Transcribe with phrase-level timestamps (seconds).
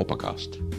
[0.00, 0.69] Poppenkast.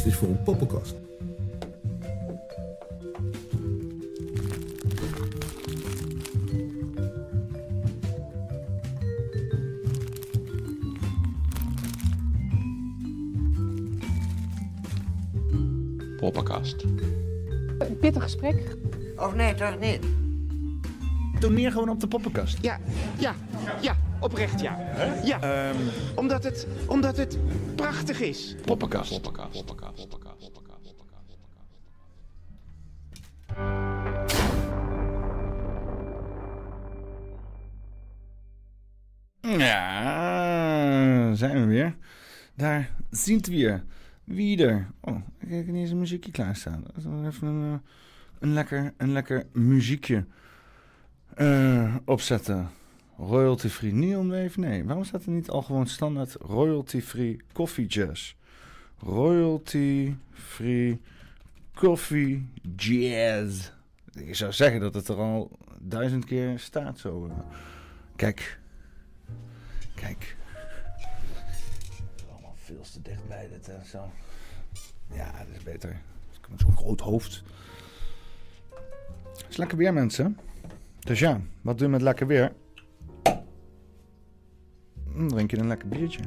[0.00, 0.94] Wat is dit voor een poppenkast?
[16.16, 16.82] Poppenkast.
[17.78, 18.76] Een pittig gesprek.
[19.16, 19.98] Of nee, toch niet?
[21.40, 22.58] Toneer gewoon op de poppenkast.
[22.60, 22.78] Ja,
[23.18, 23.34] ja,
[23.80, 24.78] ja, oprecht ja.
[25.24, 25.72] Ja,
[26.14, 27.38] omdat, het, omdat het
[27.74, 28.56] prachtig is.
[28.64, 29.10] Poppenkast.
[29.10, 29.52] Poppenkast.
[43.20, 43.84] Daar zien we weer.
[44.24, 44.90] Wie er?
[45.00, 46.84] Oh, ik heb niet eens een muziekje klaarstaan.
[47.26, 47.78] Even een, eh,
[48.38, 50.24] een, lekker, een lekker muziekje
[51.34, 52.68] eh, opzetten.
[53.16, 54.60] Royalty free Neon Wave?
[54.60, 58.34] Nee, waarom staat er niet al gewoon standaard royalty free coffee jazz?
[58.98, 61.00] Royalty free
[61.74, 63.70] coffee jazz.
[64.12, 67.26] Ik zou zeggen dat het er al duizend keer staat zo.
[67.26, 67.34] eh.
[68.16, 68.58] Kijk.
[69.94, 70.36] Kijk.
[72.70, 74.10] Veel te dichtbij dit en zo.
[75.12, 76.00] Ja, dat is beter.
[76.50, 77.42] Met zo'n groot hoofd.
[79.36, 80.38] Het is lekker weer, mensen.
[80.98, 82.52] Dus ja, wat doe je met lekker weer?
[85.14, 86.22] Dan drink je een lekker biertje.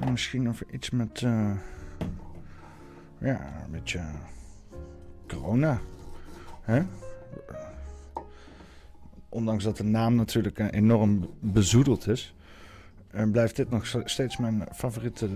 [0.00, 1.22] En misschien of iets met...
[1.22, 1.50] eh,
[3.18, 4.00] ja, een beetje...
[5.26, 5.80] corona.
[6.60, 6.82] Hè?
[9.28, 12.35] Ondanks dat de naam natuurlijk eh, enorm bezoedeld is...
[13.16, 15.28] En blijft dit nog steeds mijn favoriete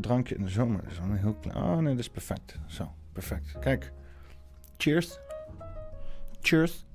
[0.00, 0.80] drankje in de zomer.
[0.90, 1.56] Is wel een heel klein...
[1.56, 2.58] Oh nee, dat is perfect.
[2.66, 3.58] Zo, perfect.
[3.60, 3.92] Kijk.
[4.76, 5.18] Cheers.
[6.40, 6.86] Cheers.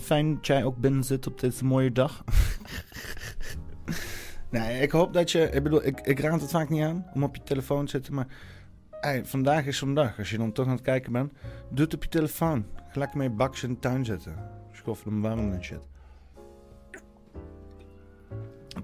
[0.00, 2.24] Fijn dat jij ook binnen zit op deze mooie dag.
[4.50, 5.50] nee, ik hoop dat je...
[5.50, 8.14] Ik bedoel, ik, ik raad het vaak niet aan om op je telefoon te zitten,
[8.14, 8.26] maar...
[9.22, 10.18] Vandaag is zo'n dag.
[10.18, 11.32] Als je dan toch aan het kijken bent,
[11.70, 12.66] doe het op je telefoon.
[12.92, 14.50] Lekker mee bakjes in de tuin zetten.
[14.72, 15.93] Schoffel hem warm en shit.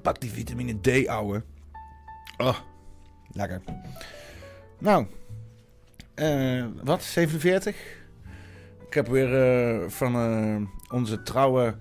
[0.03, 1.43] Pak die vitamine D, ouwe.
[2.37, 2.59] Oh,
[3.33, 3.63] lekker.
[4.79, 5.07] Nou,
[6.15, 7.03] eh, wat?
[7.03, 7.77] 47?
[8.87, 11.77] Ik heb weer eh, van eh, onze trouwe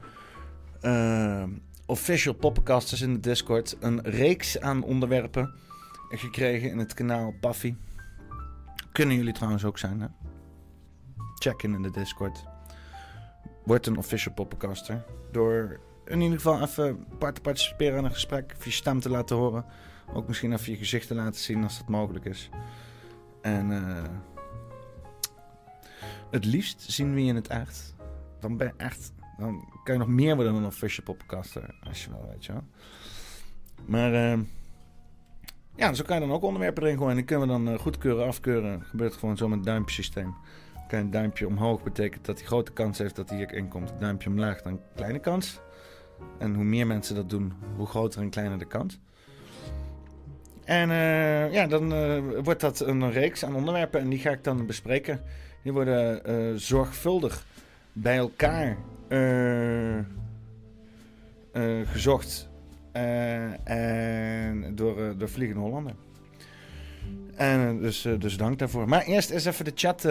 [1.86, 5.54] official poppenkasters in de Discord een reeks aan onderwerpen
[6.10, 7.76] gekregen in het kanaal Paffy.
[8.92, 10.08] Kunnen jullie trouwens ook zijn, hè?
[11.36, 12.44] Check in in de Discord.
[13.64, 15.04] Word een official poppenkaster.
[15.32, 15.80] Door
[16.10, 17.06] in ieder geval even
[17.42, 18.54] participeren aan een gesprek.
[18.58, 19.66] Of je stem te laten horen.
[20.14, 22.50] Ook misschien even je gezicht te laten zien als dat mogelijk is.
[23.42, 24.04] En eh,
[26.32, 27.96] het liefst zien we je in het echt.
[28.40, 29.14] Dan ben je echt...
[29.38, 31.76] Dan kan je nog meer worden dan een official poppenkaster.
[31.84, 32.54] Als je wel weet, je.
[33.86, 34.14] Maar...
[34.14, 34.40] eh,
[35.76, 37.12] ja, zo kan je dan ook onderwerpen erin gooien.
[37.12, 38.82] En die kunnen we dan eh, goedkeuren, afkeuren.
[38.84, 40.36] Gebeurt gewoon zo met het duimpjesysteem.
[40.88, 43.94] Een duimpje omhoog betekent dat hij grote kans heeft dat hij hierin komt.
[44.00, 45.60] Duimpje omlaag dan kleine kans.
[46.38, 49.00] En hoe meer mensen dat doen, hoe groter en kleiner de kans.
[50.70, 54.44] En eh, ja, dan eh, wordt dat een reeks aan onderwerpen en die ga ik
[54.44, 55.22] dan bespreken.
[55.64, 57.46] Die worden eh, zorgvuldig
[57.94, 58.78] bij elkaar
[61.84, 62.50] gezocht
[63.64, 65.94] en door, door Vliegende Hollander.
[67.36, 68.90] En dus, dus dank daarvoor.
[68.90, 70.06] Maar eerst eens even de chat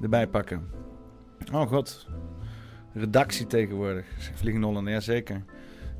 [0.00, 0.70] erbij pakken.
[1.52, 2.06] Oh god.
[2.94, 4.06] Redactie tegenwoordig.
[4.34, 5.44] Vliegende Hollander, ja zeker.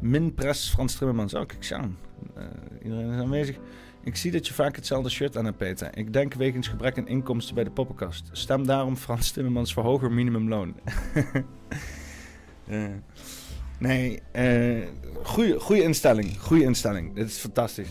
[0.00, 1.34] Minpress Frans Timmermans.
[1.34, 1.74] Oh, kijk zo.
[1.74, 1.98] aan.
[2.34, 2.44] Eh,
[2.82, 3.58] iedereen is aanwezig.
[4.02, 5.98] Ik zie dat je vaak hetzelfde shirt aan hebt, Peter.
[5.98, 8.28] Ik denk wegens gebrek aan inkomsten bij de poppenkast.
[8.32, 10.74] Stem daarom Frans Timmermans voor hoger minimumloon.
[12.68, 12.84] Eh,
[13.78, 14.86] nee, eh
[15.22, 16.40] goede, instelling.
[16.40, 17.14] Goede instelling.
[17.14, 17.88] Dit is fantastisch.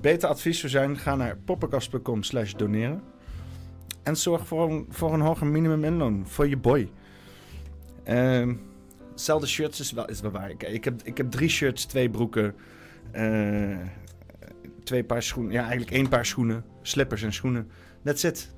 [0.00, 3.02] Beter advies zou zijn, ga naar poppenkast.com slash doneren.
[4.02, 6.90] En zorg voor een, voor een hoger minimuminloon voor je boy.
[8.10, 8.54] Ehm
[9.20, 10.50] Hetzelfde shirts is wel, is wel waar.
[10.50, 12.54] Ik, ik, heb, ik heb drie shirts, twee broeken,
[13.10, 13.78] eh,
[14.84, 15.52] twee paar schoenen.
[15.52, 17.70] Ja, eigenlijk één paar schoenen, slippers en schoenen.
[18.04, 18.54] That's it.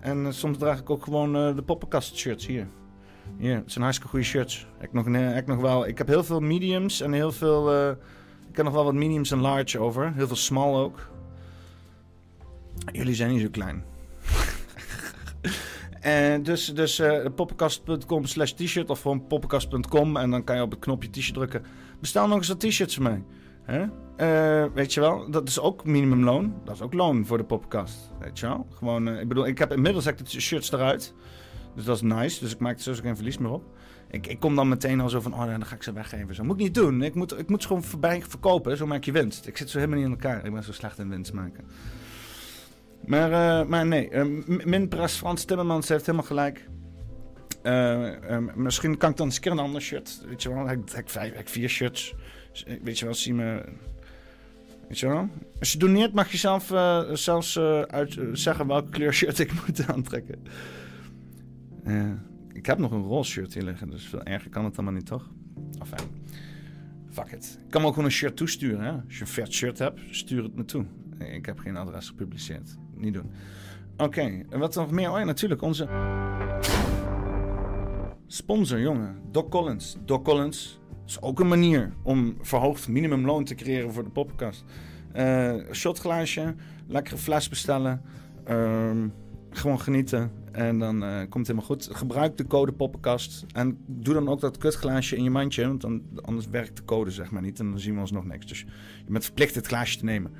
[0.00, 2.66] En eh, soms draag ik ook gewoon eh, de poppenkast shirts hier.
[3.38, 4.66] Hier, het zijn hartstikke goede shirts.
[4.80, 7.90] Ik, nog, ik, nog wel, ik heb heel veel mediums en heel veel...
[8.50, 10.12] ik heb nog wel wat mediums en large over.
[10.14, 11.10] Heel veel small ook.
[12.92, 13.84] Jullie zijn niet zo klein.
[16.00, 20.70] En dus dus eh, poppenkast.com slash t-shirt of gewoon poppenkast.com en dan kan je op
[20.70, 21.64] het knopje t-shirt drukken.
[22.00, 22.98] Bestel nog eens wat t-shirts.
[23.62, 23.86] Hè?
[24.16, 26.54] Eh, weet je wel, dat is ook minimumloon.
[26.64, 28.10] Dat is ook loon voor de poppenkast.
[28.18, 28.66] Weet je wel?
[28.74, 31.14] Gewoon, eh, ik bedoel, ik heb inmiddels de shirts eruit.
[31.74, 32.40] Dus dat is nice.
[32.40, 33.64] Dus ik maak er sowieso geen verlies meer op.
[34.10, 36.34] Ik, ik kom dan meteen al zo van, oh dan ga ik ze weggeven.
[36.34, 37.02] Zo moet ik niet doen.
[37.02, 38.76] Ik moet, ik moet ze gewoon voorbij verkopen.
[38.76, 39.46] Zo maak je winst.
[39.46, 40.44] Ik zit zo helemaal niet in elkaar.
[40.44, 41.64] Ik ben zo slecht in winst maken.
[43.06, 46.68] Maar, eh, maar nee, uh, Frans Timmermans heeft helemaal gelijk.
[47.62, 50.22] Eh, misschien kan ik dan eens een keer een ander shirt.
[50.28, 52.14] Weet je wel, ik heb, vijf, ik vier shirts.
[52.52, 53.62] Dus, Weet je wel, zie me.
[54.88, 55.28] Weet je wel?
[55.58, 56.72] Als je doneert, mag je zelf
[57.12, 60.38] zelfs uit, zeggen welke kleur shirt ik moet aantrekken.
[62.52, 65.06] Ik heb nog een roze shirt hier liggen, dus veel erger kan het allemaal niet,
[65.06, 65.30] toch?
[65.78, 66.08] Enfin,
[67.10, 67.58] fuck it.
[67.64, 68.90] Ik kan me ook gewoon een shirt toesturen, hè?
[68.90, 70.84] Als je een vet shirt hebt, stuur het me toe.
[71.18, 72.76] Ik heb geen adres gepubliceerd.
[72.98, 73.30] Niet doen.
[73.96, 75.10] Oké, en wat nog meer?
[75.10, 75.88] Oh ja, natuurlijk, onze
[78.26, 79.16] sponsor, jongen.
[79.30, 79.96] Doc Collins.
[80.04, 84.64] Doc Collins is ook een manier om verhoogd minimumloon te creëren voor de poppenkast.
[85.12, 86.54] Eh shotglaasje,
[86.86, 88.02] lekkere fles bestellen.
[88.44, 89.08] ehm,
[89.50, 90.30] gewoon genieten.
[90.52, 91.88] En dan eh, komt het helemaal goed.
[91.92, 93.46] Gebruik de code poppenkast.
[93.52, 95.66] En doe dan ook dat kutglaasje in je mandje.
[95.66, 95.84] Want
[96.22, 97.60] anders werkt de code zeg maar niet.
[97.60, 98.46] En dan zien we ons nog niks.
[98.46, 98.60] Dus
[99.06, 100.32] je bent verplicht het glaasje te nemen.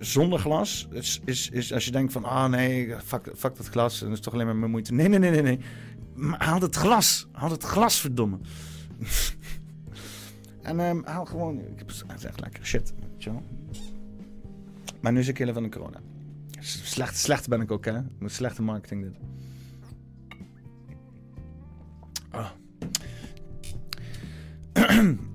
[0.00, 2.24] Zonder glas is, is, is als je denkt van...
[2.24, 3.98] Ah nee, fuck, fuck dat glas.
[3.98, 4.94] Dat is toch alleen maar mijn moeite.
[4.94, 5.42] Nee, nee, nee, nee.
[5.42, 5.60] nee.
[6.38, 7.28] Haal het glas.
[7.32, 8.38] Haal het glas, verdomme.
[10.62, 11.58] en ehm, haal gewoon...
[11.58, 11.92] Ik heb,
[12.24, 12.92] echt lekker shit.
[15.00, 16.00] Maar nu is ik heel van de corona.
[16.60, 18.00] Slecht, slecht ben ik ook, hè?
[18.18, 19.16] Met slechte marketing dit.
[22.30, 22.50] Ah.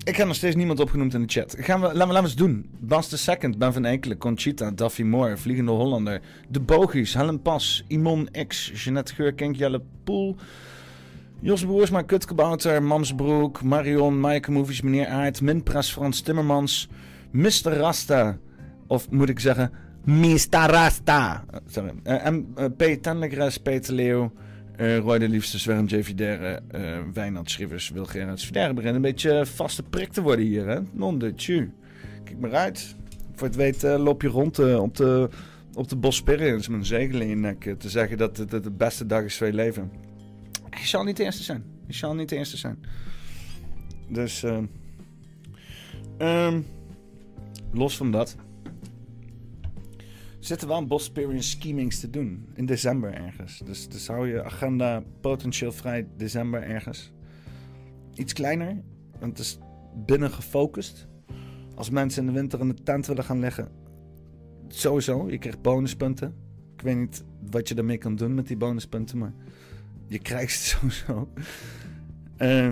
[0.04, 1.56] Ik heb nog steeds niemand opgenoemd in de chat.
[1.58, 2.70] Gaan we, laten, we, laten eens doen.
[2.78, 7.84] Bas de Second, Ben van Enkelen, Conchita, Daffy Moore, Vliegende Hollander, De Bogies, Helen Pas,
[7.88, 9.80] Imon X, Jeanette Geur, Kenk Jelle
[11.40, 16.88] Jos Boersma, Kutkebouter, Mamsbroek, Marion, Maaike Movies, Meneer Aert, Minpres, Frans Timmermans,
[17.30, 17.76] Mr.
[17.76, 18.38] Rasta,
[18.86, 19.70] of moet ik zeggen,
[20.04, 20.70] Mr.
[20.70, 21.44] Rasta.
[21.50, 21.92] Eh, sorry.
[22.02, 23.02] Eh, en eh, P.
[23.62, 24.32] Peter Leeuw,
[24.76, 26.02] eh Roy de Liefste, Zwerm J.
[26.02, 30.66] Videre, eh Wijnand Schrivers, Wil Gerards Videre beginnen een beetje vaste prik te worden hier,
[30.66, 30.80] hè?
[30.92, 31.72] Non de tju.
[32.24, 32.96] Kijk maar uit.
[33.34, 35.28] Voor het weet eh, loop je rond eh, op de,
[35.74, 38.70] op de Bosperians met een zegel in je nek eh, te zeggen dat het, de
[38.70, 39.90] beste dag is van je leven.
[40.70, 41.64] Je zal niet de eerste zijn.
[41.86, 42.78] Je zal niet de eerste zijn.
[44.08, 44.58] Dus, eh,
[46.18, 46.60] ehm,
[47.72, 48.36] los van dat.
[50.46, 52.48] Zitten wel een Bosperian schemings te doen.
[52.54, 53.58] In december ergens.
[53.64, 57.12] Dus, dus hou je agenda potentieel vrij december ergens.
[58.14, 58.82] Iets kleiner.
[59.18, 59.58] Want het is
[59.94, 61.08] binnen gefocust.
[61.74, 63.68] Als mensen in de winter in de tent willen gaan liggen.
[64.68, 66.34] Sowieso, je krijgt bonuspunten.
[66.74, 69.18] Ik weet niet wat je daarmee kan doen met die bonuspunten.
[69.18, 69.32] Maar
[70.06, 71.28] je krijgt ze sowieso.
[72.36, 72.68] Eh,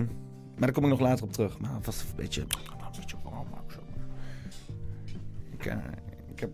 [0.57, 1.59] maar daar kom ik nog later op terug.
[1.59, 2.41] Maar was een beetje...
[2.41, 2.47] Een
[2.97, 3.47] beetje warm.
[5.51, 6.04] Ik, ik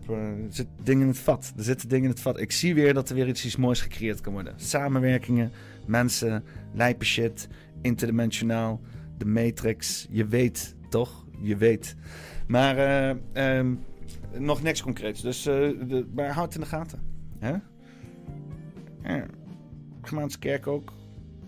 [0.08, 1.52] eh, er zitten dingen in het vat.
[1.56, 2.40] Er zitten dingen in het vat.
[2.40, 4.54] Ik zie weer dat er weer iets, moois gecreëerd kan worden.
[4.56, 5.52] Samenwerkingen,
[5.86, 6.44] mensen,
[6.74, 7.48] lijpe shit,
[7.80, 8.80] interdimensionaal,
[9.18, 10.06] de Matrix.
[10.10, 11.26] Je weet, toch?
[11.40, 11.96] Je weet.
[12.46, 13.74] Maar eh, ehm,
[14.38, 15.20] nog niks concreets.
[15.20, 17.00] Dus eh, de, maar houd het in de gaten.
[17.38, 17.56] Hè?
[20.02, 20.92] Gemaans Kerk ook.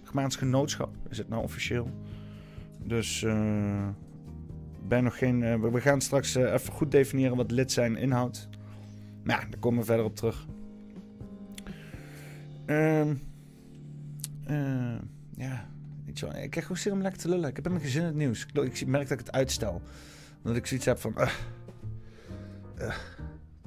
[0.02, 1.90] Gemaans Genootschap is het nou officieel.
[2.82, 3.88] Dus eh
[4.88, 5.42] ben nog geen.
[5.42, 8.48] eh, we- gaan straks eh, even goed definiëren wat lid zijn inhoudt.
[9.24, 10.46] Maar ja, daar komen we verder op terug.
[12.66, 13.14] Ehm
[14.44, 14.96] eh,
[15.36, 15.68] ja,
[16.04, 16.14] ik
[16.50, 17.48] krijg gewoon zin om lekker te lullen.
[17.48, 18.46] Ik heb helemaal geen zin in het nieuws.
[18.46, 19.82] Ik, merk dat ik het uitstel.
[20.36, 21.16] Omdat ik zoiets heb van.
[22.76, 22.94] eh,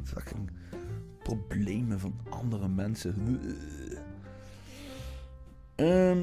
[0.04, 0.50] fucking
[1.24, 3.40] problemen van andere mensen.
[5.76, 6.18] Eh,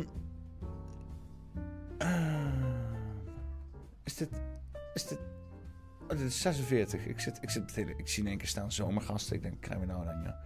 [4.04, 4.28] is dit.
[4.94, 5.18] Is dit.
[6.02, 7.06] Oh, dit is 46.
[7.06, 9.36] Ik, zit, ik, zit hele, ik zie in één keer staan zomergasten.
[9.36, 10.22] Ik denk, krijgen we nou dan?
[10.22, 10.38] Ja.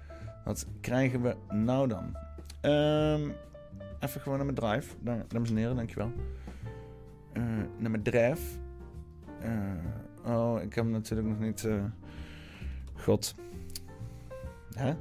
[0.45, 2.17] Wat krijgen we nou dan?
[2.61, 3.31] Ehm,
[4.00, 4.95] even gewoon naar mijn drive.
[5.28, 6.12] Dames en heren, dankjewel.
[7.33, 7.43] Eh
[7.78, 8.59] naar mijn drive.
[9.40, 11.64] Eh, oh, ik heb hem natuurlijk nog niet.
[11.64, 11.85] eh,
[12.95, 13.35] God.
[14.75, 14.95] Hè?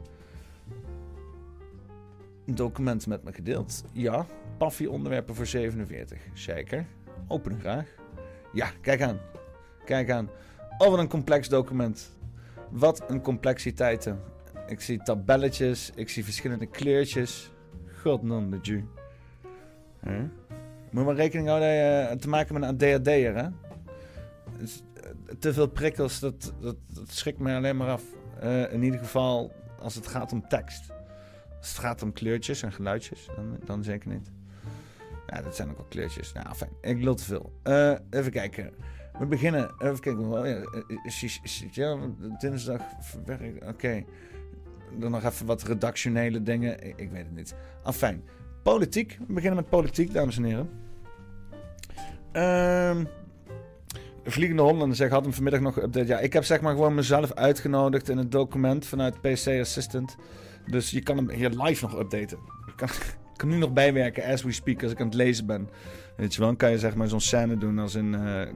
[2.45, 3.83] Document met me gedeeld.
[3.91, 4.25] Ja.
[4.57, 6.21] Paffie onderwerpen voor 47.
[6.33, 6.85] Zeker.
[7.27, 7.95] Openen graag.
[8.53, 9.19] Ja, kijk aan.
[9.87, 10.29] Kijk aan.
[10.77, 12.09] Oh, wat een complex document.
[12.69, 14.19] Wat een complexiteiten.
[14.67, 15.91] Ik zie tabelletjes.
[15.95, 17.51] Ik zie verschillende kleurtjes.
[18.01, 18.85] God non de ju.
[20.91, 21.69] Moet maar rekening houden
[22.01, 23.47] dat je te maken met een ADHD'er, hè?
[24.57, 26.75] Dus, eh, te veel prikkels, dat, dat,
[27.07, 28.03] schrikt mij alleen maar af.
[28.39, 30.91] Eh, in ieder geval als het gaat om tekst.
[31.57, 34.31] Als het gaat om kleurtjes en geluidjes, dan, dan zeker niet.
[35.27, 36.33] Ja, dat zijn ook wel kleurtjes.
[36.33, 36.71] Nou, fijn.
[36.81, 37.59] Ik lul te veel.
[37.63, 38.73] Eh, even kijken.
[39.19, 39.71] We beginnen.
[39.79, 40.25] Even kijken.
[40.25, 42.81] Oh, ja, eh, dinsdag.
[43.25, 44.03] werk- Oké.
[44.99, 46.87] Dan nog even wat redactionele dingen.
[46.87, 47.55] Ik, weet het niet.
[47.83, 48.23] Afijn.
[48.63, 49.17] Politiek.
[49.27, 50.69] We beginnen met politiek, dames en heren.
[52.31, 53.03] Ehm
[54.29, 56.05] Vliegende Hollander zegt, had hem vanmiddag nog geüpdate.
[56.07, 60.15] Ja, ik heb zeg maar gewoon mezelf uitgenodigd in het document vanuit PC Assistant.
[60.65, 62.37] Dus je kan hem hier live nog updaten.
[62.67, 62.87] Ik kan,
[63.33, 65.69] ik kan nu nog bijwerken as we speak, als ik aan het lezen ben.
[66.17, 68.49] Weet je wel, dan kan je zeg maar zo'n scène doen als in eh eh,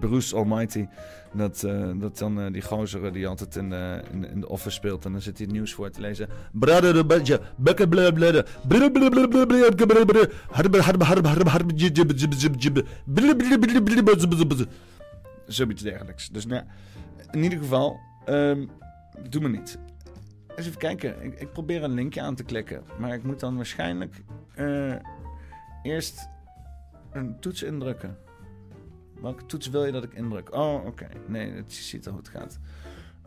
[0.00, 0.86] Bruce Almighty.
[1.32, 5.04] Dat, eh, dat dan eh, die gozer die altijd in de, in, de- office speelt.
[5.04, 6.28] En dan zit hij het nieuws voor te lezen.
[6.52, 7.04] Brother.
[15.46, 16.28] Zoiets dergelijks.
[16.30, 16.62] Dus nou,
[17.30, 18.66] in ieder geval, ehm,
[19.28, 19.78] doe me niet.
[20.56, 21.22] Eens even kijken.
[21.22, 22.82] Ik, ik probeer een linkje aan te klikken.
[22.98, 24.22] Maar ik moet dan waarschijnlijk
[24.54, 24.94] eh,
[25.82, 26.28] eerst
[27.14, 28.18] een toets indrukken.
[29.20, 30.54] Welke toets wil je dat ik indruk?
[30.54, 31.08] Oh, oké.
[31.26, 32.58] Nee, het ziet er hoe het gaat.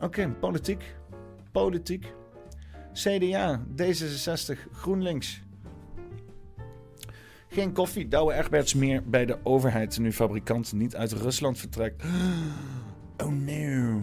[0.00, 0.96] Oké, politiek.
[1.52, 2.12] Politiek.
[2.92, 5.42] CDA, D66, GroenLinks.
[7.48, 12.04] Geen koffie, Douwe Egberts meer bij de overheid nu fabrikant niet uit Rusland vertrekt.
[13.24, 14.02] Oh no.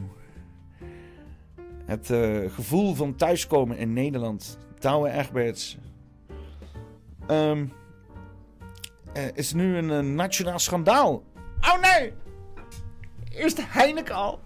[1.86, 4.58] Het eh, gevoel van thuiskomen in Nederland.
[4.80, 5.78] Douwe Egberts.
[7.28, 7.62] Eh,
[9.34, 11.24] is nu een eh, nationaal schandaal.
[11.62, 12.14] Oh nee!
[13.30, 14.40] Eerst Heineken al.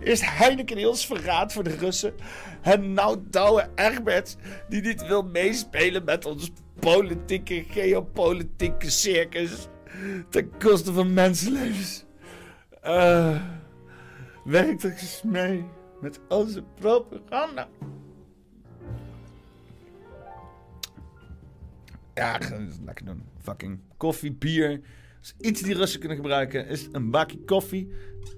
[0.00, 2.14] Eerst Heineken in ons verraad voor de Russen.
[2.62, 4.36] En nou Douwe Egberts
[4.68, 9.68] die niet wil meespelen met ons politieke, geopolitieke circus.
[10.30, 12.04] Ten koste van mensenlevens.
[12.82, 13.42] Eh,
[14.44, 15.64] werkt er eens mee
[16.00, 17.68] met onze propaganda.
[22.14, 23.22] Ja, ga lekker doen.
[23.48, 24.80] Fucking koffie, bier.
[25.40, 27.88] Iets die Russen kunnen gebruiken is een bakje koffie.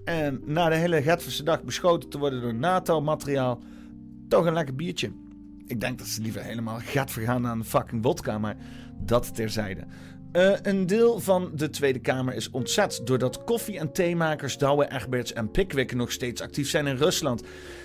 [0.05, 3.63] En na de hele Getverse dag beschoten te worden door NATO-materiaal,
[4.29, 5.13] toch een lekker biertje.
[5.67, 8.57] Ik denk dat ze liever helemaal gat vergaan aan fucking wodka, maar
[9.05, 9.85] dat terzijde.
[10.33, 15.33] Eh, een deel van de Tweede Kamer is ontzet doordat koffie- en theemakers Douwe Egberts
[15.33, 17.43] en Pickwick nog steeds actief zijn in Rusland.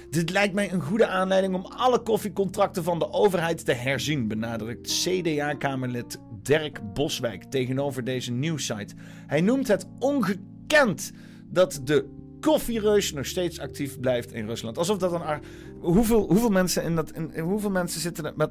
[0.10, 5.04] Dit lijkt mij een goede aanleiding om alle koffiecontracten van de overheid te herzien, benadrukt
[5.04, 8.96] CDA-kamerlid Dirk Boswijk tegenover deze nieuwssite.
[9.28, 11.12] Hij noemt het ongekend
[11.50, 12.10] dat de
[12.40, 14.78] koffiereus nog steeds actief blijft in Rusland.
[14.78, 15.22] Alsof dat een...
[15.22, 15.40] ar-
[15.80, 17.12] Hoeveel, hoeveel mensen in dat...
[17.42, 18.50] Hoeveel mensen zitten er met...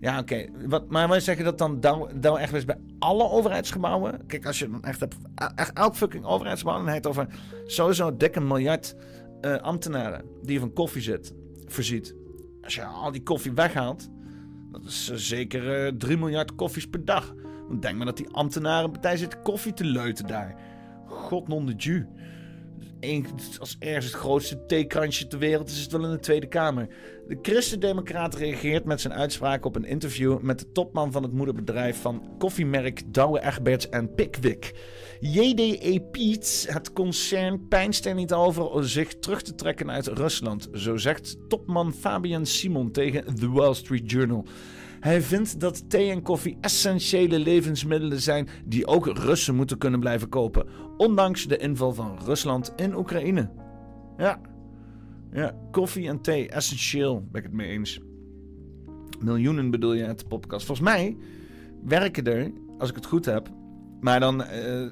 [0.00, 0.46] Ja, oké.
[0.66, 4.26] wat Maar wij zeggen dat dan Douwe Douwe Egberts bij alle overheidsgebouwen...
[4.26, 5.16] Kijk, als je dan echt hebt...
[5.54, 6.84] Echt elk fucking overheidsgebouw...
[6.84, 7.26] Dan het over
[7.64, 8.96] sowieso dikke miljard
[9.40, 10.24] eh, ambtenaren...
[10.42, 11.34] die van koffie zit,
[11.66, 12.14] voorziet.
[12.62, 14.08] Als je al die koffie weghaalt...
[14.72, 17.34] Dat is eh, zeker eh 3 miljard koffies per dag.
[17.68, 20.54] Dan denk maar dat die ambtenaren partij zitten koffie te leuten daar.
[21.06, 22.06] God non de.
[23.00, 23.26] Eén-
[23.58, 26.88] als ergens het grootste theekransje ter wereld is, is het wel in de Tweede Kamer.
[27.28, 32.00] De Christen-Democraat reageert met zijn uitspraak op een interview met de topman van het moederbedrijf
[32.00, 34.72] van koffiemerk Douwe Egberts en Pickwick.
[35.20, 40.68] JDE Peets, het concern, pijnst er niet over zich terug te trekken uit Rusland.
[40.72, 44.44] Zo zegt topman Fabian Simon tegen The Wall Street Journal.
[45.00, 50.28] Hij vindt dat thee en koffie essentiële levensmiddelen zijn die ook Russen moeten kunnen blijven
[50.28, 53.50] kopen, ondanks de inval van Rusland in Oekraïne.
[54.16, 54.40] Ja,
[55.32, 58.00] ja koffie en thee, essentieel, ben ik het mee eens.
[59.18, 60.66] Miljoenen bedoel je uit de podcast.
[60.66, 61.16] Volgens mij
[61.84, 63.50] werken er, als ik het goed heb,
[64.00, 64.86] maar dan, eh,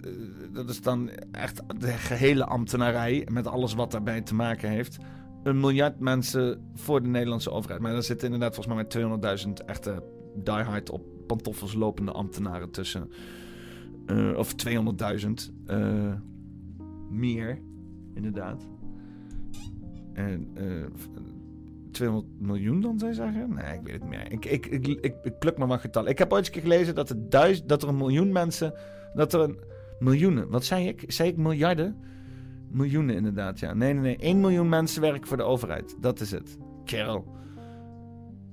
[0.52, 4.96] dat is dan echt de gehele ambtenarij met alles wat daarbij te maken heeft.
[5.42, 7.80] Een miljard mensen voor de Nederlandse overheid.
[7.80, 10.02] Maar daar zitten inderdaad volgens mij met 200.000 echte
[10.34, 13.10] diehard op pantoffels lopende ambtenaren tussen.
[14.06, 15.52] Eh, of 200.000.
[15.66, 16.12] eh,
[17.10, 17.58] meer,
[18.14, 18.66] inderdaad.
[20.12, 20.64] En eh,
[21.90, 23.54] 200 miljoen dan, zou je zeggen?
[23.54, 24.32] Nee, ik weet het niet meer.
[24.32, 26.10] Ik, ik, ik, ik, ik pluk maar wat getallen.
[26.10, 28.74] Ik heb ooit eens gelezen dat er, duiz- dat er een miljoen mensen...
[29.14, 29.58] Dat er een...
[29.98, 31.04] Miljoenen, wat zei ik?
[31.06, 31.96] Zei ik miljarden?
[32.70, 33.74] Miljoenen inderdaad, ja.
[33.74, 34.16] Nee, nee, nee.
[34.16, 35.96] 1 miljoen mensen werken voor de overheid.
[36.00, 36.56] Dat is het.
[36.84, 37.36] Kerel.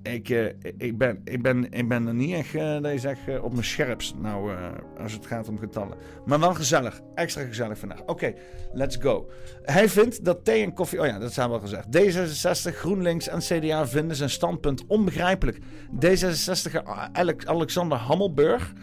[0.03, 0.45] Ik, eh,
[0.77, 3.51] ik, ben, ik, ben, ik ben er niet echt, eh, dat je zegt, eh, op
[3.51, 4.15] mijn scherpst.
[4.15, 4.55] Nou,
[4.97, 5.97] als het gaat om getallen.
[6.25, 7.01] Maar wel gezellig.
[7.15, 8.01] Extra gezellig vandaag.
[8.05, 8.33] Oké,
[8.73, 9.29] let's go.
[9.61, 10.99] Hij vindt dat thee en koffie...
[10.99, 11.85] Oh ja, dat zijn we al gezegd.
[11.85, 15.57] D66, GroenLinks en CDA vinden zijn standpunt onbegrijpelijk.
[16.05, 18.73] D66 Alex, Alexander Hammelburg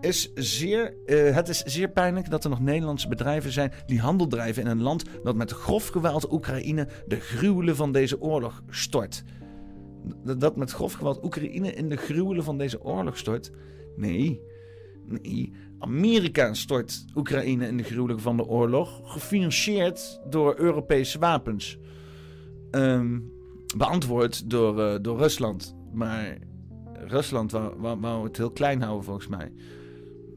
[0.00, 4.26] is zeer, eh, het is zeer pijnlijk dat er nog Nederlandse bedrijven zijn die handel
[4.26, 9.24] drijven in een land dat met grof geweld Oekraïne de gruwelen van deze oorlog stort.
[10.38, 13.50] Dat met grof geweld Oekraïne in de gruwelen van deze oorlog stort?
[13.96, 14.40] Nee.
[15.06, 15.52] Nee.
[15.78, 21.78] Amerika stort Oekraïne in de gruwelen van de oorlog, gefinancierd door Europese wapens.
[22.70, 23.18] Ehm,
[23.76, 25.76] beantwoord door, eh, door Rusland.
[25.92, 26.38] Maar
[26.92, 29.52] Rusland wou, wou, wou het heel klein houden volgens mij.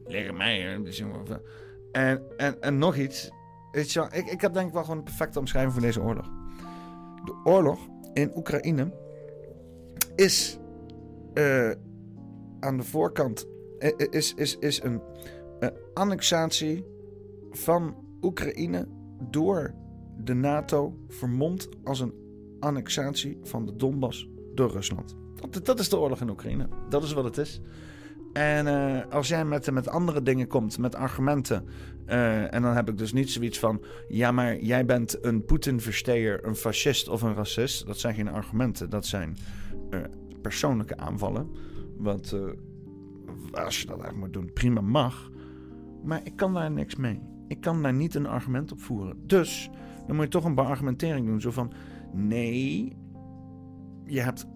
[0.06, 0.82] Liggen mij.
[0.82, 1.40] Dus, jongen,
[1.92, 3.30] En, en, en nog iets.
[3.72, 6.30] Ik, ik heb denk ik wel gewoon een perfecte omschrijving voor deze oorlog.
[7.24, 7.78] De oorlog
[8.12, 8.92] in Oekraïne
[10.14, 10.58] is
[11.34, 11.70] eh,
[12.60, 13.46] aan de voorkant
[13.78, 15.02] eh, is, is, is een
[15.60, 16.84] eh, annexatie
[17.50, 18.88] van Oekraïne
[19.30, 19.74] door
[20.16, 22.14] de NATO vermomd als een
[22.60, 25.14] annexatie van de Donbass door Rusland.
[25.62, 26.68] Dat is de oorlog in Oekraïne.
[26.88, 27.60] Dat is wat het is.
[28.34, 31.64] En eh, als jij met, met andere dingen komt, met argumenten.
[32.06, 33.82] eh, en dan heb ik dus niet zoiets van.
[34.08, 37.86] Ja, maar jij bent een Poetin-versteer, een fascist of een racist.
[37.86, 38.90] Dat zijn geen argumenten.
[38.90, 39.36] Dat zijn
[39.90, 40.00] eh,
[40.42, 41.48] persoonlijke aanvallen.
[41.96, 42.36] Want
[43.52, 45.30] als je dat eigenlijk moet doen, prima mag.
[46.04, 47.20] Maar ik kan daar niks mee.
[47.48, 49.26] Ik kan daar niet een argument op voeren.
[49.26, 49.70] Dus
[50.06, 51.40] dan moet je toch een beargumentering doen.
[51.40, 51.72] Zo van:
[52.12, 52.96] nee,
[54.04, 54.46] je hebt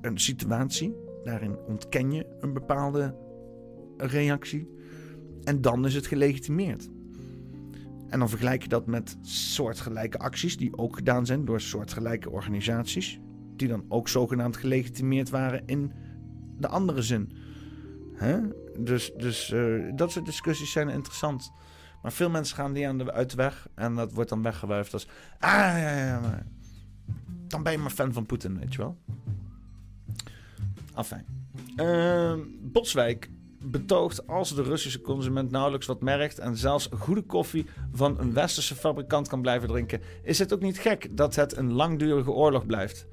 [0.00, 0.94] een situatie.
[1.24, 3.14] Daarin ontken je een bepaalde
[3.96, 4.68] reactie.
[5.44, 6.90] En dan is het gelegitimeerd.
[8.08, 13.20] En dan vergelijk je dat met soortgelijke acties die ook gedaan zijn door soortgelijke organisaties.
[13.56, 15.92] Die dan ook zogenaamd gelegitimeerd waren in
[16.58, 17.32] de andere zin.
[18.14, 18.38] Hè?
[18.78, 21.52] Dus, dus eh, dat soort discussies zijn interessant.
[22.02, 23.68] Maar veel mensen gaan die aan de, uit de weg.
[23.74, 25.08] En dat wordt dan weggewuifd als...
[25.38, 26.46] Ah, ja, ja, maar...
[27.46, 28.98] Dan ben je maar fan van Poetin, weet je wel.
[30.94, 31.26] Afijn.
[31.76, 33.30] Ehm, Botswijk
[33.62, 38.74] betoogt als de Russische consument nauwelijks wat merkt en zelfs goede koffie van een westerse
[38.74, 43.06] fabrikant kan blijven drinken, is het ook niet gek dat het een langdurige oorlog blijft.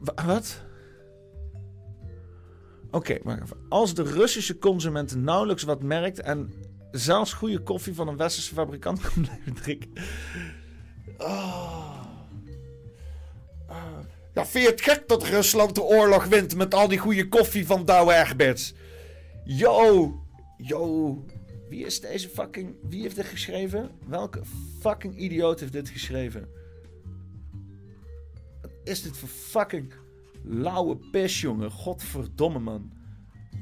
[0.00, 0.60] Wa- Wat?
[2.90, 3.56] Oké, maar even.
[3.68, 6.52] Als de Russische consument nauwelijks wat merkt en
[6.90, 9.90] zelfs goede koffie van een westerse fabrikant kan blijven drinken.
[11.18, 11.86] Oh.
[14.36, 17.66] Ja, vind je het gek dat Rusland de oorlog wint met al die goede koffie
[17.66, 18.74] van Douwe Egberts?
[19.44, 20.14] Yo,
[20.56, 21.24] yo.
[21.68, 22.74] Wie is deze fucking...
[22.88, 23.90] Wie heeft dit geschreven?
[24.06, 24.40] Welke
[24.80, 26.48] fucking idioot heeft dit geschreven?
[28.60, 29.92] Wat is dit voor fucking
[30.44, 31.70] lauwe pis, jongen?
[31.70, 32.92] Godverdomme, man.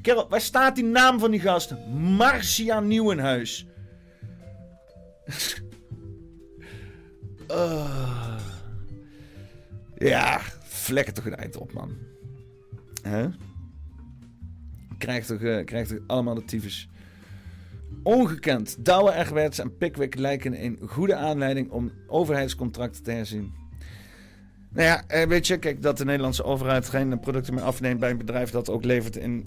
[0.03, 1.75] Kerel, waar staat die naam van die gast?
[2.17, 3.67] Marcia Nieuwenhuis.
[7.46, 8.40] Ah.
[9.96, 11.90] Ja, vlekker toch een eind op, man.
[13.02, 13.28] Hè?
[14.98, 16.88] Krijgt toch, eh, krijgt toch allemaal de tyfus.
[18.02, 18.85] Ongekend.
[18.85, 23.52] Douwe Egberts en Pickwick lijken een goede aanleiding om overheidscontracten te herzien.
[24.70, 28.11] Nou ja, eh, weet je, kijk, dat de Nederlandse overheid geen producten meer afneemt bij
[28.11, 29.44] een bedrijf dat ook levert in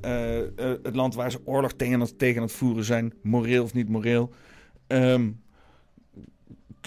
[0.84, 4.34] het land waar ze oorlog tegen, tegen het voeren zijn, moreel of niet moreel.
[4.88, 5.30] Ehm,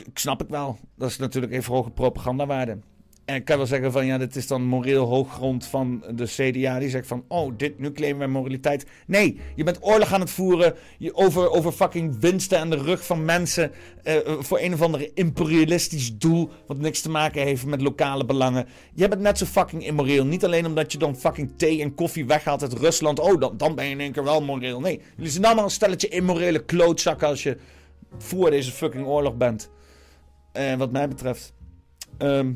[0.06, 0.78] ik snap het wel.
[0.96, 2.78] Dat is natuurlijk even hoge propagandawaarde.
[3.30, 6.78] En ik kan wel zeggen van ja, dit is dan moreel hooggrond van de CDA.
[6.78, 8.86] Die zegt van, oh, dit, nu claimen wij moraliteit.
[9.06, 13.06] Nee, je bent oorlog aan het voeren je, over, over fucking winsten aan de rug
[13.06, 13.72] van mensen.
[14.02, 16.50] eh, voor een of ander imperialistisch doel.
[16.66, 18.66] Wat niks te maken heeft met lokale belangen.
[18.94, 20.24] Jij bent net zo fucking immoreel.
[20.24, 23.18] Niet alleen omdat je dan fucking thee en koffie weghaalt uit Rusland.
[23.18, 24.80] Oh, dan, dan ben je in één keer wel moreel.
[24.80, 27.56] Nee, jullie zijn allemaal een stelletje immorele klootzakken als je
[28.18, 29.70] voor deze fucking oorlog bent.
[30.52, 31.52] En wat mij betreft.
[32.18, 32.52] Ehm,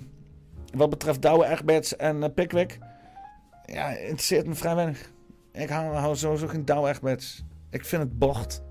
[0.74, 2.78] wat betreft Douwe Egberts en eh, Pickwick.
[3.64, 5.12] Ja, interesseert me vrij weinig.
[5.52, 7.44] Ik hou, hou sowieso geen Douwe Egberts.
[7.70, 8.62] Ik vind het bocht.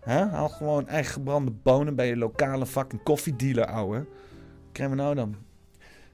[0.00, 0.26] Hè?
[0.26, 4.06] Haal gewoon eigen gebrande bonen bij je lokale fucking koffiedealer, ouwe.
[4.72, 5.36] Krijgen we nou dan?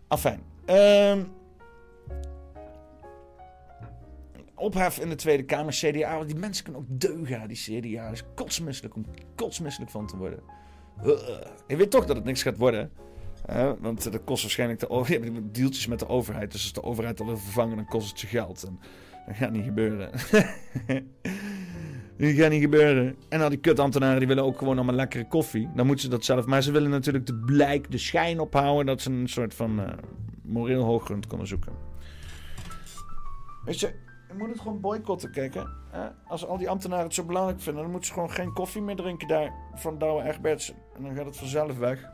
[0.08, 0.40] Afijn.
[0.64, 1.20] Ehm
[4.58, 6.24] ophef in de Tweede Kamer, CDA.
[6.24, 8.08] Die mensen kunnen ook deugen, die CDA.
[8.08, 10.40] is kotsmisselijk om kotsmisselijk van te worden.
[11.04, 11.12] Uh,
[11.66, 12.90] je weet toch dat het niks gaat worden.
[13.46, 13.76] hè?
[13.80, 16.52] want dat kost waarschijnlijk de over- je hebt deeltjes met de overheid.
[16.52, 18.62] Dus als de overheid dat wil vervangen, dan kost het je geld.
[18.64, 18.78] En
[19.26, 20.10] dat gaat niet gebeuren.
[22.18, 23.16] dat gaat niet gebeuren.
[23.28, 25.68] En al die kutambtenaren die willen ook gewoon allemaal lekkere koffie.
[25.74, 26.46] Dan moeten ze dat zelf.
[26.46, 29.92] Maar ze willen natuurlijk de blijk, de schijn ophouden dat ze een soort van eh,
[30.42, 31.72] moreel hooggrond kunnen zoeken.
[33.64, 33.94] Weet je,
[34.28, 35.70] je moet het gewoon boycotten, kijken.
[36.26, 38.96] Als al die ambtenaren het zo belangrijk vinden, dan moeten ze gewoon geen koffie meer
[38.96, 40.72] drinken daar van Douwe Egberts.
[40.96, 42.10] En dan gaat het vanzelf weg.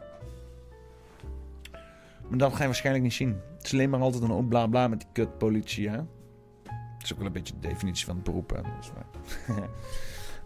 [2.28, 3.40] Maar dat ga je waarschijnlijk niet zien.
[3.56, 5.96] Het is alleen maar altijd een bla bla met die kutpolitie, hè?
[5.96, 8.62] Dat is ook wel een beetje de definitie van het beroep, hè?
[8.62, 9.68] Dat is waar.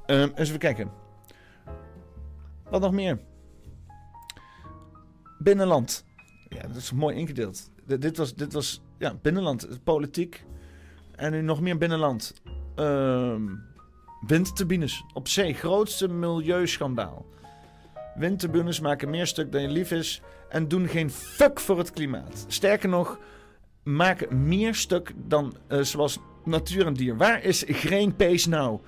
[0.06, 0.90] Ehm, eens even kijken.
[2.70, 3.20] Wat nog meer?
[5.38, 6.04] Binnenland.
[6.48, 7.70] Ja, dat is mooi ingedeeld.
[7.84, 10.44] Dit, was, dit was ja, binnenland, politiek.
[11.18, 12.34] En nu nog meer binnenland.
[12.74, 13.42] Ehm,
[14.26, 15.54] windturbines op zee.
[15.54, 17.26] Grootste milieuschandaal.
[18.14, 20.22] Windturbines maken meer stuk dan je lief is.
[20.48, 22.44] En doen geen fuck voor het klimaat.
[22.48, 23.18] Sterker nog,
[23.82, 27.16] maken meer stuk dan eh, zoals natuur en dier.
[27.16, 28.80] Waar is Greenpeace nou?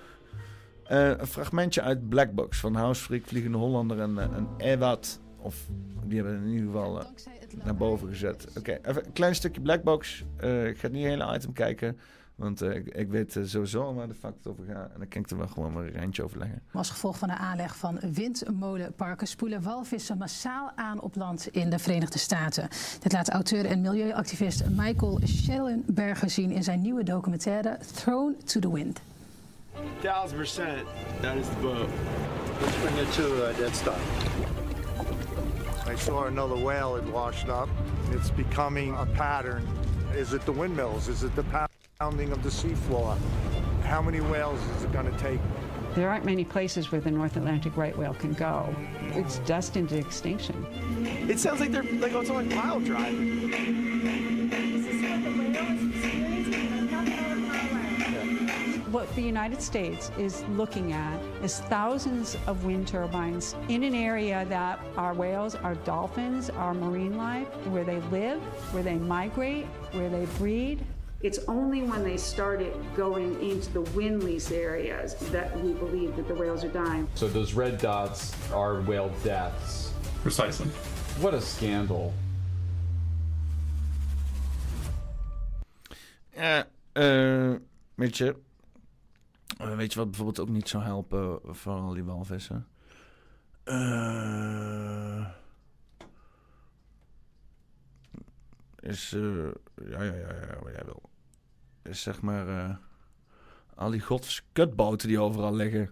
[0.85, 5.21] Eh, een fragmentje uit Blackbox van Housefreak, Vliegende Hollander en, eh, en Ewat.
[5.39, 5.57] Of
[6.05, 7.03] die hebben in ieder geval
[7.65, 8.47] naar boven gezet.
[8.59, 10.25] Oké, even een klein stukje Blackbox.
[10.41, 11.99] Ik ga het niet hele item kijken.
[12.41, 14.91] Want eh, ik, ik weet eh, sowieso al waar de fuck het over gaat.
[14.93, 16.63] En dan kan ik er wel gewoon maar een rijntje over leggen.
[16.73, 21.79] Als gevolg van de aanleg van windmolenparken spoelen walvissen massaal aan op land in de
[21.79, 22.69] Verenigde Staten.
[23.01, 28.73] Dit laat auteur en milieuactivist Michael Schellenberger zien in zijn nieuwe documentaire Thrown to the
[28.73, 29.01] Wind.
[30.01, 30.87] Thousand percent,
[31.21, 31.89] that is the boat.
[32.61, 33.99] Let's bring it to uh, dead stop.
[35.93, 37.69] I saw another whale had washed up.
[38.11, 39.63] It's becoming a pattern.
[40.15, 41.09] Is it the windmills?
[41.09, 41.45] Is it the
[41.99, 43.17] pounding of the seafloor?
[43.85, 45.41] How many whales is it going to take?
[45.95, 48.75] There aren't many places where the North Atlantic right whale can go.
[49.13, 50.67] It's destined to extinction.
[51.29, 53.51] It sounds like they're like also like pile driving.
[59.11, 64.47] What the United States is looking at is thousands of wind turbines in an area
[64.49, 68.41] that our whales, our dolphins, our marine life, where they live,
[68.73, 70.87] where they migrate, where they breed.
[71.23, 76.29] It's only when they started going into the wind lease areas that we believe that
[76.29, 77.09] the whales are dying.
[77.17, 79.93] So those red dots are whale deaths.
[80.23, 80.69] Precisely.
[81.21, 82.15] What a scandal.
[86.37, 87.57] Ja, eh,
[87.97, 88.29] weet je.
[88.29, 88.35] eh,
[89.77, 92.67] weet je wat bijvoorbeeld ook niet zou helpen voor al die walvissen?
[93.65, 95.27] Eh,
[98.81, 99.21] is, eh,
[99.89, 101.03] ja, ja, ja, ja, wat jij wil.
[101.83, 102.77] Is zeg maar, eh,
[103.75, 105.91] al die godse kutboten die overal liggen.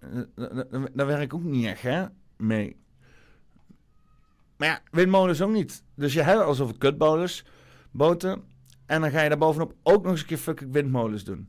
[0.00, 2.76] Da- da- da- Daar werk ik ook niet echt, hè, mee.
[4.56, 5.84] Maar ja, windmolens ook niet.
[5.94, 7.44] Dus je hebt al zoveel kutboten,
[7.90, 8.42] boten.
[8.86, 11.48] En dan ga je daar bovenop ook nog eens een keer fucking windmolens doen.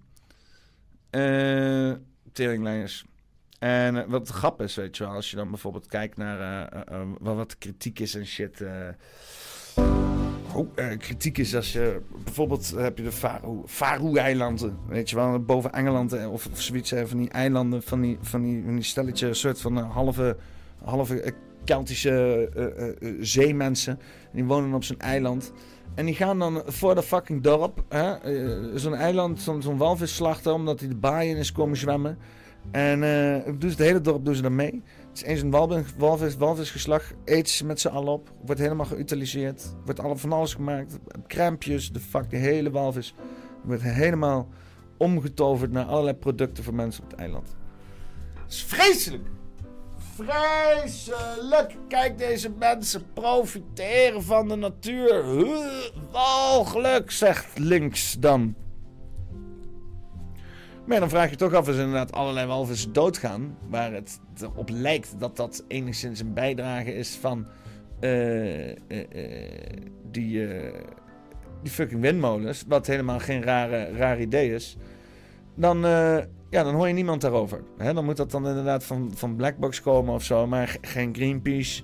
[1.09, 1.91] Eh
[2.31, 3.05] teringlijners.
[3.59, 7.07] En eh, wat grap is, weet je wel, als je dan bijvoorbeeld kijkt naar eh,
[7.19, 8.63] wat, kritiek is en shit.
[10.53, 15.71] Oh, kritiek is als je bijvoorbeeld heb je de Faroe- Faroe-eilanden, weet je wel, boven
[15.71, 19.35] Engeland of, of zoiets, van die eilanden, van die, van die, van die stelletje, een
[19.35, 20.37] soort van halve,
[20.83, 21.33] halve
[21.69, 23.99] Keltische eh, eh, zeemensen.
[24.23, 25.51] En die wonen op zo'n eiland.
[25.95, 28.13] En die gaan dan voor de fucking dorp, eh,
[28.75, 32.17] zo'n eiland, zo'n zo'n walvis slachten, omdat hij de baai in is komen zwemmen.
[32.71, 32.99] En
[33.59, 34.83] ze het hele dorp doen ze dan mee.
[35.07, 38.31] Het is eens een walvis, walvis, walvisgeslag, eten ze met z'n allen op.
[38.45, 39.75] Wordt helemaal geutiliseerd.
[39.85, 40.99] Wordt alle, van alles gemaakt.
[41.27, 43.15] Krempjes, de fuck, de hele walvis.
[43.63, 44.47] Wordt helemaal
[44.97, 47.55] omgetoverd naar allerlei producten voor mensen op het eiland.
[48.43, 49.27] Het is vreselijk!
[50.23, 51.75] Vreselijk!
[51.87, 55.23] Kijk, deze mensen profiteren van de natuur.
[56.11, 58.55] Walgelijk, zegt links dan.
[60.85, 63.57] Maar dan vraag je toch af als inderdaad allerlei walvissen doodgaan.
[63.69, 67.47] Waar het erop lijkt dat dat enigszins een bijdrage is van
[67.99, 70.47] eh, eh, eh, die,
[71.61, 72.63] die fucking windmolens.
[72.67, 74.77] Wat helemaal geen rare, raar idee is.
[75.55, 75.85] Dan,
[76.49, 77.61] ja, dan hoor je niemand daarover.
[77.77, 77.93] Hè?
[77.93, 80.47] Dan moet dat dan inderdaad van, van Blackbox komen of zo.
[80.47, 81.83] Maar ge- geen Greenpeace.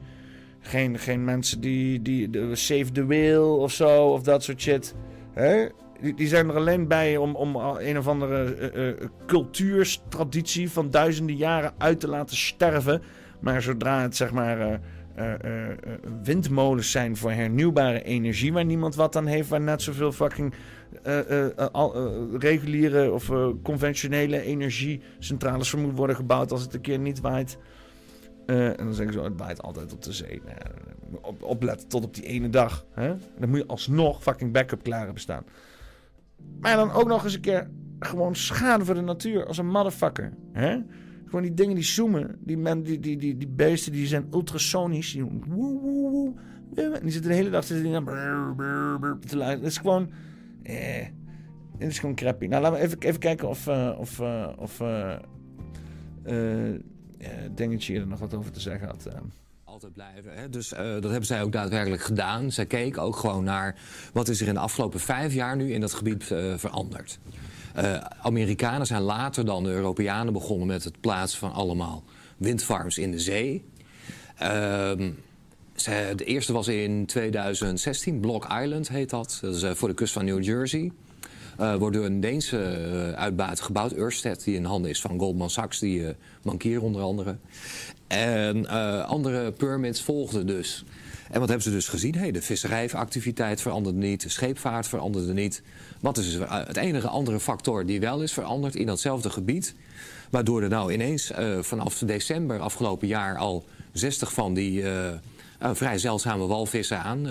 [0.60, 4.08] Geen, geen mensen die, die de Save the Whale of zo.
[4.08, 4.96] Of dat soort shit.
[5.34, 5.68] Hè?
[6.02, 11.36] Die, die zijn er alleen bij om, om een of andere eh, cultuurtraditie van duizenden
[11.36, 13.02] jaren uit te laten sterven.
[13.40, 14.80] Maar zodra het zeg maar
[15.16, 15.78] eh, eh, eh,
[16.24, 20.54] windmolens zijn voor hernieuwbare energie, waar niemand wat aan heeft, waar net zoveel fucking
[21.04, 21.46] eh,
[22.38, 23.32] reguliere of
[23.64, 27.58] conventionele energiecentrales voor worden gebouwd als het een keer niet waait.
[28.46, 30.42] En dan zeggen ze, oh, het waait altijd op de zee.
[30.46, 30.58] Nou,
[31.22, 32.86] op, opletten tot op die ene dag.
[32.92, 33.14] Hè?
[33.40, 35.44] Dan moet je alsnog fucking backup klaar hebben staan.
[36.60, 40.34] Maar dan ook nog eens een keer gewoon schade voor de natuur als een motherfucker.
[40.52, 40.80] Hè?
[41.36, 42.36] Gewoon die dingen die zoomen.
[42.40, 45.12] Die, men, die, die, die, die beesten die zijn ultrasonisch.
[45.12, 45.22] Die.
[46.76, 49.48] En die zitten de hele dag zitten die brrr, te luisteren.
[49.48, 50.10] Het is gewoon...
[50.64, 51.06] Eh,
[51.78, 52.46] het is gewoon crappy.
[52.46, 53.68] Nou, laten we even, even kijken of...
[53.68, 55.14] eh, of, eh, of eh,
[56.24, 56.80] eh,
[57.56, 59.08] Dingetje hier er nog wat over te zeggen had.
[59.64, 60.34] altijd blijven.
[60.34, 60.50] Hè?
[60.50, 62.52] Dus uh, dat hebben zij ook daadwerkelijk gedaan.
[62.52, 63.76] Zij keken ook gewoon naar
[64.14, 67.20] wat is er in de afgelopen vijf jaar nu in dat gebied uh, veranderd.
[67.78, 72.04] Uh, Amerikanen zijn later dan de Europeanen begonnen met het plaatsen van allemaal
[72.38, 73.64] windfarms in de zee.
[74.38, 75.12] Ehm,
[76.16, 79.40] de eerste was in 2016, Block Island heet dat.
[79.42, 80.92] Dat is voor de kust van New Jersey.
[81.60, 85.80] Uh, wordt door een Deense uitbater gebouwd, Ørsted, die in handen is van Goldman Sachs,
[85.80, 86.16] die
[86.64, 87.38] uh, onder andere.
[88.08, 88.68] En
[89.06, 90.86] andere permits volgden dus.
[91.32, 92.16] En wat hebben ze dus gezien?
[92.16, 95.62] Hey, de visserijactiviteit veranderde niet, de scheepvaart veranderde niet.
[96.02, 99.76] Wat is het enige andere factor die wel is veranderd in datzelfde gebied?
[100.30, 101.32] Waardoor er nou ineens
[101.62, 104.84] vanaf december afgelopen jaar al 60 van die
[105.60, 107.28] vrij zeldzame walvissen aan,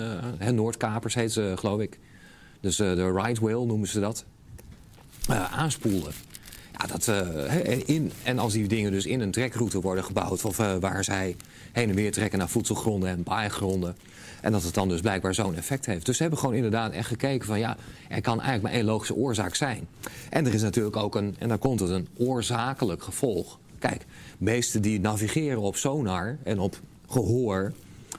[0.51, 1.99] Noordkapers heet ze geloof ik,
[2.59, 4.25] dus de right whale noemen ze dat,
[5.51, 6.13] aanspoelen.
[6.87, 10.45] Dat, uh, in, en als die dingen dus in een trekroute worden gebouwd...
[10.45, 11.35] of waar zij
[11.71, 13.95] heen en weer trekken naar voedselgronden en baaigronden...
[14.41, 16.05] en dat het dan dus blijkbaar zo'n effect heeft.
[16.05, 17.59] Dus ze hebben gewoon inderdaad echt gekeken van...
[17.59, 17.77] ja,
[18.09, 19.87] er kan eigenlijk maar één logische oorzaak zijn.
[20.29, 23.59] En er is natuurlijk ook een, en daar komt het, een oorzakelijk gevolg.
[23.79, 24.05] Kijk,
[24.37, 27.73] beesten die navigeren op sonar en op gehoor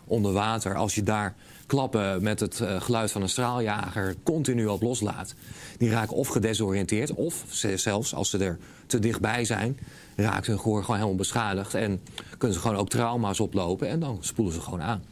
[0.05, 0.75] onder water...
[0.75, 1.35] als je daar
[1.67, 5.35] klappen met het uh, geluid van een straaljager continu op loslaat.
[5.79, 9.79] Die raken of gedesoriënteerd, of zelfs als ze er te dichtbij zijn,
[10.17, 11.75] raakt hun gehoor gewoon helemaal beschadigd.
[11.75, 12.01] En
[12.39, 15.03] kunnen ze gewoon ook trauma's oplopen en dan spoelen ze gewoon aan.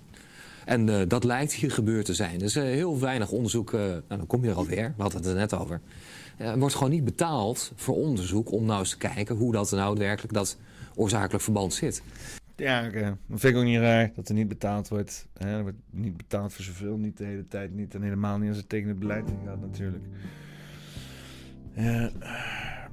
[0.64, 2.38] En uh, dat lijkt hier gebeurd te zijn.
[2.38, 5.36] Dus uh, heel weinig onderzoek, nou, dan kom je er alweer, we hadden het er
[5.36, 5.80] net over.
[6.36, 9.98] Er wordt gewoon niet betaald voor onderzoek om nou eens te kijken hoe dat nou
[9.98, 10.56] werkelijk dat
[10.94, 12.02] oorzakelijk verband zit.
[12.56, 15.26] Ja, dat vind ik ook niet raar dat er niet betaald wordt.
[15.38, 15.56] Hè?
[15.56, 17.94] Er wordt niet betaald voor zoveel, niet de hele tijd niet.
[17.94, 20.04] En helemaal niet als het tegen het beleid gaat natuurlijk.
[21.74, 22.10] Maar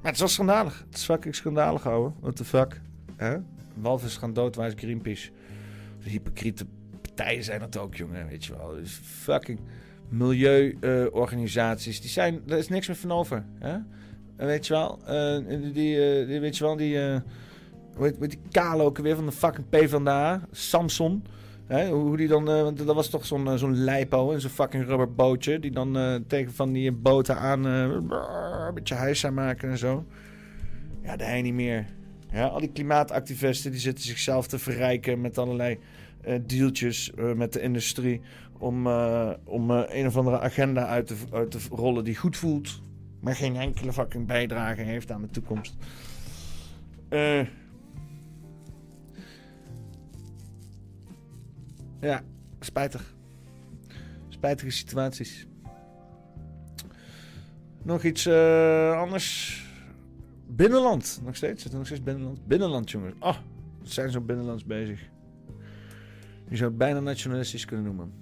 [0.02, 0.84] het is wel schandalig.
[0.86, 2.12] Het is fucking schandalig, ouwe.
[2.20, 2.80] What the fuck?
[3.16, 3.36] Hè?
[3.74, 5.30] Walvis gaan dood, waar is Greenpeace?
[6.04, 6.66] De hypocriete
[7.00, 8.26] partijen zijn dat ook, jongen.
[8.28, 8.74] Weet je wel.
[8.74, 9.60] Dus fucking
[10.08, 11.96] milieuorganisaties.
[11.96, 13.44] Uh, die zijn, daar is niks meer van over.
[13.58, 13.76] Hè?
[14.36, 14.98] Weet je wel?
[15.08, 16.98] Uh, die, uh, die, weet je wel, die
[17.98, 21.24] Weet die kale ook weer van de fucking P van de Samson.
[21.66, 24.50] Hè, hoe die dan, uh, want dat was toch zo'n uh, zo'n lijpo en zo'n
[24.50, 25.58] fucking rubberbootje.
[25.58, 30.04] Die dan uh, tegen van die boten aan een beetje huis maken en zo.
[31.02, 31.86] Ja, de hij niet meer.
[32.32, 35.78] Ja, al die klimaatactivisten die zitten zichzelf te verrijken met allerlei
[36.46, 38.20] dealtjes met de industrie.
[38.58, 38.86] Om,
[39.44, 42.82] om een of andere agenda uit te, uit te rollen die goed voelt.
[43.20, 45.76] Maar geen enkele fucking bijdrage heeft aan de toekomst.
[47.08, 47.40] Eh.
[52.02, 52.22] Ja,
[52.60, 53.14] spijtig.
[54.28, 55.46] Spijtige situaties.
[57.82, 59.60] Nog iets uh, anders.
[60.46, 61.20] Binnenland.
[61.24, 61.64] Nog steeds.
[61.64, 62.46] Het nog steeds binnenland.
[62.46, 63.14] Binnenland, jongens.
[63.18, 63.36] Oh,
[63.82, 65.00] we zijn zo binnenlands bezig.
[66.48, 68.12] Je zou het bijna nationalistisch kunnen noemen.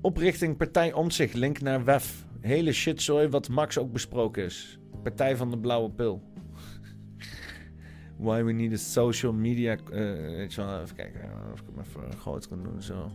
[0.00, 1.34] Oprichting Partij Omtzigt.
[1.34, 2.24] Link naar WEF.
[2.40, 4.78] Hele shitzooi wat Max ook besproken is.
[5.02, 6.22] Partij van de Blauwe Pil.
[8.16, 9.76] Why we need a social media.
[9.92, 11.20] Uh, weet even kijken
[11.52, 12.82] of ik hem even groot kan doen.
[12.82, 13.10] Zo.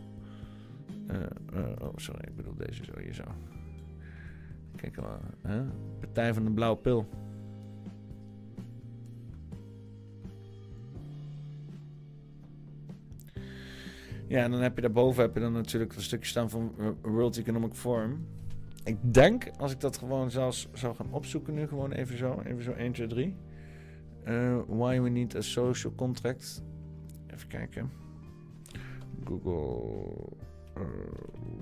[1.81, 3.23] Oh, sorry, ik bedoel deze zo hier zo.
[4.75, 5.19] Kijk wel.
[5.41, 5.63] Hè?
[5.99, 7.07] Partij van de Blauwe Pil.
[14.27, 17.37] Ja, en dan heb je daarboven heb je dan natuurlijk een stukje staan van World
[17.37, 18.27] Economic Forum.
[18.83, 22.63] Ik denk, als ik dat gewoon zelfs zou gaan opzoeken nu, gewoon even zo, even
[22.63, 23.35] zo 1, 2, 3.
[24.27, 26.61] Uh, why we need a social contract.
[27.33, 27.91] Even kijken.
[29.25, 30.37] Google
[30.77, 30.83] uh,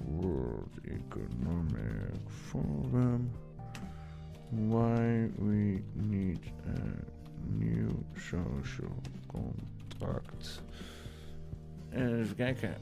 [0.06, 3.30] World Economic Forum.
[4.50, 6.80] Why we need a
[7.58, 8.96] new social
[9.28, 10.62] contract.
[11.92, 12.76] Even kijken.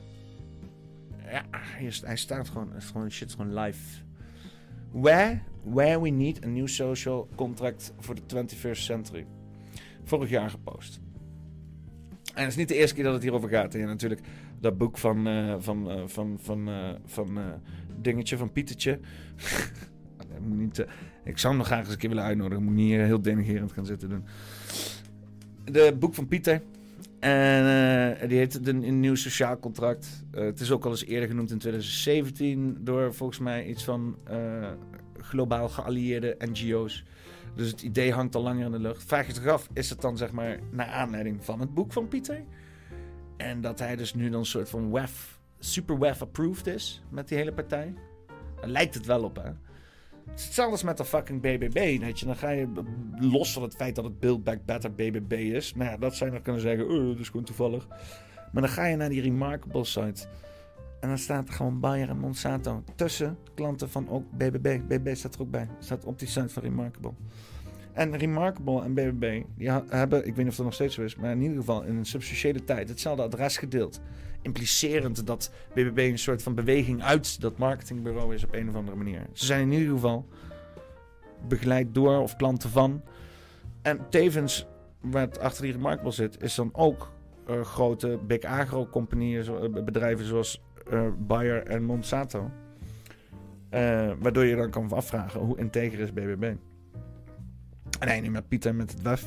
[1.26, 1.44] Ja,
[2.02, 4.02] hij staat gewoon, het is gewoon shit, gewoon live.
[4.92, 9.26] Where, where we need a new social contract for the 21st century
[10.06, 11.00] vorig jaar gepost.
[12.34, 13.76] En het is niet de eerste keer dat het hierover gaat.
[13.76, 14.22] En natuurlijk
[14.60, 15.28] dat boek van,
[15.60, 17.39] van, uh, van, van, uh, van
[18.02, 19.00] Dingetje, van Pietertje.
[20.48, 20.86] moet niet,
[21.24, 22.63] ik zou hem nog graag eens een keer willen uitnodigen.
[22.63, 24.24] Ik moet niet heel denigerend gaan zitten doen.
[25.63, 26.62] De boek van Pieter.
[27.20, 30.24] En die heet een, nieuw sociaal contract.
[30.32, 34.18] het is ook al eens eerder genoemd in 2017 door volgens mij iets van
[35.18, 37.06] globaal geallieerde NGO's.
[37.56, 39.04] Dus het idee hangt al langer in de lucht.
[39.04, 42.08] Vraag je zich af, is het dan zeg maar naar aanleiding van het boek van
[42.08, 42.44] Pieter?
[43.38, 47.28] En dat hij dus nu dan een soort van WEF, super WEF approved is met
[47.28, 47.94] die hele partij?
[48.60, 49.52] Daar lijkt het wel op, hè?
[50.26, 52.00] Het hetzelfde als met de fucking BBB.
[52.00, 52.68] Weet dan ga je
[53.20, 55.76] los van het feit dat het Build Back Better BBB is.
[55.76, 57.88] Nou ja, dat zou je kunnen zeggen, oh, dat is gewoon toevallig.
[58.52, 60.28] Maar dan ga je naar die Remarkable site.
[61.06, 64.80] En dan staat gewoon Bayer en Monsanto tussen klanten van ook BBB.
[64.88, 65.68] BBB staat er ook bij.
[65.80, 67.12] Staat op die site van Remarkable.
[67.94, 71.15] En Remarkable en BBB die hebben, ik weet niet of dat nog steeds zo is,
[71.15, 74.02] maar in ieder geval in een substantiële tijd hetzelfde adres gedeeld.
[74.41, 78.97] Implicerend dat BBB een soort van beweging uit dat marketingbureau is op een of andere
[78.97, 79.28] manier.
[79.34, 80.26] Ze zijn in ieder geval
[81.47, 83.01] begeleid door of klanten van.
[83.82, 84.68] En tevens,
[85.01, 87.12] wat achter die Remarkable zit, is dan ook
[87.47, 90.64] eh, grote big agro compagnieën, zo- eh, bedrijven zoals
[91.18, 92.52] Bayer en Monsanto.
[93.70, 96.44] Eh, waardoor je dan kan afvragen hoe integer is BBB.
[98.00, 99.26] En hij nu met Pieter met het WEF.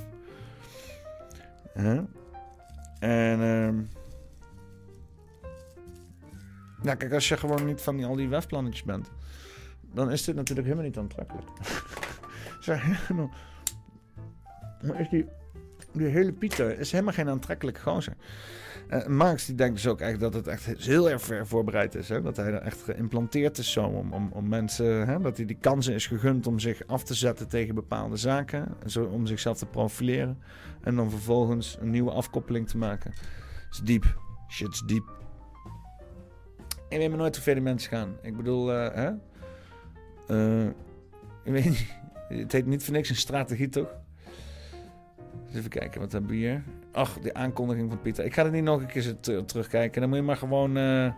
[1.75, 3.77] En ehm
[6.97, 9.11] kijk, als je gewoon niet van die, al die WEF-plannetjes bent,
[9.95, 11.49] dan is dit natuurlijk helemaal niet aantrekkelijk.
[12.61, 13.31] zeg, helemaal.
[14.83, 15.27] Maar is die,
[15.93, 18.15] die hele Pieter is helemaal geen aantrekkelijk gozer.
[18.89, 22.09] Eh, Marx die denkt dus ook echt dat het echt heel erg ver voorbereid is.
[22.09, 22.23] Hè?
[22.23, 25.07] Dat hij er echt geïmplanteerd is zo om, om, om mensen...
[25.07, 25.21] Hè?
[25.21, 28.69] Dat hij die kansen is gegund om zich af te zetten tegen bepaalde zaken.
[28.87, 30.39] Zo, om zichzelf te profileren.
[30.83, 33.13] En dan vervolgens een nieuwe afkoppeling te maken.
[33.71, 34.17] is diep.
[34.49, 35.17] Shit's diep.
[36.89, 38.17] Ik weet maar nooit hoe ver die mensen gaan.
[38.23, 39.11] Ik bedoel, eh, hè?
[40.29, 40.67] Eh,
[41.45, 41.97] ik weet niet.
[42.29, 43.95] Het heet niet voor niks een strategie, toch?
[45.55, 46.63] Even kijken, wat hebben we hier?
[46.99, 48.25] Ach, de aankondiging van Pieter.
[48.25, 49.15] Ik ga er niet nog een keer
[49.47, 50.01] terugkijken.
[50.01, 51.13] Dan moet je maar gewoon eh,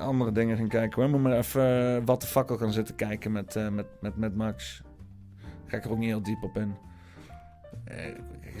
[0.00, 1.02] andere dingen gaan kijken.
[1.02, 1.10] Hoor.
[1.10, 4.36] Moet maar even eh, wat de fakkel gaan zitten kijken met, eh, met, met, met
[4.36, 4.82] Max.
[5.66, 6.74] Ga ik er ook niet heel diep op in.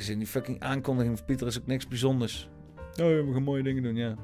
[0.08, 2.48] In die fucking aankondiging van Pieter is ook niks bijzonders.
[2.76, 4.14] Oh, we gaan mooie dingen doen, ja.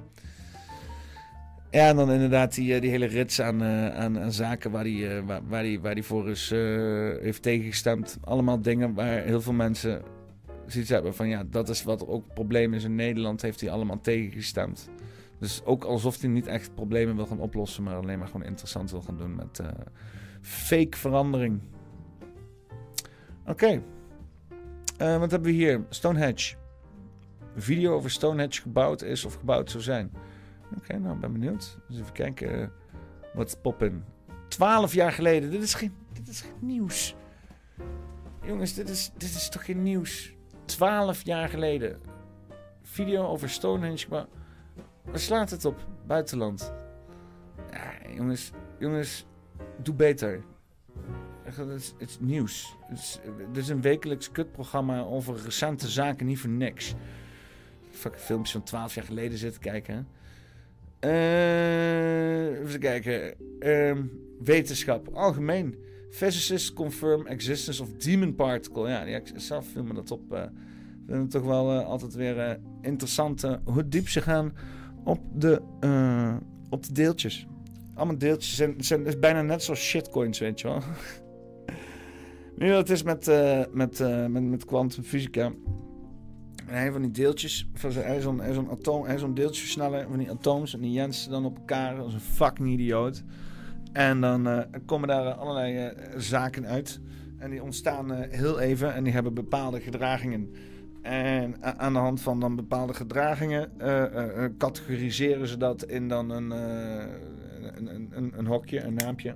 [1.71, 5.41] Ja, en dan inderdaad die, die hele rits aan, aan, aan zaken waar hij waar,
[5.49, 6.51] waar die, waar die voor is,
[7.21, 8.19] heeft tegengestemd.
[8.21, 10.14] Allemaal dingen waar heel veel mensen
[10.67, 14.01] zoiets hebben van ja, dat is wat ook probleem is in Nederland, heeft hij allemaal
[14.01, 14.89] tegengestemd.
[15.39, 18.91] Dus ook alsof hij niet echt problemen wil gaan oplossen, maar alleen maar gewoon interessant
[18.91, 19.67] wil gaan doen met eh,
[20.41, 21.61] fake verandering.
[23.47, 23.83] Oké,
[24.97, 25.85] Eh, wat hebben we hier?
[25.89, 26.55] Stonehenge.
[27.57, 30.13] Video over Stonehenge gebouwd is of gebouwd zou zijn.
[30.77, 31.79] Oké, nou, ben benieuwd.
[31.89, 32.69] Dus even kijken eh,
[33.35, 34.05] wat poppen.
[34.49, 35.51] Twaalf jaar geleden.
[35.51, 37.15] Dit is geen, dit is geen nieuws.
[38.47, 40.35] Jongens, dit is, dit is toch geen nieuws?
[40.65, 42.01] Twaalf jaar geleden.
[42.83, 44.07] Video over Stonehenge.
[44.09, 44.27] Maar
[45.05, 45.87] waar slaat het op?
[46.07, 46.73] Buitenland.
[47.71, 49.27] Ja, jongens, jongens,
[49.83, 50.43] doe beter.
[51.43, 52.77] Het is, het is nieuws.
[52.87, 56.95] Het is, een wekelijks kutprogramma over recente zaken, niet voor niks.
[57.91, 60.09] Fucking filmpjes van 12 jaar geleden zitten kijken.
[60.99, 63.35] Eh, even kijken.
[63.61, 64.03] Ehm,
[64.45, 65.85] wetenschap, algemeen.
[66.15, 68.89] Physicists confirm existence of demon particle.
[68.89, 70.33] Ja, die, zelf viel me dat op.
[70.33, 70.43] eh.
[70.43, 74.53] Ik vind het toch wel eh, altijd weer eh, interessant hoe diep ze gaan
[75.05, 75.63] op de,
[76.71, 77.47] op de deeltjes.
[77.95, 80.83] Allemaal deeltjes zijn, zijn is bijna net zoals shitcoins, weet je wel.
[82.57, 85.53] Nu dat is met, eh, met, eh, met, met kwantumfysica.
[86.67, 87.93] En een van die deeltjes, van
[88.53, 92.21] zo'n atoom, zo'n deeltjesversneller van die atooms en die jensen dan op elkaar als een
[92.21, 93.23] fucking idioot.
[93.95, 97.01] En dan eh, komen daar eh, allerlei eh, zaken uit.
[97.39, 100.55] En die ontstaan heel even en die hebben bepaalde gedragingen.
[101.03, 103.73] En aan de hand van dan bepaalde gedragingen
[104.59, 109.35] categoriseren ze dat in dan een, een, een, een, een hokje, een naampje.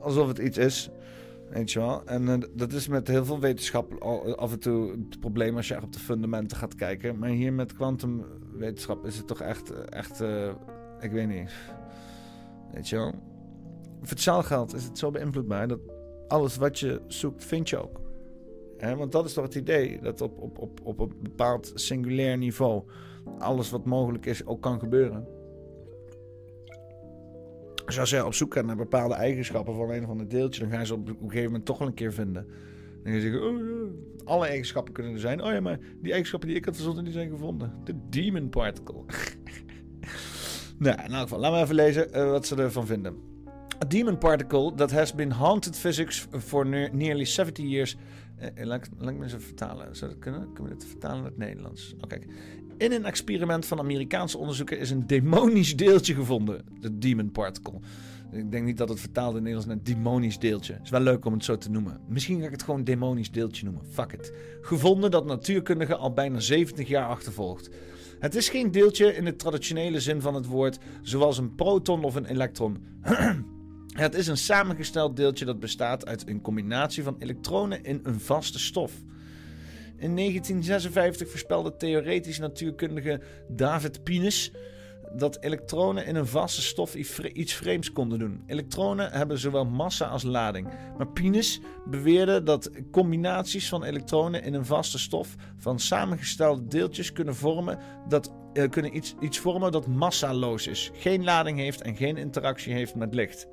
[0.00, 0.90] Alsof het iets is.
[1.50, 2.06] Weet je wel?
[2.06, 4.02] En dat is met heel veel wetenschap
[4.36, 7.18] af en toe het probleem als je echt op de fundamenten gaat kijken.
[7.18, 10.22] Maar hier met kwantumwetenschap is het toch echt, echt
[11.00, 11.50] ik weet niet.
[12.72, 13.14] Weet je wel?
[14.00, 15.80] Voor hetzelfde geld is het zo beïnvloedbaar dat
[16.28, 18.00] alles wat je zoekt, vind je ook.
[18.78, 22.82] Want dat is toch het idee, dat op, op, op, op een bepaald singulair niveau
[23.38, 25.26] alles wat mogelijk is ook kan gebeuren.
[27.86, 30.70] Dus als jij op zoek gaat naar bepaalde eigenschappen van een of ander deeltje, dan
[30.70, 32.46] ga je ze op een gegeven moment toch wel een keer vinden.
[33.02, 33.60] Dan ga je zeggen, oh
[34.24, 35.42] alle eigenschappen kunnen er zijn.
[35.42, 37.72] Oh ja, maar die eigenschappen die ik had verzonnen, die zijn gevonden.
[37.84, 39.04] De demon particle.
[40.80, 43.14] nou, in elk geval, laten we even lezen eh, wat ze ervan vinden.
[43.84, 47.96] A demon particle that has been haunted physics for ne- nearly 70 years.
[48.36, 49.96] Eh, laat, ik- laat me eens even vertalen.
[49.96, 50.52] Zou dat kunnen?
[50.52, 51.94] Kunnen we dit vertalen naar het Nederlands?
[52.00, 52.26] Oh, kijk.
[52.78, 56.64] In een experiment van Amerikaanse onderzoekers is een demonisch deeltje gevonden.
[56.80, 57.78] De demon particle.
[58.32, 60.78] Ik denk niet dat het vertaald in Nederlands naar demonisch deeltje.
[60.82, 62.00] is wel leuk om het zo te noemen.
[62.08, 63.84] Misschien ga ik het gewoon demonisch deeltje noemen.
[63.92, 64.32] Fuck it.
[64.60, 67.70] Gevonden dat natuurkundigen al bijna 70 jaar achtervolgt.
[68.20, 72.14] Het is geen deeltje in de traditionele zin van het woord, zoals een proton of
[72.14, 72.78] een elektron.
[73.90, 78.58] Het is een samengesteld deeltje dat bestaat uit een combinatie van elektronen in een vaste
[78.58, 78.92] stof.
[79.96, 84.52] In 1956 voorspelde theoretisch natuurkundige David Pinus
[85.12, 86.94] dat elektronen in een vaste stof
[87.32, 88.42] iets vreemds konden doen.
[88.46, 90.68] Elektronen hebben zowel massa als lading.
[90.96, 97.36] Maar Pinus beweerde dat combinaties van elektronen in een vaste stof van samengestelde deeltjes kunnen
[97.36, 102.16] vormen dat uh, kunnen iets, iets vormen dat massaloos is, geen lading heeft en geen
[102.16, 103.48] interactie heeft met licht.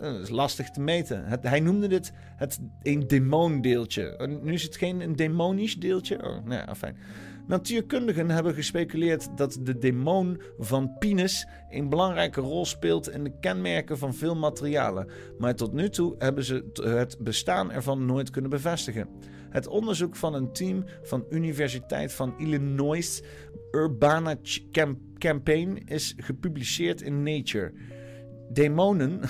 [0.00, 1.24] Eh, dat is lastig te meten.
[1.40, 4.38] Hij noemde dit het een demoondeeltje.
[4.42, 6.22] Nu is het geen een demonisch deeltje.
[6.24, 6.96] Oh, nou fijn.
[7.46, 13.98] Natuurkundigen hebben gespeculeerd dat de demon van Pinus een belangrijke rol speelt in de kenmerken
[13.98, 19.08] van veel materialen, maar tot nu toe hebben ze het bestaan ervan nooit kunnen bevestigen.
[19.50, 23.22] Het onderzoek van een team van Universiteit van Illinois
[23.70, 24.36] Urbana
[25.18, 27.72] Campaign is gepubliceerd in Nature.
[28.52, 29.20] Demonen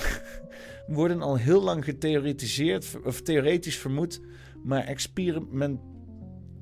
[0.86, 4.20] worden al heel lang getheoretiseerd of theoretisch vermoed,
[4.62, 5.80] maar experiment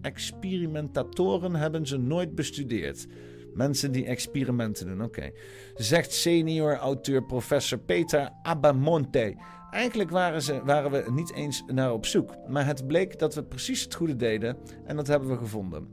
[0.02, 3.06] experimentatoren hebben ze nooit bestudeerd.
[3.54, 5.30] Mensen die experimenten doen, oké.
[5.74, 9.36] Zegt senior auteur professor Peter Abamonte.
[9.70, 12.34] Eigenlijk waren, ze, waren we niet eens naar op zoek.
[12.48, 15.88] Maar het bleek dat we precies het goede deden en dat hebben we gevonden.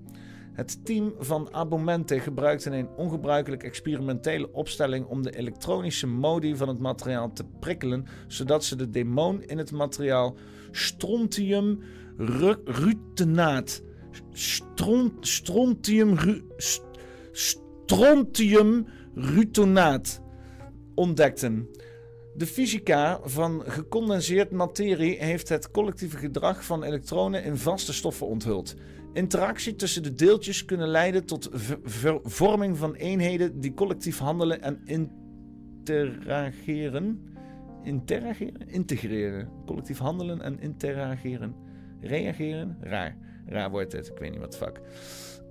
[0.53, 6.80] Het team van Abamonte gebruikte een ongebruikelijk experimentele opstelling om de elektronische modi van het
[6.80, 10.36] materiaal te prikkelen, zodat ze de demon in het materiaal
[10.72, 11.80] strontium
[12.66, 13.82] rutenaat
[14.32, 16.18] stront, strontium,
[16.57, 16.84] st,
[17.32, 20.22] strontium rutonaat
[20.95, 21.68] ontdekten.
[22.36, 28.76] De fysica van gecondenseerd materie heeft het collectieve gedrag van elektronen in vaste stoffen onthuld.
[29.14, 31.49] Interactie tussen de deeltjes kunnen leiden tot
[32.24, 34.82] vorming van eenheden die collectief handelen en
[35.84, 37.24] interageren.
[37.84, 38.68] Interageren?
[38.68, 39.49] Integreren.
[39.66, 41.55] Collectief handelen en interageren.
[42.01, 42.78] Reageren?
[42.82, 43.18] Raar.
[43.49, 44.81] Raar wordt het, ik weet niet wat fuck.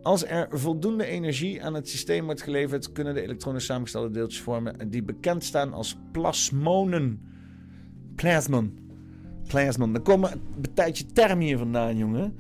[0.03, 4.91] Als er voldoende energie aan het systeem wordt geleverd, kunnen de elektronisch samengestelde deeltjes vormen
[4.91, 7.21] die bekend staan als plasmonen.
[8.15, 8.79] Plasmon.
[9.47, 9.95] Plasmon.
[9.95, 12.37] Er komen een tijdje termen hier vandaan, jongen.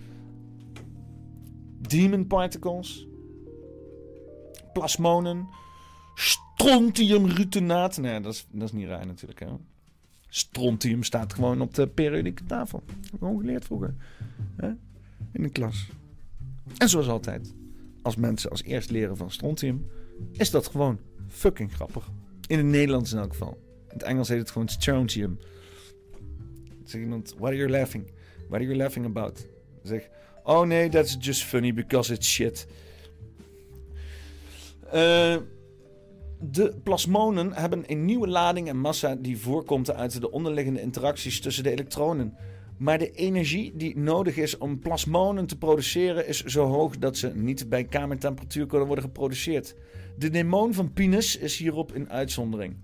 [1.80, 3.08] Demon particles.
[4.72, 5.48] Plasmonen.
[6.14, 7.98] Strontiumrutenaat.
[7.98, 9.40] Nee, dat is, dat is niet raar natuurlijk.
[9.40, 9.46] Hè?
[10.28, 12.82] Strontium staat gewoon op de periodieke tafel.
[13.10, 13.94] Dat heb geleerd vroeger.
[14.56, 14.70] Hè?
[15.32, 15.88] In de klas.
[16.76, 17.54] En zoals altijd,
[18.02, 19.86] als mensen als eerst leren van strontium,
[20.32, 20.98] is dat gewoon
[21.28, 22.10] fucking grappig.
[22.46, 23.58] In het Nederlands in elk geval.
[23.82, 25.38] In het Engels heet het gewoon strontium.
[26.84, 28.04] Zeg iemand, what are you laughing?
[28.48, 29.46] What are you laughing about?
[29.82, 30.08] Zeg,
[30.44, 32.66] oh nee, that's just funny because it's shit.
[34.86, 35.36] Uh,
[36.40, 41.62] de plasmonen hebben een nieuwe lading en massa die voorkomt uit de onderliggende interacties tussen
[41.62, 42.36] de elektronen.
[42.78, 47.32] Maar de energie die nodig is om plasmonen te produceren is zo hoog dat ze
[47.34, 49.74] niet bij kamertemperatuur kunnen worden geproduceerd.
[50.16, 52.76] De demon van Pinus is hierop een uitzondering.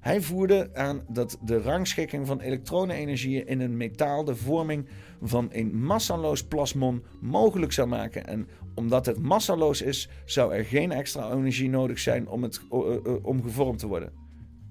[0.00, 4.88] Hij voerde aan dat de rangschikking van elektronenenergieën in een metaal de vorming
[5.22, 8.26] van een massaloos plasmon mogelijk zou maken.
[8.26, 12.78] En omdat het massaloos is, zou er geen extra energie nodig zijn om, het, uh,
[12.78, 14.12] uh, om gevormd te worden.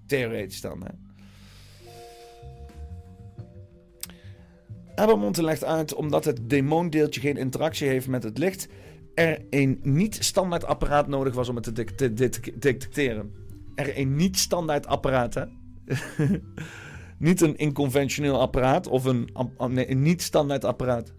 [0.05, 1.06] Theoretisch dan, hè?
[4.97, 8.67] Abermonte legt uit omdat het demondeeltje geen interactie heeft met het licht,
[9.13, 12.13] er een niet-standaard apparaat nodig was om het te,
[12.59, 13.31] detecteren.
[13.75, 15.45] Er een niet-standaard apparaat, hè?
[17.27, 19.29] niet een inconventioneel apparaat of een,
[19.67, 21.13] nee, een niet-standaard apparaat.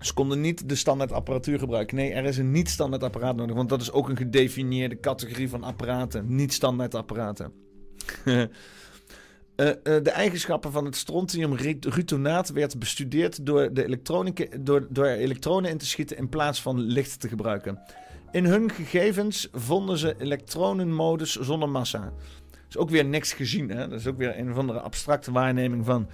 [0.00, 1.96] Ze konden niet de standaard apparatuur gebruiken.
[1.96, 5.62] Nee, er is een niet-standaard apparaat nodig, want dat is ook een gedefinieerde categorie van
[5.62, 6.34] apparaten.
[6.34, 7.52] Niet-standaard apparaten.
[9.56, 13.98] Uh, uh, de eigenschappen van het strontiumrutonaat werd bestudeerd door, de
[14.60, 17.78] door, door er elektronen in te schieten in plaats van licht te gebruiken.
[18.30, 22.12] In hun gegevens vonden ze elektronenmodus zonder massa.
[22.68, 23.88] Is ook weer niks gezien, hè?
[23.88, 26.08] dat is ook weer een of andere abstracte waarneming van.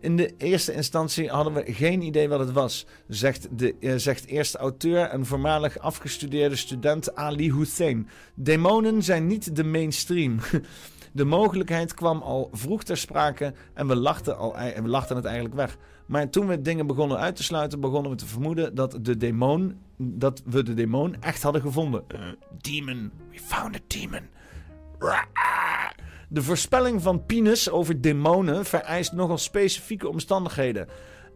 [0.00, 4.26] In de eerste instantie hadden we geen idee wat het was, zegt, de, uh, zegt
[4.26, 8.08] eerste auteur en voormalig afgestudeerde student Ali Hussein.
[8.34, 10.38] Demonen zijn niet de mainstream.
[11.12, 14.52] De mogelijkheid kwam al vroeg ter sprake en we lachten, al,
[14.82, 15.76] we lachten het eigenlijk weg.
[16.06, 19.78] Maar toen we dingen begonnen uit te sluiten, begonnen we te vermoeden dat, de demon,
[19.96, 22.04] dat we de demon echt hadden gevonden.
[22.14, 22.20] Uh,
[22.60, 24.28] demon, we found a demon.
[26.28, 30.88] De voorspelling van Pinus over demonen vereist nogal specifieke omstandigheden.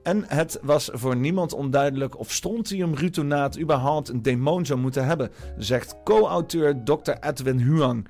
[0.02, 5.96] En het was voor niemand onduidelijk of strontiumrutonaat überhaupt een demon zou moeten hebben, zegt
[6.04, 7.12] co-auteur Dr.
[7.20, 8.08] Edwin Huang.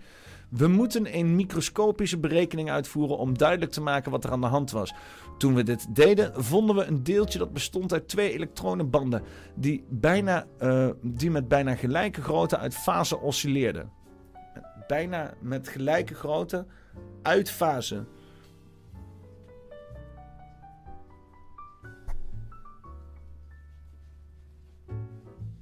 [0.49, 4.71] We moeten een microscopische berekening uitvoeren om duidelijk te maken wat er aan de hand
[4.71, 4.95] was.
[5.39, 9.23] Toen we dit deden, vonden we een deeltje dat bestond uit twee elektronenbanden
[9.55, 13.91] die, bijna, eh, die met bijna gelijke grootte uit fase oscilleerden.
[14.87, 16.67] Bijna met gelijke grootte
[17.23, 18.05] uit fase.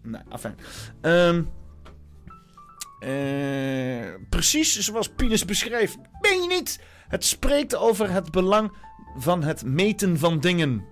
[0.03, 0.57] Nee, afijn.
[1.01, 1.43] Ehm
[3.05, 5.96] eh, precies zoals Pinus beschreef.
[6.20, 6.80] Ben je niet?
[7.09, 8.72] Het spreekt over het belang
[9.16, 10.84] van het meten van dingen.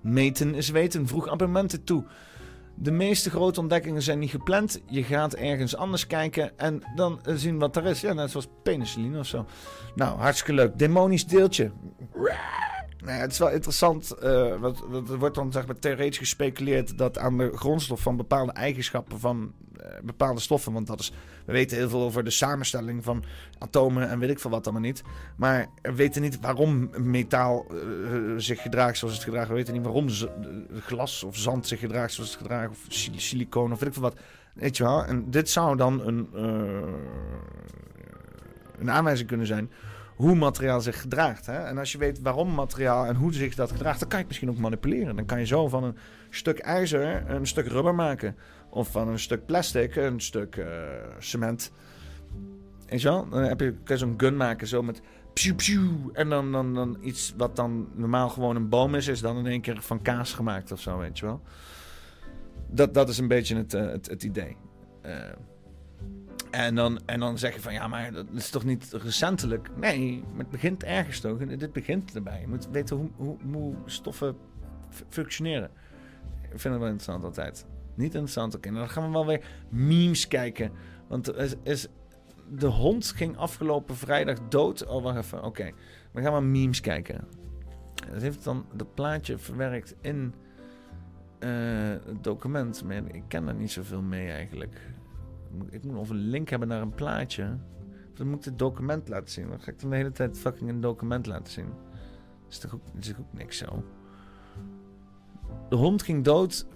[0.00, 2.04] Meten is weten, vroeg abonnementen toe.
[2.74, 4.80] De meeste grote ontdekkingen zijn niet gepland.
[4.86, 8.00] Je gaat ergens anders kijken en dan zien wat er is.
[8.00, 9.46] Ja, net zoals penicilline of zo.
[9.94, 10.78] Nou, hartstikke leuk.
[10.78, 11.70] Demonisch deeltje.
[13.06, 14.14] Nou het is wel interessant.
[14.22, 18.52] Uh, wat, er wordt dan zeg maar, theoretisch gespeculeerd dat aan de grondstof van bepaalde
[18.52, 19.52] eigenschappen van
[20.02, 20.72] bepaalde stoffen.
[20.72, 21.12] Want dat is,
[21.44, 23.24] we weten heel veel over de samenstelling van
[23.58, 25.02] atomen en weet ik veel wat allemaal niet.
[25.36, 29.48] Maar we weten niet waarom metaal uh, zich gedraagt zoals het gedraagt.
[29.48, 30.08] We weten niet waarom
[30.80, 32.70] glas of zand zich gedraagt zoals het gedraagt.
[32.70, 32.84] Of
[33.16, 34.18] silicoon of weet ik veel wat.
[34.54, 35.04] Weet je wel?
[35.04, 36.28] En dit zou dan een,
[38.78, 39.70] een aanwijzing kunnen zijn
[40.16, 41.46] hoe materiaal zich gedraagt.
[41.46, 41.64] Hè?
[41.64, 44.26] En als je weet waarom materiaal en hoe zich dat gedraagt, dan kan je het
[44.26, 45.16] misschien ook manipuleren.
[45.16, 45.96] Dan kan je zo van een
[46.30, 48.36] stuk ijzer een stuk rubber maken.
[48.76, 50.66] Of van een stuk plastic een stuk uh,
[51.18, 51.72] cement.
[52.86, 53.28] Weet je wel?
[53.28, 55.02] Dan heb je, kun je zo'n gun maken zo met
[55.32, 56.10] psiu.
[56.12, 59.46] En dan, dan, dan iets wat dan normaal gewoon een boom is, is dan in
[59.46, 61.42] één keer van kaas gemaakt of zo, weet je wel.
[62.70, 64.56] Dat, dat is een beetje het, uh, het, het idee.
[65.06, 65.12] Uh,
[66.50, 69.70] en dan, en dan zeg je van ja, maar dat is toch niet recentelijk?
[69.76, 71.40] Nee, het begint ergens toch.
[71.40, 72.40] En dit begint erbij.
[72.40, 74.36] Je moet weten hoe, hoe, hoe stoffen
[75.08, 75.70] functioneren.
[76.42, 77.66] Ik vind het wel interessant altijd.
[77.96, 78.68] Niet interessant, oké.
[78.68, 78.80] Okay.
[78.80, 80.70] Dan gaan we wel weer memes kijken.
[81.08, 81.88] Want is,
[82.50, 84.86] de hond ging afgelopen vrijdag dood.
[84.86, 85.42] Oh, wacht even.
[85.42, 85.70] Oké.
[86.12, 87.28] We gaan maar memes kijken.
[88.12, 90.34] Dat heeft dan dat plaatje verwerkt in
[91.40, 91.50] uh,
[91.88, 92.84] het document.
[92.84, 94.94] Maar ik ken er niet zoveel mee eigenlijk.
[95.70, 97.58] Ik moet of een link hebben naar een plaatje.
[98.10, 99.48] Of dan moet ik het document laten zien.
[99.48, 101.68] Dan ga ik dan de hele tijd fucking een document laten zien.
[102.42, 102.82] Dat is toch ook
[103.30, 103.84] niks zo.
[105.68, 106.66] De hond ging dood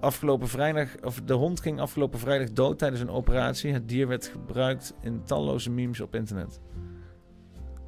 [0.00, 0.88] afgelopen vrijdag.
[1.02, 3.72] Of de hond ging afgelopen vrijdag dood tijdens een operatie.
[3.72, 6.60] Het dier werd gebruikt in talloze memes op internet.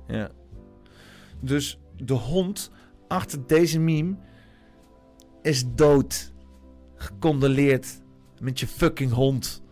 [0.07, 0.31] Ja.
[1.41, 2.71] Dus de hond
[3.09, 4.17] achter deze meme
[5.43, 6.33] is dood.
[6.95, 8.01] Gecondoleerd
[8.41, 9.63] met je fucking hond.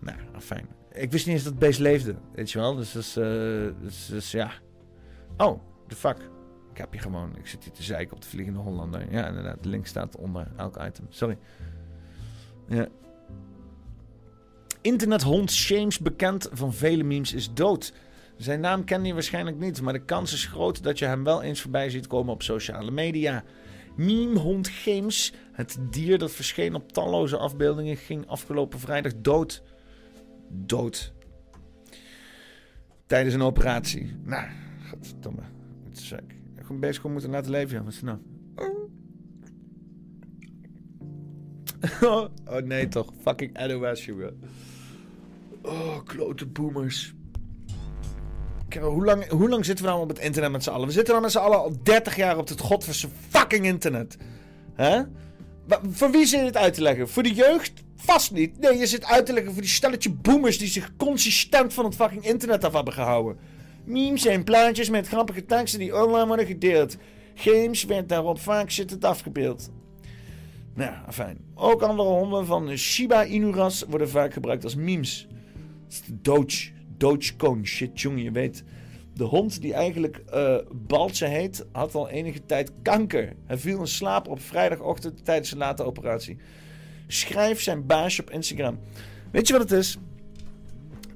[0.00, 0.66] Nou, fijn.
[0.92, 2.74] Ik wist niet eens dat het beest leefde, weet je wel.
[2.74, 3.70] Dus, dus, uh,
[4.10, 4.50] dus, ja.
[5.36, 6.30] Oh, de fuck.
[6.72, 7.36] Ik heb je gewoon.
[7.36, 9.12] Ik zit hier te zeiken op de Vliegende Hollander.
[9.12, 9.62] Ja, inderdaad.
[9.62, 11.06] De link staat onder elk item.
[11.08, 11.38] Sorry.
[12.68, 12.88] Ja.
[14.80, 17.92] Internethond Shames, bekend van vele memes, is dood.
[18.36, 21.42] Zijn naam ken je waarschijnlijk niet, maar de kans is groot dat je hem wel
[21.42, 23.44] eens voorbij ziet komen op sociale media.
[23.96, 29.62] Memehond Games, het dier dat verscheen op talloze afbeeldingen, ging afgelopen vrijdag dood
[30.52, 31.12] dood.
[33.06, 34.16] Tijdens een operatie.
[34.24, 34.48] Nou,
[34.88, 35.42] godverdomme.
[35.88, 36.12] Het is
[36.80, 37.86] bezig gewoon moeten laten leven.
[37.86, 38.18] Is nou?
[42.00, 42.28] Oh.
[42.64, 43.12] nee toch.
[43.22, 44.08] Fucking NOS.
[45.62, 47.14] Oh, klote boomers.
[48.68, 50.86] Kijk, hoe, lang, hoe lang zitten we nou op het internet met z'n allen?
[50.86, 54.16] We zitten nou met z'n allen al 30 jaar op het godverse fucking internet.
[54.74, 55.02] Hè?
[55.90, 57.08] Voor wie zit het uit te leggen?
[57.08, 57.72] Voor de jeugd?
[57.96, 58.58] Vast niet.
[58.58, 61.94] Nee, je zit uit te leggen voor die stelletje boomers die zich consistent van het
[61.94, 63.38] fucking internet af hebben gehouden.
[63.84, 66.96] Memes zijn plaatjes met grappige teksten die online worden gedeeld.
[67.34, 69.70] Games werd daarop vaak zittend afgebeeld.
[70.74, 71.38] Nou, fijn.
[71.54, 75.26] Ook andere honden van de Shiba Inu-ras worden vaak gebruikt als memes.
[76.12, 76.70] Doge.
[76.96, 77.66] Dogecoin.
[77.66, 78.64] Shit, jongen, je weet.
[79.14, 83.32] De hond die eigenlijk uh, heet, had al enige tijd kanker.
[83.46, 86.36] Hij viel in slaap op vrijdagochtend tijdens een late operatie.
[87.06, 88.78] Schrijf zijn baasje op Instagram.
[89.30, 89.98] Weet je wat het is?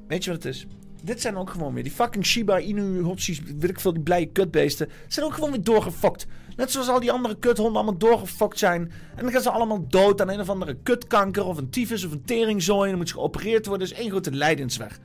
[0.07, 0.67] Weet je wat het is?
[1.07, 4.27] Dit zijn ook gewoon weer die fucking Shiba Inu hotsies, weet ik veel, die blije
[4.27, 4.89] kutbeesten.
[5.07, 6.27] Zijn ook gewoon weer doorgefokt.
[6.57, 8.93] Net zoals al die andere kuthonden allemaal doorgefokt zijn.
[9.15, 12.13] En dan gaan ze allemaal dood aan een of andere kutkanker of een tyfus of
[12.13, 12.83] een teringzooi.
[12.83, 13.87] En dan moet ze geopereerd worden.
[13.87, 14.99] Is één grote lijdensweg.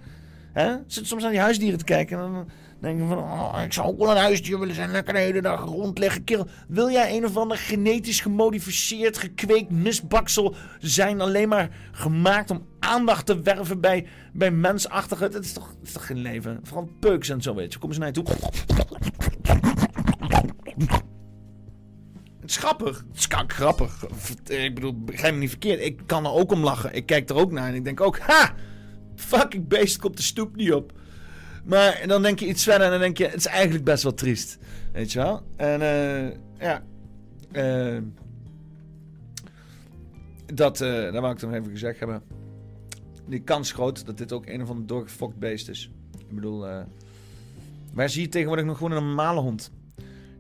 [0.52, 0.76] Hè?
[0.88, 2.50] Zit soms naar die huisdieren te kijken en dan
[2.82, 3.18] denken van...
[3.18, 4.92] Oh, ik zou ook wel een huisdier willen zijn.
[4.92, 6.24] Lekker de hele dag rondleggen.
[6.24, 11.22] Kerel, wil jij een of ander genetisch gemodificeerd, gekweekt misbaksel zijn...
[11.22, 15.30] alleen maar gemaakt om aandacht te werven bij, bij mensachtige...
[15.30, 16.60] Dat is toch, is geen leven?
[16.64, 17.80] Vooral peuks en zo, weet je.
[17.80, 18.26] Kom eens naar je toe.
[22.42, 23.06] Het is grappig.
[23.12, 24.06] Het is grappig.
[24.46, 25.82] Ik bedoel, begrijp me niet verkeerd.
[25.82, 26.94] Ik kan er ook om lachen.
[26.94, 28.20] Ik kijk er ook naar en ik denk ook...
[28.20, 28.54] Ha!
[29.16, 31.00] Fucking beest komt de stoep niet op.
[31.64, 34.14] Maar dan denk je iets verder en dan denk je, het is eigenlijk best wel
[34.14, 34.58] triest.
[34.92, 35.42] Weet je wel?
[35.56, 36.84] En eh, ja.
[37.52, 38.02] eh,
[40.54, 42.22] dat, eh dat wou ik nog even gezegd hebben.
[43.28, 45.92] Die kans groot dat dit ook een of ander doorgefokt beest is.
[46.28, 46.66] Ik bedoel,
[47.94, 49.72] waar zie je tegenwoordig nog gewoon een normale hond?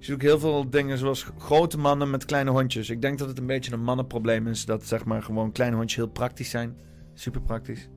[0.01, 2.89] Je ziet ook heel veel dingen zoals grote mannen met kleine hondjes.
[2.89, 4.65] Ik denk dat het een beetje een mannenprobleem is.
[4.65, 6.77] Dat zeg maar gewoon kleine hondjes heel praktisch zijn.
[7.13, 7.89] Super praktisch.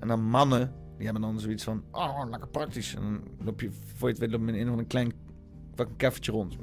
[0.00, 1.84] En dan mannen, die hebben dan zoiets van...
[1.90, 2.94] Oh, lekker praktisch.
[2.94, 5.12] En dan loop je, voor je het weet, loop in een een klein
[5.96, 6.56] keffertje rond.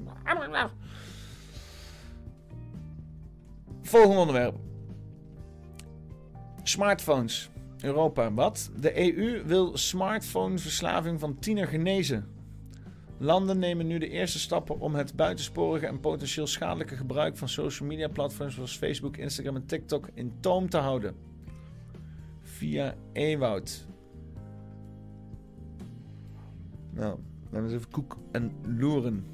[3.81, 4.55] Volgende onderwerp.
[6.63, 7.49] Smartphones.
[7.81, 8.33] Europa.
[8.33, 8.71] Wat?
[8.79, 12.27] De EU wil smartphoneverslaving van tiener genezen.
[13.17, 17.89] Landen nemen nu de eerste stappen om het buitensporige en potentieel schadelijke gebruik van social
[17.89, 21.15] media platforms zoals Facebook, Instagram en TikTok in toom te houden.
[22.41, 23.85] Via Ewoud.
[26.93, 27.19] Nou,
[27.49, 29.25] dan is even koek en loeren.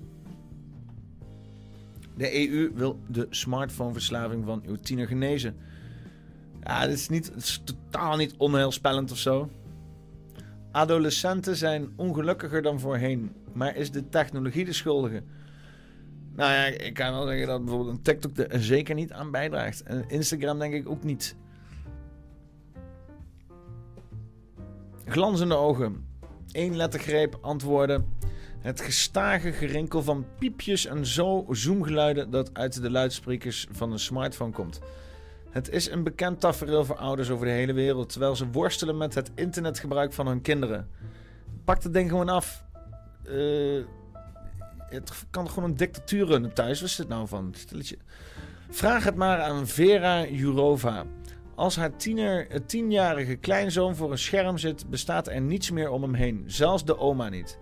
[2.16, 5.56] De EU wil de smartphoneverslaving van uw tiener genezen.
[6.64, 9.50] Ja, dit is, niet, is totaal niet onheilspellend of zo.
[10.72, 13.32] Adolescenten zijn ongelukkiger dan voorheen.
[13.54, 15.24] Maar is de technologie de schuldige?
[16.36, 19.84] Nou ja, ik kan wel zeggen dat bijvoorbeeld een TikTok er zeker niet aan bijdraagt.
[19.84, 21.36] En Instagram denk ik ook niet.
[25.06, 26.09] Glanzende ogen.
[26.52, 28.18] Eén lettergreep antwoorden.
[28.60, 34.52] Het gestage gerinkel van piepjes en zo zoomgeluiden dat uit de luidsprekers van een smartphone
[34.52, 34.80] komt.
[35.50, 39.16] Het is een bekend tafereel voor ouders over de hele wereld, terwijl ze worstelen met
[39.16, 40.90] het internetgebruik van hun kinderen.
[41.66, 42.64] Pak het ding gewoon af.
[43.26, 43.84] Eh,
[44.90, 46.82] het kan gewoon een dictatuur runnen thuis?
[46.82, 47.54] Wat is dit nou van?
[47.58, 47.98] Stilletje.
[48.70, 51.06] Vraag het maar aan Vera Jurova.
[51.60, 56.02] Als haar tiener, het tienjarige kleinzoon voor een scherm zit, bestaat er niets meer om
[56.02, 56.44] hem heen.
[56.48, 57.58] Zelfs de oma niet.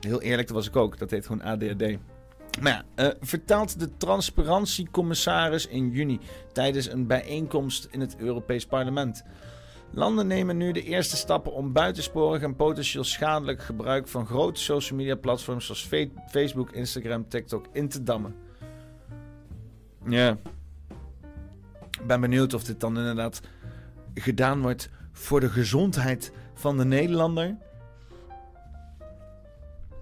[0.00, 0.98] Heel eerlijk, dat was ik ook.
[0.98, 1.98] Dat heet gewoon ADHD.
[2.60, 6.18] Maar ja, eh, vertelt de transparantiecommissaris in juni
[6.52, 9.24] tijdens een bijeenkomst in het Europees Parlement.
[9.90, 14.98] Landen nemen nu de eerste stappen om buitensporig en potentieel schadelijk gebruik van grote social
[14.98, 15.88] media platforms zoals
[16.30, 18.34] Facebook, Instagram, TikTok in te dammen.
[20.08, 20.38] Ja.
[22.00, 23.40] Ik ben benieuwd of dit dan inderdaad
[24.14, 27.56] gedaan wordt voor de gezondheid van de Nederlander.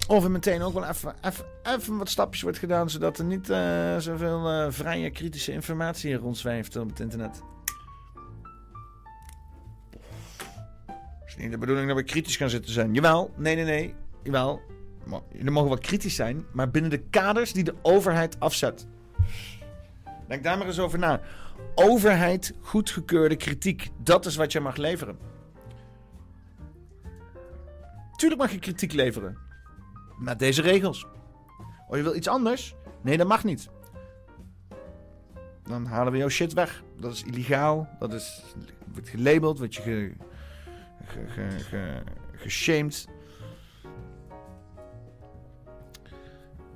[0.09, 3.51] Of er meteen ook wel even, even, even wat stapjes wordt gedaan, zodat er niet
[3.51, 7.43] eh, zoveel eh, vrije kritische informatie rondzwijft op het internet.
[10.87, 12.95] Het is niet de bedoeling dat we kritisch gaan zitten zijn.
[12.95, 13.95] Jawel, nee, nee, nee.
[14.23, 14.61] Jawel.
[15.33, 18.87] Jullie mogen wel kritisch zijn, maar binnen de kaders die de overheid afzet.
[20.29, 21.21] Denk daar maar eens over na.
[21.75, 23.91] Overheid goedgekeurde kritiek.
[23.99, 25.19] Dat is wat je mag leveren.
[28.17, 29.39] Tuurlijk mag je kritiek leveren.
[30.19, 31.07] Met deze regels.
[31.89, 32.75] Oh, je wil iets anders?
[33.03, 33.69] Nee, dat mag niet.
[35.63, 36.83] Dan halen we jouw shit weg.
[36.97, 37.89] Dat is illegaal.
[37.99, 38.43] Dat is,
[38.93, 39.59] wordt gelabeld.
[39.59, 40.13] Wordt je ge,
[41.05, 42.03] ge, ge, ge-
[42.33, 43.07] geshamed.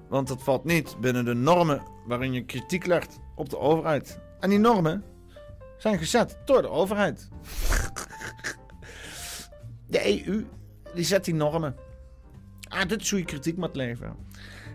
[0.09, 4.21] Want dat valt niet binnen de normen waarin je kritiek legt op de overheid.
[4.47, 5.05] En die normen
[5.77, 7.29] zijn gezet door de overheid.
[9.89, 10.47] De EU
[10.95, 11.77] die zet die normen.
[12.69, 14.17] Ah, dit is hoe je kritiek moet leveren.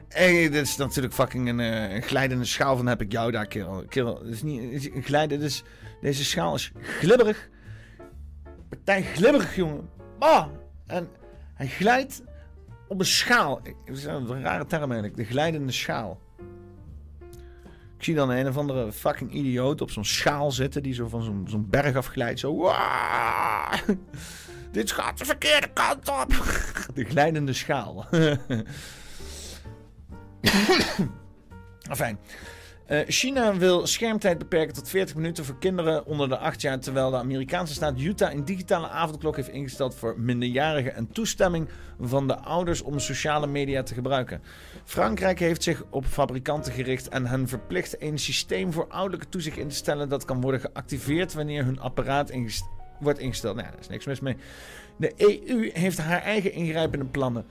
[0.07, 3.45] En dit is natuurlijk fucking een, eh, een glijdende schaal van heb ik jou daar,
[3.45, 3.85] kerel.
[3.87, 5.63] kerel dit is niet is een glijden, dit is,
[6.01, 7.49] deze schaal is glibberig.
[8.69, 9.89] Partij glibberig, jongen.
[10.19, 10.47] Ah,
[10.87, 11.09] en
[11.53, 12.23] hij glijdt
[12.87, 13.61] op een schaal.
[13.85, 15.15] Dat is een rare term eigenlijk.
[15.15, 16.19] De glijdende schaal.
[18.01, 20.83] Ik zie dan een of andere fucking idioot op zo'n schaal zitten...
[20.83, 22.39] die zo van zo'n zo'n berg afglijdt.
[22.39, 22.57] Zo...
[22.57, 23.79] "Waaah,
[24.71, 26.27] Dit gaat de verkeerde kant op.
[26.93, 28.05] De glijdende schaal.
[32.01, 32.19] Fijn.
[33.07, 37.17] China wil schermtijd beperken tot 40 minuten voor kinderen onder de 8 jaar, terwijl de
[37.17, 41.69] Amerikaanse staat Utah een digitale avondklok heeft ingesteld voor minderjarigen en toestemming
[41.99, 44.41] van de ouders om sociale media te gebruiken.
[44.83, 49.67] Frankrijk heeft zich op fabrikanten gericht en hen verplicht een systeem voor ouderlijke toezicht in
[49.67, 52.31] te stellen dat kan worden geactiveerd wanneer hun apparaat
[52.99, 53.55] wordt ingesteld.
[53.55, 54.35] Nou daar is niks mis mee.
[54.97, 57.45] De EU heeft haar eigen ingrijpende plannen.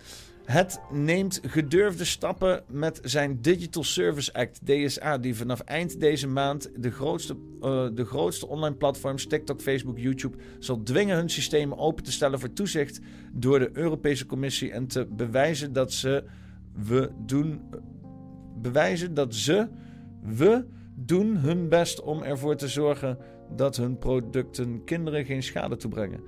[0.51, 6.71] Het neemt gedurfde stappen met zijn Digital Service Act, DSA, die vanaf eind deze maand
[6.77, 12.05] de grootste, eh, de grootste online platforms, TikTok, Facebook, YouTube, zal dwingen hun systemen open
[12.05, 13.01] te stellen voor toezicht
[13.33, 16.25] door de Europese Commissie en te bewijzen dat ze
[16.85, 17.61] we doen
[18.57, 19.69] bewijzen dat ze
[20.23, 23.19] we doen hun best om ervoor te zorgen
[23.57, 26.21] dat hun producten kinderen geen schade toebrengen.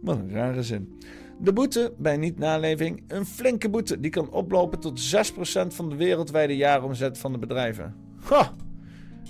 [0.00, 0.98] Wat een rare zin.
[1.40, 4.00] De boete bij niet-naleving, een flinke boete.
[4.00, 7.94] Die kan oplopen tot 6% van de wereldwijde jaaromzet van de bedrijven.
[8.20, 8.54] Ha!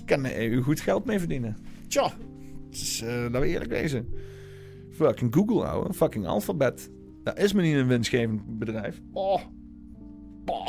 [0.05, 1.57] Kan de EU goed geld mee verdienen.
[1.87, 2.11] Tja,
[2.69, 4.07] dus, uh, laten we eerlijk wezen.
[4.91, 5.93] Fucking Google, ouwe.
[5.93, 6.91] Fucking Alphabet.
[7.23, 9.01] Dat is me niet een winstgevend bedrijf.
[9.11, 9.41] Oh.
[10.45, 10.67] Boah.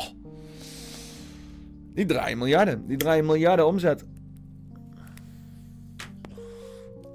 [1.93, 2.87] Die draaien miljarden.
[2.87, 4.05] Die draaien miljarden omzet.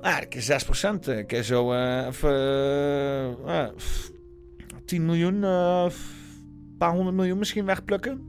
[0.01, 1.09] Ah, een keer 6%.
[1.09, 2.09] Een keer zo uh.
[2.25, 3.69] Uh,
[4.87, 5.93] 10 miljoen, een
[6.79, 8.21] paar honderd miljoen misschien wegplukken.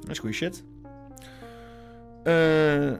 [0.00, 0.64] Dat is goede shit.
[2.24, 2.90] Uh,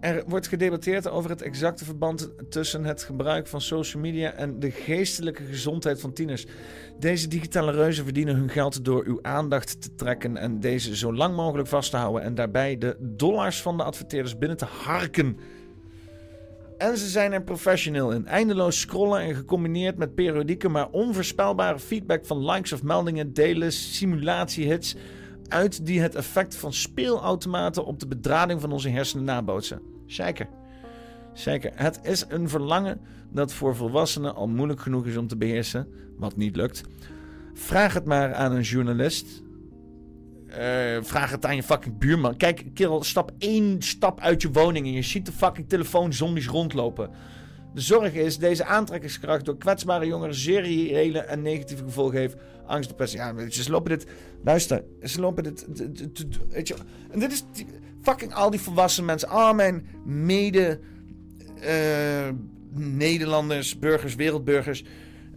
[0.00, 4.70] er wordt gedebatteerd over het exacte verband tussen het gebruik van social media en de
[4.70, 6.46] geestelijke gezondheid van tieners.
[6.98, 11.36] Deze digitale reuzen verdienen hun geld door uw aandacht te trekken en deze zo lang
[11.36, 15.38] mogelijk vast te houden en daarbij de dollars van de adverteerders binnen te harken.
[16.78, 18.26] En ze zijn er professioneel in.
[18.26, 24.96] Eindeloos scrollen en gecombineerd met periodieke maar onvoorspelbare feedback van likes of meldingen, delen, simulatiehits
[25.48, 29.80] uit die het effect van speelautomaten op de bedrading van onze hersenen nabootsen.
[30.06, 30.48] Zeker.
[31.32, 31.70] Zeker.
[31.74, 33.00] Het is een verlangen
[33.30, 36.82] dat voor volwassenen al moeilijk genoeg is om te beheersen, wat niet lukt.
[37.54, 39.42] Vraag het maar aan een journalist.
[40.48, 40.54] Uh,
[41.02, 42.36] vraag het aan je fucking buurman.
[42.36, 47.10] Kijk, kerel, stap één stap uit je woning en je ziet de fucking telefoonzombies rondlopen.
[47.74, 52.36] De zorg is deze aantrekkingskracht door kwetsbare jongeren reële en negatieve gevolgen heeft.
[52.66, 53.18] Angst, depressie.
[53.18, 54.06] Ja, ze lopen dit.
[54.44, 55.66] Luister, ze lopen dit.
[56.48, 56.74] Weet je,
[57.10, 57.44] en dit is
[58.02, 59.28] fucking al die volwassen mensen.
[59.28, 60.80] Al mijn mede.
[61.64, 62.28] Uh,
[62.72, 64.84] Nederlanders, burgers, wereldburgers.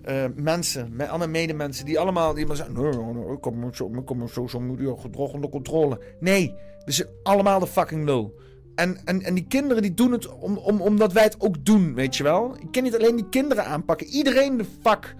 [0.09, 4.09] Uh, mensen, met alle medemensen, die allemaal, die maar zeggen: nee, ik heb zo, ik
[4.09, 5.99] heb social media gedrag onder controle.
[6.19, 8.39] Nee, we zijn allemaal de fucking lul.
[8.75, 11.93] En, en, en die kinderen die doen het om, om, omdat wij het ook doen,
[11.93, 12.55] weet je wel.
[12.59, 14.07] Ik kan niet alleen die kinderen aanpakken.
[14.07, 15.15] Iedereen de fuck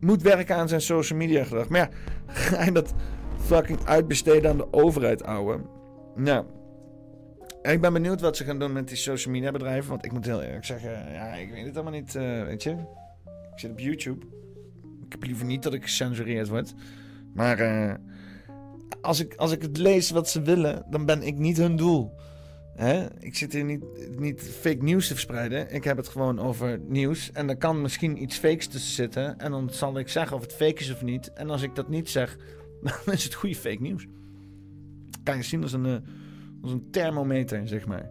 [0.00, 1.68] moet werken aan zijn social media gedrag.
[1.68, 1.88] Maar ja,
[2.32, 2.94] ga je dat
[3.38, 5.60] fucking uitbesteden aan de overheid, ouwe.
[6.14, 6.44] Nou,
[7.62, 9.90] ik ben benieuwd wat ze gaan doen met die social media bedrijven.
[9.90, 12.76] Want ik moet heel eerlijk zeggen, ja, ik weet het allemaal niet, uh, weet je.
[13.54, 14.26] Ik zit op YouTube.
[15.06, 16.74] Ik heb liever niet dat ik gecensureerd word.
[17.34, 17.60] Maar...
[17.60, 17.94] Uh,
[19.00, 22.12] als ik, als ik het lees wat ze willen, dan ben ik niet hun doel.
[22.74, 23.06] Hè?
[23.18, 23.84] Ik zit hier niet,
[24.18, 25.74] niet fake nieuws te verspreiden.
[25.74, 27.32] Ik heb het gewoon over nieuws.
[27.32, 29.38] En er kan misschien iets fakes tussen zitten.
[29.38, 31.32] En dan zal ik zeggen of het fake is of niet.
[31.32, 32.36] En als ik dat niet zeg,
[33.04, 34.06] dan is het goede fake nieuws.
[35.22, 35.96] Kan je zien als een, eh,
[36.62, 38.10] als een thermometer, zeg maar.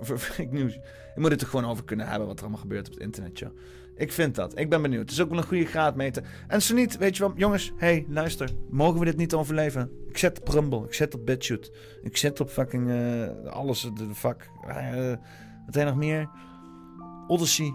[0.00, 0.74] Voor fake nieuws.
[1.14, 3.38] Je moet het er gewoon over kunnen hebben wat er allemaal gebeurt op het internet,
[3.38, 3.56] joh.
[3.96, 4.58] Ik vind dat.
[4.58, 5.00] Ik ben benieuwd.
[5.00, 6.22] Het is ook wel een goede graadmeter.
[6.48, 8.50] En zo niet, weet je wel, jongens, hey, luister.
[8.70, 9.90] Mogen we dit niet overleven?
[10.08, 11.70] Ik zet op Rumble, ik zet op BitChute,
[12.02, 14.50] ik zet op fucking uh, alles, de, fuck.
[14.68, 15.12] Uh,
[15.66, 16.28] wat nog meer?
[17.26, 17.74] Odyssey.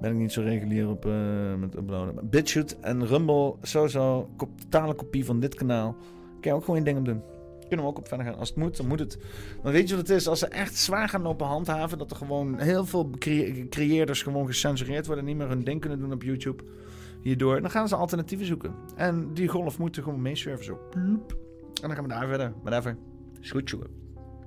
[0.00, 2.28] Ben ik niet zo regulier op uh, met uploaden.
[2.28, 5.96] BitChute en Rumble, sowieso, totale kopie van dit kanaal.
[6.40, 7.22] Kan je ook gewoon dingen doen.
[7.68, 8.38] Kunnen we ook op verder gaan.
[8.38, 9.18] Als het moet, dan moet het.
[9.62, 10.28] Maar weet je wat het is?
[10.28, 14.46] Als ze echt zwaar gaan lopen handhaven, dat er gewoon heel veel cre creëerders gewoon
[14.46, 16.64] gecensureerd worden en niet meer hun ding kunnen doen op YouTube.
[17.22, 17.60] Hierdoor.
[17.60, 18.74] Dan gaan ze alternatieven zoeken.
[18.96, 20.64] En die golf moet er gewoon meesurfen.
[20.64, 20.78] Zo.
[20.90, 21.32] Ploep.
[21.82, 22.52] En dan gaan we daar verder.
[22.62, 22.96] Whatever.
[23.40, 23.90] Is goed, jongen.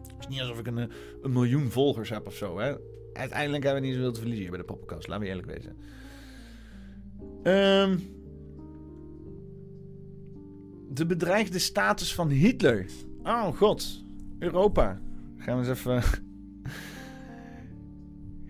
[0.04, 0.86] Het is niet alsof ik een, eh,
[1.22, 2.60] een miljoen volgers heb of zo.
[2.60, 2.76] Hè?
[3.14, 5.08] Uiteindelijk hebben we niet zoveel te verliezen bij de podcast.
[5.08, 5.78] Laten we eerlijk wezen.
[7.44, 8.18] Um,
[10.90, 12.86] de bedreigde status van Hitler.
[13.24, 14.04] Oh god,
[14.40, 15.00] Europa.
[15.38, 16.02] Gaan we eens even.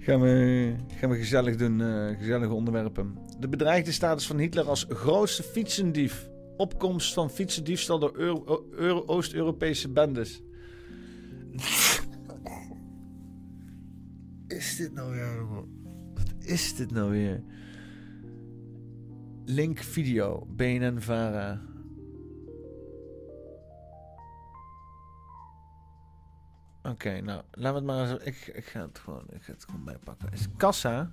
[0.06, 3.18] gaan, we, gaan we gezellig doen, uh, gezellige onderwerpen.
[3.40, 6.30] De bedreigde status van Hitler als grootste fietsendief.
[6.58, 10.42] Opkomst van fietsendiefstal door Euro Euro Oost-Europese bendes.
[14.48, 15.46] is dit nou weer?
[16.14, 17.44] Wat is dit nou weer?
[19.46, 21.00] Link video, BNN
[26.90, 28.24] Oké, nou, we het maar eens...
[28.24, 30.32] Ik, ik, ga het gewoon, ik ga het gewoon bijpakken.
[30.32, 31.12] Is kassa?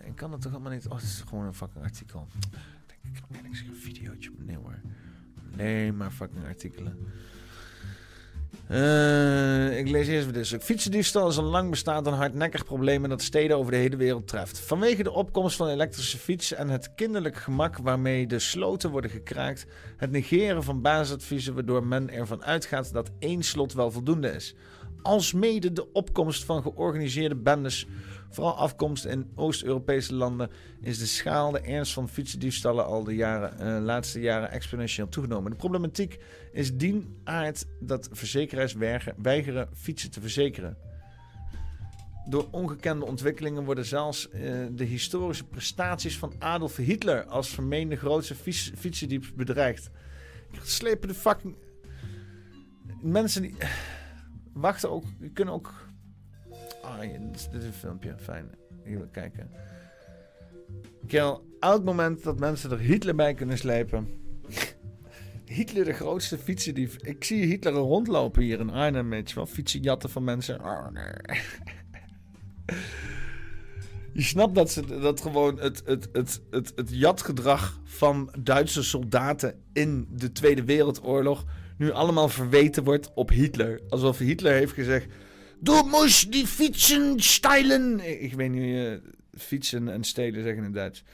[0.00, 0.86] Ik kan het toch allemaal niet...
[0.86, 2.26] Oh, het is gewoon een fucking artikel.
[2.34, 2.50] Ik
[2.86, 4.30] denk, ik kan een videootje.
[4.38, 4.80] Nee hoor.
[5.56, 6.98] Nee, maar fucking artikelen.
[8.72, 13.22] Uh, ik lees eerst weer dit Fietsendiefstal is een lang bestaand en hardnekkig probleem dat
[13.22, 14.58] steden over de hele wereld treft.
[14.58, 19.66] Vanwege de opkomst van elektrische fietsen en het kinderlijk gemak waarmee de sloten worden gekraakt,
[19.96, 24.54] het negeren van basisadviezen waardoor men ervan uitgaat dat één slot wel voldoende is.
[25.02, 27.86] Alsmede de opkomst van georganiseerde bendes
[28.32, 30.50] Vooral afkomst in Oost-Europese landen
[30.80, 35.50] is de schaal, de ernst van fietsendiefstallen al de jaren, uh, laatste jaren exponentieel toegenomen.
[35.50, 36.18] De problematiek
[36.52, 38.74] is dien aard dat verzekeraars
[39.16, 40.76] weigeren fietsen te verzekeren.
[42.28, 44.40] door ongekende ontwikkelingen worden zelfs eh,
[44.72, 49.90] de historische prestaties van Adolf Hitler als vermeende grootste fiets, fietsendief bedreigd.
[50.62, 51.56] Slepen de fucking.
[53.02, 53.54] Mensen die.
[54.52, 55.04] Wachten ook.
[55.32, 55.72] Kunnen ook.
[56.82, 58.14] Ja, dit, is, een filmpje.
[58.18, 58.50] Fijn.
[58.84, 59.50] Hier kijken.
[61.06, 64.21] Kerel, elk moment dat mensen er Hitler bij kunnen slepen.
[65.52, 66.96] Hitler de grootste fietsendief.
[66.96, 69.46] Ik zie Hitler rondlopen hier in Arnhem, weet je wel.
[69.46, 70.60] Fietsenjatten van mensen.
[70.60, 71.40] Oh, nee.
[74.12, 79.54] Je snapt dat, ze, dat gewoon het, het, het, het, het jatgedrag van Duitse soldaten
[79.72, 81.44] in de Tweede Wereldoorlog
[81.78, 83.80] nu allemaal verweten wordt op Hitler.
[83.88, 85.06] Alsof Hitler heeft gezegd:
[85.58, 88.00] Du moest die fietsen steilen.
[88.22, 88.92] Ik weet niet, uh,
[89.34, 91.04] fietsen en stelen zeggen in Duits.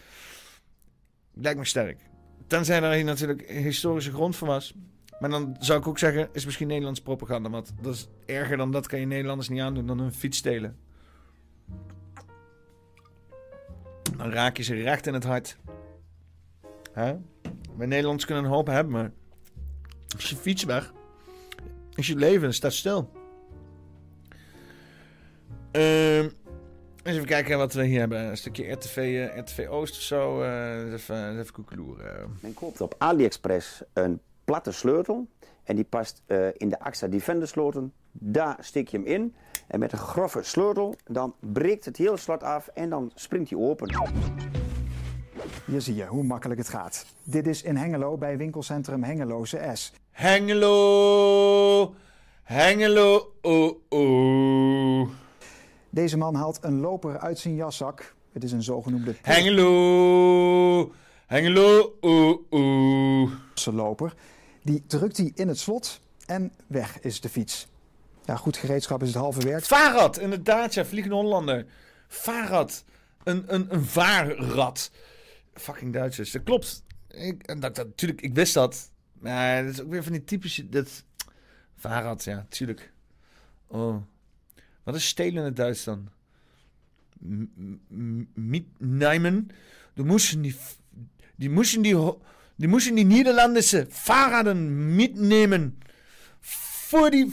[1.34, 2.07] Lijkt me sterk.
[2.48, 4.74] Tenzij er hier natuurlijk historische grond voor was.
[5.20, 7.50] Maar dan zou ik ook zeggen, is misschien Nederlands propaganda.
[7.50, 10.76] Want dat is erger dan dat kan je Nederlanders niet aandoen dan een fiets stelen.
[14.16, 15.56] Dan raak je ze recht in het hart.
[16.92, 17.16] Hè?
[17.76, 19.12] Wij Nederlanders kunnen een hoop hebben, maar...
[20.16, 20.92] Is je fiets weg?
[21.94, 23.12] Is je leven staat stil.
[25.72, 26.24] Uh,
[27.08, 28.18] eens even kijken wat we hier hebben.
[28.18, 30.42] Een stukje RTV, uh, RTV Oost of zo.
[30.42, 32.38] Uh, even, even koekeloeren.
[32.40, 35.26] Men koopt op AliExpress een platte sleutel.
[35.64, 37.90] En die past uh, in de AXA Defender sleutel.
[38.12, 39.34] Daar steek je hem in.
[39.66, 43.58] En met een grove sleutel, dan breekt het hele slot af en dan springt hij
[43.58, 43.94] open.
[45.66, 47.06] Hier zie je hoe makkelijk het gaat.
[47.24, 49.92] Dit is in Hengelo bij winkelcentrum Hengeloze S.
[50.10, 51.94] Hengelo!
[52.42, 53.32] Hengelo!
[53.42, 55.08] Oh, oh.
[55.90, 58.14] Deze man haalt een loper uit zijn jaszak.
[58.32, 59.14] Het is een zogenoemde...
[59.22, 60.92] Hengelo!
[61.26, 61.96] Hengelo!
[62.00, 63.30] Oh, oh.
[63.64, 64.14] loper.
[64.62, 67.68] Die drukt hij in het slot en weg is de fiets.
[68.24, 69.64] Ja, goed gereedschap is het halve werk.
[69.64, 71.66] Varad, inderdaad, ja, Vliegende Hollander.
[72.08, 72.84] Varad,
[73.24, 74.90] een, een, een vaarrad.
[75.54, 76.82] Fucking Duitsers, dat klopt.
[77.08, 78.90] Ik, en dat, dat, natuurlijk, ik wist dat.
[79.12, 80.68] Maar dat is ook weer van die typische...
[80.68, 81.04] Dat,
[81.76, 82.92] Varad, ja, tuurlijk.
[83.66, 83.96] Oh.
[84.88, 85.84] Wat is stelen in het Duits
[90.04, 90.56] moesten die...
[91.36, 92.12] Die moesten die...
[92.56, 95.78] Die moesten die Nederlandse Fahrraden mitnemen.
[96.40, 97.32] Voor die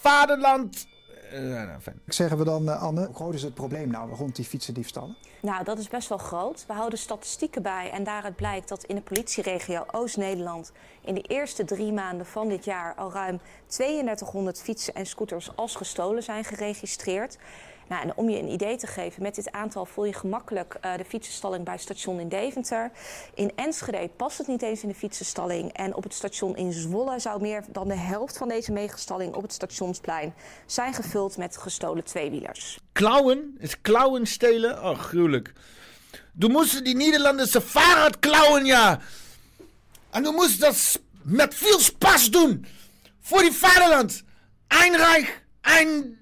[0.00, 0.86] vaderland.
[1.32, 2.00] Uh, nou, fijn.
[2.06, 5.16] Zeggen we dan, uh, Anne, hoe groot is het probleem nou rond die fietsendiefstallen?
[5.40, 6.64] Nou, dat is best wel groot.
[6.66, 10.72] We houden statistieken bij en daaruit blijkt dat in de politieregio Oost-Nederland
[11.04, 15.74] in de eerste drie maanden van dit jaar al ruim 3200 fietsen en scooters als
[15.76, 17.38] gestolen zijn geregistreerd.
[17.88, 21.04] Nou, om je een idee te geven, met dit aantal voel je gemakkelijk uh, de
[21.04, 22.90] fietsenstalling bij station in Deventer.
[23.34, 25.72] In Enschede past het niet eens in de fietsenstalling.
[25.72, 29.42] En op het station in Zwolle zou meer dan de helft van deze megastalling op
[29.42, 30.34] het stationsplein
[30.66, 32.80] zijn gevuld met gestolen tweewielers.
[32.92, 33.56] Klauwen?
[33.58, 34.84] Is klauwen stelen?
[34.84, 35.52] Oh, gruwelijk.
[36.32, 39.00] Du moest die Nederlandse Fahrrad klauwen, ja.
[40.10, 42.66] En du moest dat met veel spas doen.
[43.20, 44.22] Voor die vaderland.
[44.68, 46.18] Ein Reich, ein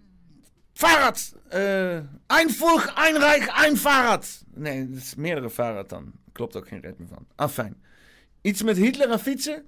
[0.72, 1.32] Fahrrad.
[1.54, 3.16] Uh, ein Volk, ein
[3.48, 4.44] ein Fahrrad.
[4.54, 6.12] Nee, het is meerdere Fahrrad dan.
[6.32, 7.26] Klopt ook geen ritme van.
[7.34, 7.82] Afijn.
[8.40, 9.66] Iets met Hitler en fietsen?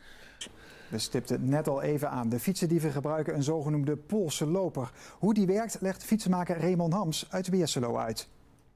[0.89, 2.29] We stipten het net al even aan.
[2.29, 4.91] De fietsendieven gebruiken een zogenoemde Poolse loper.
[5.19, 8.29] Hoe die werkt, legt fietsenmaker Raymond Hams uit Weerselo uit.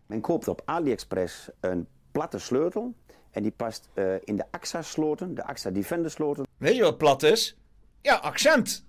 [0.07, 2.95] Men koopt op AliExpress een platte sleutel.
[3.31, 6.47] En die past uh, in de AXA-sloten, de AXA Defender-sloten.
[6.57, 7.59] Weet je wat plat is?
[8.03, 8.85] Ja, accent.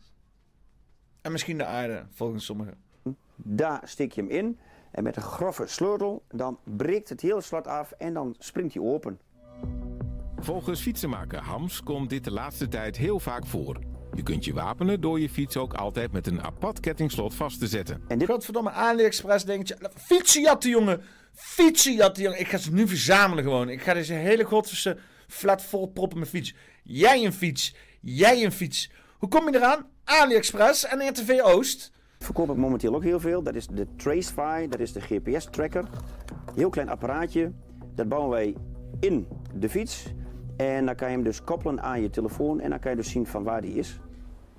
[1.22, 2.86] En misschien de aarde, volgens sommigen.
[3.38, 4.60] Daar steek je hem in.
[4.92, 8.84] En met een grove sleutel, dan breekt het hele slot af en dan springt hij
[8.84, 9.20] open.
[10.40, 13.80] Volgens fietsenmaker Hams komt dit de laatste tijd heel vaak voor.
[14.14, 17.68] Je kunt je wapenen door je fiets ook altijd met een apart kettingslot vast te
[17.68, 18.04] zetten.
[18.08, 18.28] En dit...
[18.28, 19.90] Godverdomme, AliExpress denkt je...
[19.96, 21.02] Fietsenjatten, jongen!
[21.34, 22.40] Fietsenjatten, jongen!
[22.40, 23.70] Ik ga ze nu verzamelen gewoon.
[23.70, 26.56] Ik ga deze hele godverse flat vol proppen mijn fiets.
[26.84, 27.76] Jij een fiets.
[28.02, 28.92] Jij een fiets.
[29.18, 29.86] Hoe kom je eraan?
[30.04, 31.92] AliExpress en RTV Oost.
[32.20, 33.44] Verkoop ik momenteel ook heel veel.
[33.44, 35.86] Dat is de Tracefy, dat is de GPS-tracker.
[36.56, 37.52] Heel klein apparaatje.
[37.96, 38.56] Dat bouwen wij
[39.00, 40.14] in de fiets.
[40.58, 43.10] En dan kan je hem dus koppelen aan je telefoon en dan kan je dus
[43.10, 44.00] zien van waar die is.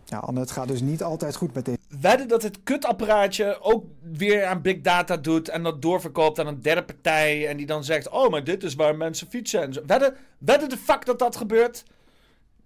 [0.04, 1.78] Ja, Anne, het gaat dus niet altijd goed met dit.
[2.00, 6.62] Wedden dat het kutapparaatje ook weer aan big data doet en dat doorverkoopt aan een
[6.62, 7.48] derde partij.
[7.48, 9.62] En die dan zegt, oh, maar dit is waar mensen fietsen.
[9.62, 9.80] En zo.
[9.86, 11.84] Wedden, wedden de fuck dat dat gebeurt?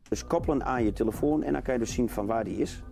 [0.09, 2.83] Dus koppelen aan je telefoon en dan kan je dus zien van waar die is.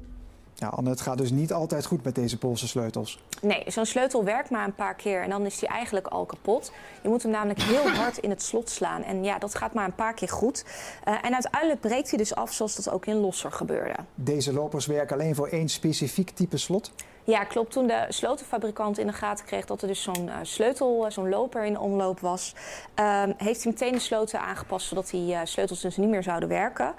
[0.61, 3.23] Ja, Anne, het gaat dus niet altijd goed met deze Poolse sleutels.
[3.43, 6.73] Nee, zo'n sleutel werkt maar een paar keer en dan is die eigenlijk al kapot.
[7.03, 9.03] Je moet hem namelijk heel hard in het slot slaan.
[9.03, 10.65] En ja, dat gaat maar een paar keer goed.
[11.09, 13.95] Uh, en uiteindelijk breekt hij dus af zoals dat ook in Losser gebeurde.
[14.15, 16.93] Deze lopers werken alleen voor één specifiek type slot?
[17.31, 17.73] Ja, klopt.
[17.73, 21.29] Toen de sleutelfabrikant in de gaten kreeg dat er dus zo'n uh, sleutel, uh, zo'n
[21.29, 22.55] loper in omloop was,
[23.01, 26.49] uh, heeft hij meteen de sloten aangepast zodat die uh, sleutels dus niet meer zouden
[26.49, 26.95] werken.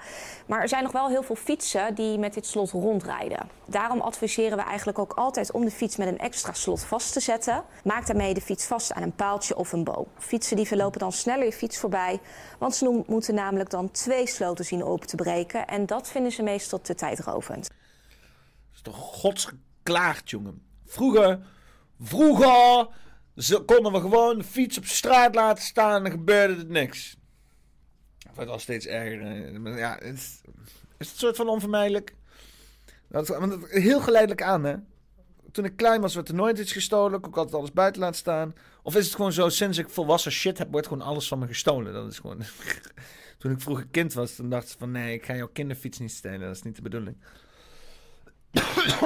[0.46, 3.48] Maar er zijn nog wel heel veel fietsen die met dit slot rondrijden.
[3.64, 7.20] Daarom adviseren we eigenlijk ook altijd om de fiets met een extra slot vast te
[7.20, 7.64] zetten.
[7.84, 10.06] Maak daarmee de fiets vast aan een paaltje of een boom.
[10.18, 12.20] Fietsen die verlopen dan sneller je fiets voorbij,
[12.58, 15.66] want ze moeten namelijk dan twee sloten zien open te breken.
[15.66, 17.68] En dat vinden ze meestal te tijdrovend.
[17.68, 19.20] Dat is toch
[19.82, 20.62] godsgeklaagd, jongen.
[20.86, 21.38] Vroeger,
[22.00, 22.88] vroeger
[23.66, 27.16] konden we gewoon de fiets op straat laten staan en gebeurde er niks.
[28.34, 29.76] Het was steeds erger.
[29.78, 30.40] Ja, het is,
[30.98, 32.14] is het soort van onvermijdelijk.
[33.08, 34.74] Dat, want heel geleidelijk aan, hè.
[35.52, 37.18] Toen ik klein was, werd er nooit iets gestolen.
[37.18, 38.54] Ik ook altijd alles buiten laten staan.
[38.82, 41.46] Of is het gewoon zo, sinds ik volwassen shit heb, wordt gewoon alles van me
[41.46, 41.92] gestolen.
[41.92, 42.42] Dat is gewoon...
[43.38, 44.90] Toen ik vroeger kind was, dan dacht ze van...
[44.90, 46.40] Nee, ik ga jouw kinderfiets niet stelen.
[46.40, 47.16] Dat is niet de bedoeling.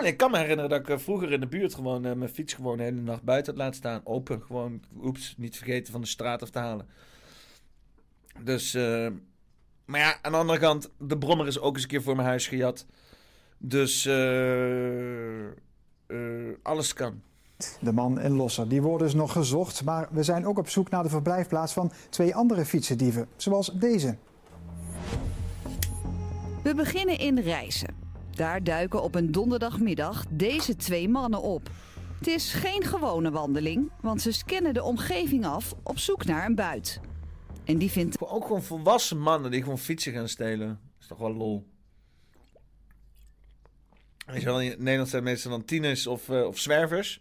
[0.03, 2.77] Ik kan me herinneren dat ik vroeger in de buurt gewoon uh, mijn fiets gewoon
[2.77, 4.01] de hele nacht buiten had laten staan.
[4.05, 6.87] Open, gewoon, oeps, niet vergeten van de straat af te halen.
[8.43, 9.09] Dus, uh,
[9.85, 12.29] maar ja, aan de andere kant, de brommer is ook eens een keer voor mijn
[12.29, 12.87] huis gejat.
[13.59, 15.47] Dus, uh,
[16.63, 17.23] alles kan.
[17.81, 19.85] De man in Losser, die worden dus nog gezocht.
[19.85, 24.17] Maar we zijn ook op zoek naar de verblijfplaats van twee andere fietsendieven, zoals deze.
[26.63, 28.06] We beginnen in Rijssen.
[28.37, 31.71] Daar duiken op een donderdagmiddag deze twee mannen op.
[32.19, 36.55] Het is geen gewone wandeling, want ze scannen de omgeving af op zoek naar een
[36.55, 37.01] buit.
[37.65, 38.21] En die vindt...
[38.21, 40.81] Ook gewoon volwassen mannen die gewoon fietsen gaan stelen.
[41.01, 41.67] Is toch wel lol.
[44.27, 47.21] Weet wel, in Nederland zijn meestal dan tieners of, uh, of zwervers.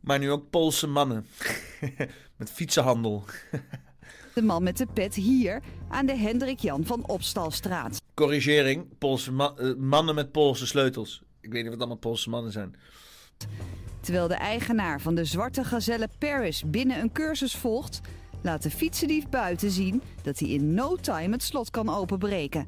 [0.00, 1.26] Maar nu ook Poolse mannen.
[2.36, 3.24] met fietsenhandel.
[4.34, 8.02] de man met de pet hier aan de Hendrik Jan van Opstalstraat.
[8.14, 11.22] Corrigering, Poolse ma uh, mannen met Poolse sleutels.
[11.40, 12.74] Ik weet niet wat allemaal Poolse mannen zijn.
[14.00, 18.00] Terwijl de eigenaar van de zwarte gazelle Paris binnen een cursus volgt...
[18.40, 22.66] laat de fietsendief buiten zien dat hij in no time het slot kan openbreken.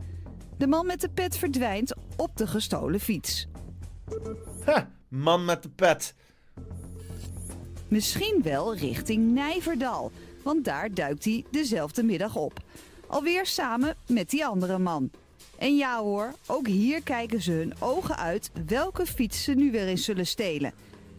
[0.59, 3.47] De man met de pet verdwijnt op de gestolen fiets.
[4.65, 6.15] Ha, man met de pet.
[7.89, 10.13] Misschien wel richting Nijverdal,
[10.45, 12.63] want daar duikt hij dezelfde middag op.
[13.07, 15.11] Alweer samen met die andere man.
[15.59, 19.87] En ja hoor, ook hier kijken ze hun ogen uit welke fiets ze nu weer
[19.87, 20.73] eens zullen stelen.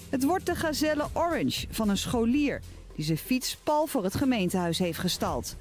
[0.10, 2.62] Het wordt de Gazelle Orange van een scholier
[2.96, 5.56] die zijn fiets pal voor het gemeentehuis heeft gestald.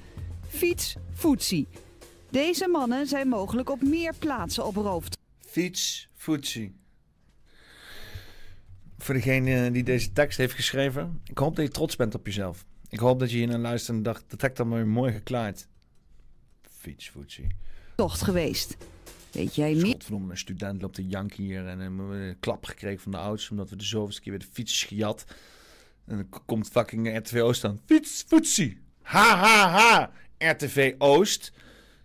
[0.49, 1.69] Fiets Footsie.
[2.31, 5.05] Deze mannen zijn mogelijk op meer plaatsen op roof.
[5.39, 6.75] Fiets Footsie.
[8.99, 12.65] Voor degene die deze tekst heeft geschreven, ik hoop dat je trots bent op jezelf.
[12.95, 15.13] Ik hoop dat je hier naar luistert en dacht, dat heb ik dan maar mooi
[15.13, 15.69] geklaard.
[16.63, 17.47] Fiets Footsie
[17.95, 18.77] tocht geweest.
[19.33, 19.93] Weet jij niet?
[19.93, 23.71] Godverdomme, een student loopt een jank hier en een klap gekregen van de ouders omdat
[23.71, 25.25] we de zoveelste keer weer de fiets gejat.
[26.07, 27.81] En dan komt fucking RTV Oost dan.
[27.87, 28.81] Fiets, foetsie.
[29.03, 30.11] Ha, ha, ha.
[30.39, 31.53] RTV Oost.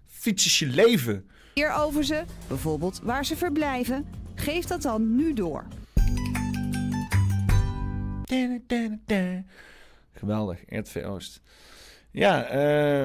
[0.05, 1.29] Fiets is je leven.
[1.53, 5.65] Hier over ze, bijvoorbeeld waar ze verblijven, geef dat dan nu door.
[10.11, 11.41] Geweldig, RTV Oost.
[12.11, 12.55] Ja,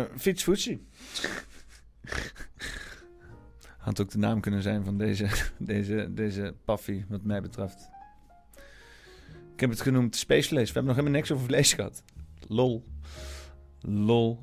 [0.01, 0.87] uh, fiets, foetsie.
[3.79, 5.29] Had ook de naam kunnen zijn van deze,
[5.59, 7.89] deze, deze paffie, wat mij betreft.
[9.55, 10.67] Ik heb het genoemd Space Vlees.
[10.67, 12.03] We hebben nog helemaal niks over vlees gehad.
[12.49, 12.85] Lol.
[13.81, 14.41] Lol.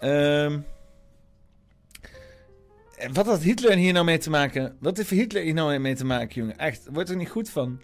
[0.00, 0.64] Um,
[3.12, 4.76] wat had Hitler hier nou mee te maken?
[4.80, 6.58] Wat heeft Hitler hier nou mee te maken, jongen?
[6.58, 7.80] Echt, wordt er niet goed van.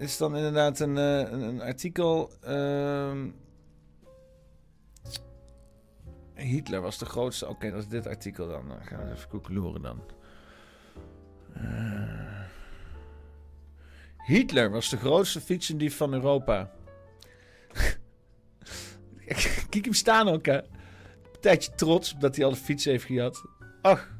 [0.00, 2.32] Is dan inderdaad een, uh, een, een, artikel.
[2.48, 3.34] Um,
[6.34, 7.48] Hitler was de grootste.
[7.48, 8.68] Oké, dat is dit artikel dan.
[8.68, 10.02] Dan gaan we even koekeloeren dan.
[11.56, 12.40] Uh...
[14.16, 16.70] Hitler was de grootste fietsendief van Europa.
[19.70, 20.56] Kijk hem staan ook, hè.
[20.62, 23.44] Een tijdje trots dat hij al de fiets heeft gehad.
[23.82, 24.18] Ach.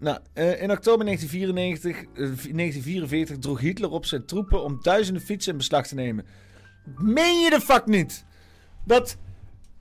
[0.00, 5.52] Nou, uh, in oktober 1994, uh, 1944 droeg Hitler op zijn troepen om duizenden fietsen
[5.52, 6.26] in beslag te nemen.
[6.96, 8.24] Meen je de fuck niet?
[8.86, 9.18] Dat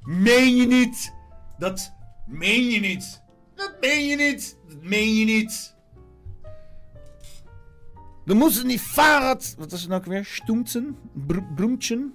[0.09, 1.13] Meen je niet?
[1.57, 1.93] Dat
[2.27, 3.21] meen je niet.
[3.55, 4.57] Dat meen je niet.
[4.67, 5.75] Dat meen je niet.
[8.25, 9.55] Dan moesten die Fahrrad...
[9.57, 10.25] Wat was het nou weer?
[10.25, 10.97] Stoemtsen?
[11.55, 12.13] Broemtjen?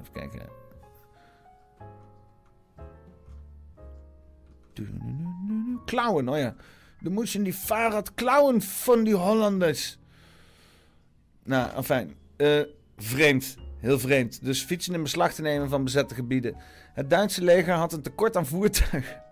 [0.00, 0.50] Even kijken.
[5.84, 6.54] Klauwen, oh ja.
[7.02, 9.98] Dan moesten die Fahrrad klauwen van die Hollanders.
[11.44, 12.14] Nou, enfin.
[12.36, 12.60] Uh,
[12.96, 13.56] vreemd.
[13.78, 14.44] Heel vreemd.
[14.44, 16.56] Dus fietsen in beslag te nemen van bezette gebieden.
[16.94, 19.20] Het Duitse leger had een tekort aan voertuigen.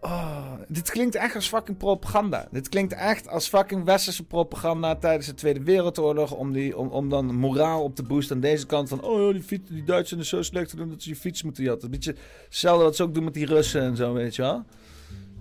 [0.00, 2.48] Oh, dit klinkt echt als fucking propaganda.
[2.50, 6.32] Dit klinkt echt als fucking westerse propaganda tijdens de Tweede Wereldoorlog.
[6.32, 9.02] Om, die, om, om dan moraal op te boosten aan deze kant van...
[9.02, 11.64] Oh, die, fiets, die Duitsers zijn zo slecht te doen dat ze je fiets moeten
[11.64, 11.90] jatten.
[11.90, 12.14] Beetje
[12.44, 14.64] hetzelfde wat ze ook doen met die Russen en zo, weet je wel.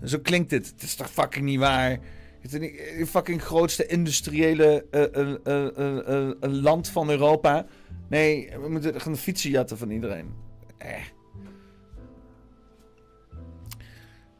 [0.03, 0.67] Zo klinkt dit.
[0.67, 1.99] Het is toch fucking niet waar.
[2.41, 5.01] Het is fucking grootste industriële uh,
[5.47, 7.65] uh, uh, land van Europa.
[8.09, 10.33] Nee, we moeten gaan fietsen jatten van iedereen.
[10.77, 11.03] Eh.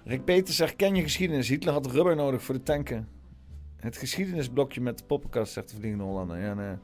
[0.04, 1.48] Rick Peters zegt, ken je geschiedenis?
[1.48, 3.08] Hitler had rubber nodig voor de tanken.
[3.78, 6.40] Het geschiedenisblokje met de poppenkast, zegt de Vliegende Hollander.
[6.40, 6.76] Ja, nee.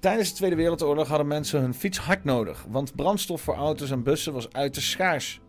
[0.00, 2.64] Tijdens de Tweede Wereldoorlog hadden mensen hun fiets hard nodig.
[2.68, 5.40] Want brandstof voor auto's en bussen was uiterst schaars.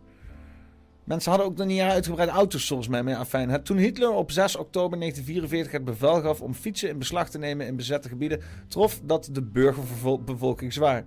[1.10, 3.02] Mensen hadden ook nog niet uitgebreid auto's volgens mij.
[3.02, 3.62] Maar afijn.
[3.62, 7.66] Toen Hitler op 6 oktober 1944 het bevel gaf om fietsen in beslag te nemen
[7.66, 11.06] in bezette gebieden, trof dat de burgerbevolking zwaar.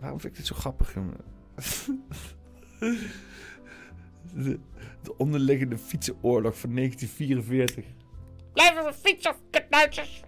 [0.00, 1.16] Waarom vind ik dit zo grappig, jongen?
[4.34, 4.58] De,
[5.02, 7.84] de onderliggende fietsenoorlog van 1944.
[8.52, 10.22] Blijven we fietsen, kutnuitjes!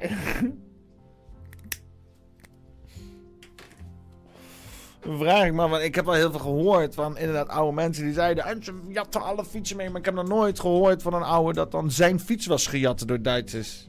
[5.13, 8.13] Vraag ik me, want ik heb al heel veel gehoord van inderdaad oude mensen die
[8.13, 8.45] zeiden...
[8.45, 11.53] En ze jatten alle fietsen mee, maar ik heb nog nooit gehoord van een oude
[11.53, 13.89] dat dan zijn fiets was gejat door Duitsers.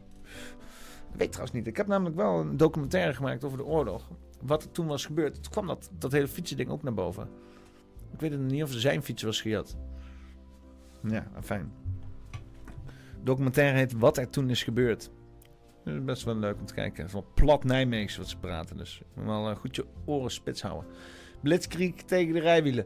[1.11, 1.67] Ik weet trouwens niet.
[1.67, 4.09] Ik heb namelijk wel een documentaire gemaakt over de oorlog.
[4.41, 5.43] Wat er toen was gebeurd.
[5.43, 7.29] Toen kwam dat, dat hele fietsending ook naar boven.
[8.13, 9.77] Ik weet niet of zijn fiets was gejat.
[11.07, 11.71] Ja, fijn.
[13.23, 15.09] documentaire heet Wat er toen is gebeurd.
[15.85, 16.97] Is best wel leuk om te kijken.
[16.97, 18.77] Het is wel plat Nijmeegs wat ze praten.
[18.77, 20.91] Dus je moet wel goed je oren spits houden.
[21.41, 22.85] Blitzkrieg tegen de rijwielen.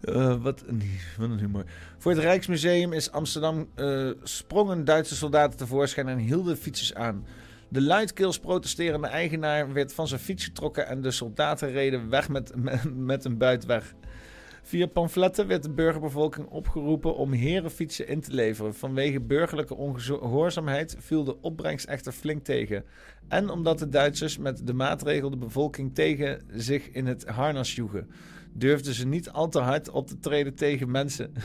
[0.00, 0.82] uh, wat, een,
[1.18, 1.64] wat een humor.
[1.98, 7.26] Voor het Rijksmuseum is Amsterdam uh, sprongen Duitse soldaten tevoorschijn en hielden fietsers aan.
[7.68, 12.52] De luidkeels protesterende eigenaar werd van zijn fiets getrokken en de soldaten reden weg met,
[12.56, 13.94] met, met een buit weg.
[14.68, 18.74] Via pamfletten werd de burgerbevolking opgeroepen om herenfietsen in te leveren.
[18.74, 22.84] Vanwege burgerlijke ongehoorzaamheid viel de opbrengst echter flink tegen.
[23.28, 28.10] En omdat de Duitsers met de maatregel de bevolking tegen zich in het harnas joegen,
[28.52, 31.32] durfden ze niet al te hard op te treden tegen mensen.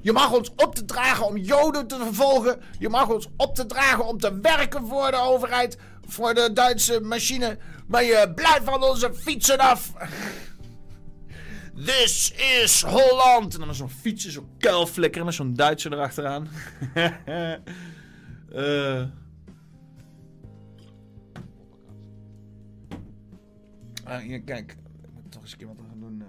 [0.00, 2.60] Je mag ons op te dragen om Joden te vervolgen.
[2.78, 7.00] Je mag ons op te dragen om te werken voor de overheid, voor de Duitse
[7.00, 7.58] machine.
[7.86, 9.92] Maar je blijft van onze fietsen af.
[11.84, 12.32] This
[12.62, 13.54] is Holland.
[13.54, 16.48] En dan is zo'n fietsje, zo'n kuilflikker met zo'n Duitser erachteraan.
[18.54, 19.02] uh.
[24.04, 24.72] Ah, hier, kijk.
[25.02, 26.18] Ik moet toch eens een keer wat gaan doen.
[26.20, 26.26] Uh.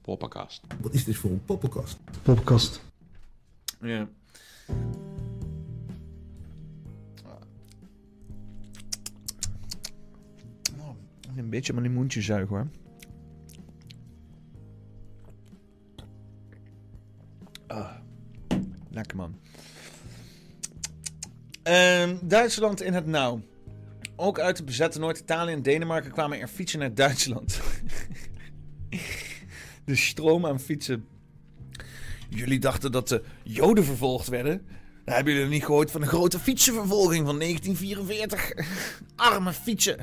[0.00, 0.60] Poppenkast.
[0.80, 1.98] Wat is dit voor een poppenkast?
[2.22, 2.82] Poppenkast.
[3.80, 4.08] Ja.
[10.78, 10.96] Oh,
[11.36, 12.66] een beetje maar die mondje zuigen hoor.
[17.72, 17.90] Ah,
[18.90, 19.38] lekker man.
[21.68, 23.40] Uh, Duitsland in het nauw.
[24.16, 27.60] Ook uit de bezette Noord-Italië en Denemarken kwamen er fietsen naar Duitsland.
[29.84, 31.06] de stroom aan fietsen.
[32.28, 34.66] Jullie dachten dat de Joden vervolgd werden?
[35.04, 38.52] Dan hebben jullie niet gehoord van de grote fietsenvervolging van 1944.
[39.16, 39.98] Arme fietsen.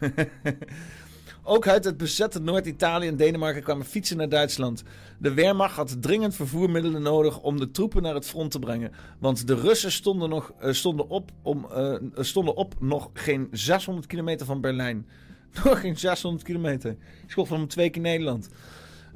[1.50, 4.82] Ook uit het bezette Noord-Italië en Denemarken kwamen fietsen naar Duitsland.
[5.18, 8.92] De Wehrmacht had dringend vervoermiddelen nodig om de troepen naar het front te brengen.
[9.18, 14.06] Want de Russen stonden, nog, uh, stonden, op, om, uh, stonden op nog geen 600
[14.06, 15.06] kilometer van Berlijn.
[15.64, 16.90] Nog geen 600 kilometer.
[17.22, 18.48] Ik schat van twee keer Nederland.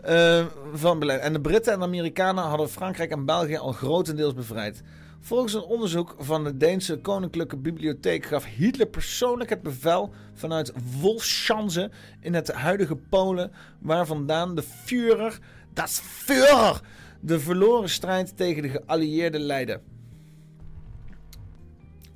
[0.08, 1.20] Uh, van Berlijn.
[1.20, 4.82] En de Britten en de Amerikanen hadden Frankrijk en België al grotendeels bevrijd.
[5.24, 11.90] Volgens een onderzoek van de Deense Koninklijke Bibliotheek gaf Hitler persoonlijk het bevel vanuit Wolfschanze
[12.20, 15.38] in het huidige Polen, waar vandaan de Führer,
[15.72, 16.80] das Führer,
[17.20, 19.80] de verloren strijd tegen de geallieerden leidde.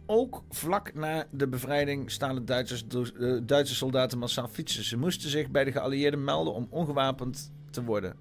[0.07, 2.13] Ook vlak na de bevrijding
[2.45, 4.85] Duitsers, de Duitse soldaten massaal fietsen.
[4.85, 8.17] Ze moesten zich bij de geallieerden melden om ongewapend te worden.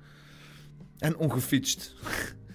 [0.97, 1.93] En ongefietst.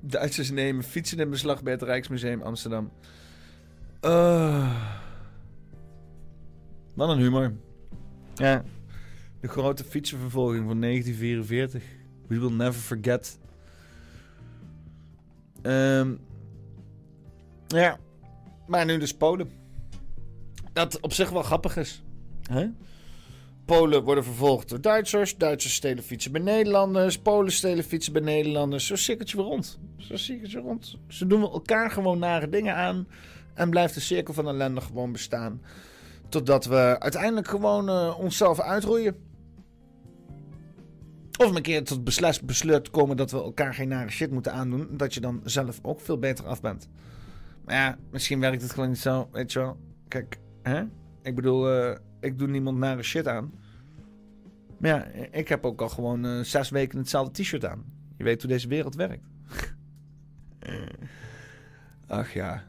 [0.00, 2.90] Duitsers nemen fietsen in beslag bij het Rijksmuseum Amsterdam.
[4.02, 4.84] Uh,
[6.94, 7.52] wat een humor.
[8.34, 8.64] Ja.
[9.40, 11.82] De grote fietsenvervolging van 1944.
[12.26, 13.38] We will never forget.
[15.62, 16.20] Um,
[17.66, 17.98] ja.
[18.66, 19.50] Maar nu dus Polen.
[20.72, 22.02] Dat op zich wel grappig is.
[22.50, 22.68] Huh?
[23.68, 25.36] Polen worden vervolgd door Duitsers.
[25.36, 27.18] Duitsers stelen fietsen bij Nederlanders.
[27.18, 28.86] Polen stelen fietsen bij Nederlanders.
[28.86, 29.78] Zo cirkeltje weer rond.
[29.96, 30.96] Zo cirkeltje rond.
[31.08, 33.08] Ze doen elkaar gewoon nare dingen aan.
[33.54, 35.62] En blijft de cirkel van ellende gewoon bestaan.
[36.28, 39.16] Totdat we uiteindelijk gewoon eh, onszelf uitroeien.
[41.38, 42.04] Of een keer tot
[42.44, 44.88] besluit, komen dat we elkaar geen nare shit moeten aandoen.
[44.90, 46.88] Dat je dan zelf ook veel beter af bent.
[47.64, 49.28] Maar ja, misschien werkt het gewoon niet zo.
[49.32, 49.76] Weet je wel.
[50.08, 50.82] Kijk, hè?
[51.22, 53.52] Ik bedoel, eh, ik doe niemand nare shit aan.
[54.78, 57.84] Maar ja, ik heb ook al gewoon eh, zes weken hetzelfde t-shirt aan.
[58.16, 59.26] Je weet hoe deze wereld werkt.
[62.06, 62.64] Ach ja.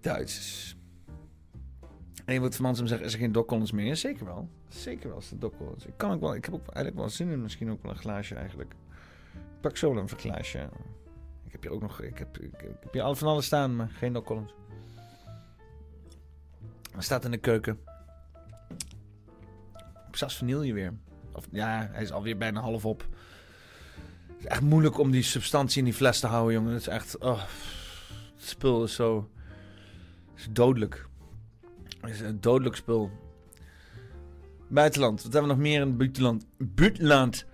[0.00, 0.76] Duitsers.
[2.24, 3.96] En wordt van mensen zeggen, is er geen Doc Collins meer?
[3.96, 4.48] Zeker wel.
[4.68, 5.86] Zeker wel is de Doc Collins.
[5.86, 7.98] Ik, kan ook wel, ik heb ook eigenlijk wel zin in misschien ook wel een
[7.98, 8.72] glaasje eigenlijk.
[9.32, 10.68] Ik pak zo een glaasje.
[11.44, 14.12] Ik heb hier ook nog, ik heb, ik, heb hier van alles staan, maar geen
[14.12, 14.54] Doc Collins.
[16.98, 17.78] Staat in de keuken.
[20.10, 20.94] Zelfs vanille weer.
[21.32, 23.06] Of ja, hij is alweer bijna half op.
[24.26, 26.72] Het is echt moeilijk om die substantie in die fles te houden, jongen.
[26.72, 27.18] Het is echt.
[27.18, 27.40] Oh,
[28.34, 29.30] het spul is zo.
[30.30, 31.06] Het is dodelijk.
[32.00, 33.10] Het is een dodelijk spul.
[34.68, 35.22] Buitenland.
[35.22, 36.46] Wat hebben we nog meer in het buitenland?
[36.58, 37.46] Buitenland.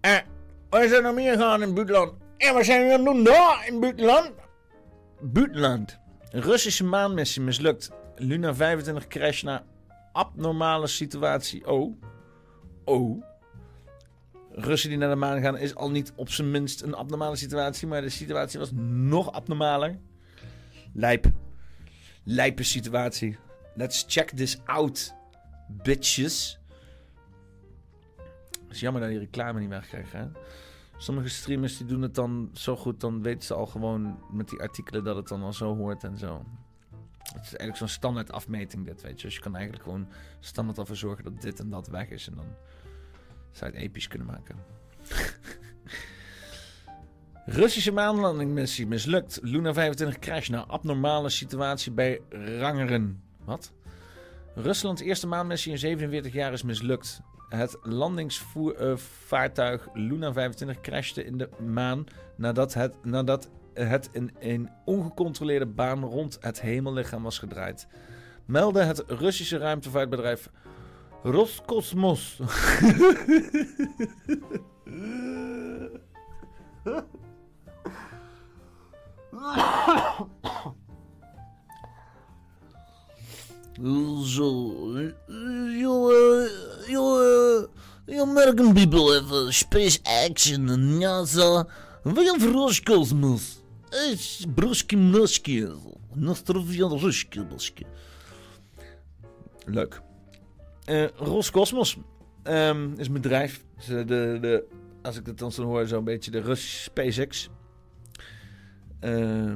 [0.00, 0.18] Eh,
[0.70, 2.12] waar zijn nog meer gaan in het buitenland?
[2.36, 4.32] En wat zijn we aan het doen daar in het buitenland?
[5.20, 5.98] Buitenland.
[6.30, 7.90] Russische maanmissie mislukt.
[8.16, 9.64] Luna 25 crash na
[10.12, 11.66] abnormale situatie.
[11.66, 11.96] Oh.
[12.84, 13.24] Oh.
[14.50, 17.86] Russen die naar de maan gaan is al niet op zijn minst een abnormale situatie.
[17.88, 19.98] Maar de situatie was nog abnormaler.
[20.92, 21.30] Lijp.
[22.24, 23.38] Lijpe situatie.
[23.74, 25.14] Let's check this out,
[25.68, 26.60] bitches.
[28.62, 30.18] Het is jammer dat die reclame niet wegkrijgen.
[30.18, 30.26] Hè?
[30.96, 34.60] Sommige streamers die doen het dan zo goed, dan weten ze al gewoon met die
[34.60, 36.44] artikelen dat het dan al zo hoort en zo.
[37.34, 39.26] Het is eigenlijk zo'n standaard afmeting dit, weet je.
[39.26, 40.08] Dus je kan eigenlijk gewoon
[40.40, 42.28] standaard ervoor zorgen dat dit en dat weg is.
[42.28, 42.46] En dan
[43.50, 44.56] zou je het episch kunnen maken.
[47.44, 49.38] Russische maanlandingmissie mislukt.
[49.42, 52.20] Luna 25 crash na abnormale situatie bij
[52.58, 53.22] Rangeren.
[53.44, 53.72] Wat?
[54.54, 57.20] Ruslands eerste maanmissie in 47 jaar is mislukt.
[57.48, 62.04] Het landingsvaartuig Luna 25 crashte in de maan
[62.36, 67.86] nadat het, nadat het in een ongecontroleerde baan rond het hemellichaam was gedraaid.
[68.46, 70.50] Meldde het Russische ruimtevaartbedrijf
[71.22, 72.40] Roskosmos.
[84.24, 85.12] So,
[86.88, 87.68] you,
[88.06, 90.66] you American people have space action
[90.98, 91.66] NASA.
[92.04, 93.61] We have Roscosmos.
[94.96, 95.68] Muski.
[96.14, 97.86] Nostrovian Ruski Muski.
[99.64, 100.00] Leuk.
[100.88, 101.96] Uh, Roscosmos
[102.44, 103.64] um, is een bedrijf.
[103.86, 104.64] De, de, de,
[105.02, 107.48] als ik het dan zo hoor, zo'n beetje de Russische SpaceX.
[109.00, 109.52] Uh,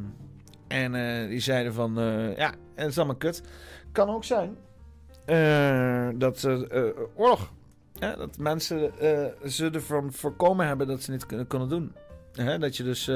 [0.68, 1.94] en uh, die zeiden van,
[2.36, 3.42] ja, het is allemaal kut.
[3.92, 4.56] Kan ook zijn
[6.18, 6.44] dat
[7.14, 7.52] oorlog,
[7.98, 8.92] dat mensen
[9.46, 11.92] ze ervan voorkomen hebben dat ze niet kunnen, kunnen doen.
[12.60, 13.10] dat je dus,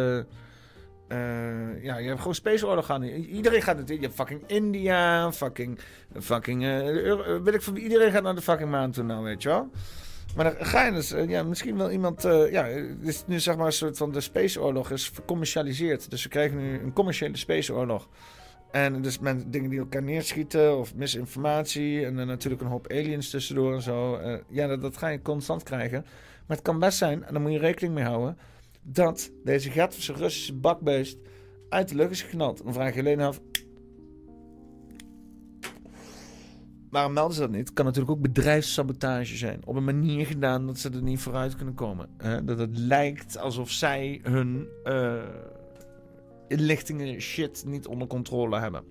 [1.82, 3.02] ja, je hebt gewoon spaceoorlog gaan.
[3.02, 5.78] Iedereen gaat het, je hebt fucking India, fucking,
[6.20, 6.62] fucking,
[7.42, 9.70] weet ik van iedereen gaat naar de fucking maan toe nou, weet je wel.
[10.36, 12.66] Maar dan ga je dus, ja, misschien wel iemand, uh, ja,
[13.00, 16.10] is nu zeg maar een soort van de spaceoorlog is vercommercialiseerd.
[16.10, 18.08] Dus we krijgen nu een commerciële spaceoorlog.
[18.70, 23.30] En dus met dingen die elkaar neerschieten of misinformatie en dan natuurlijk een hoop aliens
[23.30, 24.20] tussendoor en zo.
[24.20, 26.04] Uh, ja, dat, dat, ga je constant krijgen.
[26.46, 28.38] Maar het kan best zijn, en daar moet je rekening mee houden,
[28.82, 31.18] dat deze Gatvische Russische bakbeest
[31.68, 32.64] uit de lucht is geknald.
[32.64, 33.40] Dan vraag je alleen af,
[36.90, 37.60] Waarom melden ze dat niet?
[37.60, 39.60] Het kan natuurlijk ook bedrijfssabotage zijn.
[39.64, 42.08] Op een manier gedaan dat ze er niet vooruit kunnen komen.
[42.44, 45.22] Dat het lijkt alsof zij hun uh,
[46.48, 48.84] inlichtingen shit niet onder controle hebben.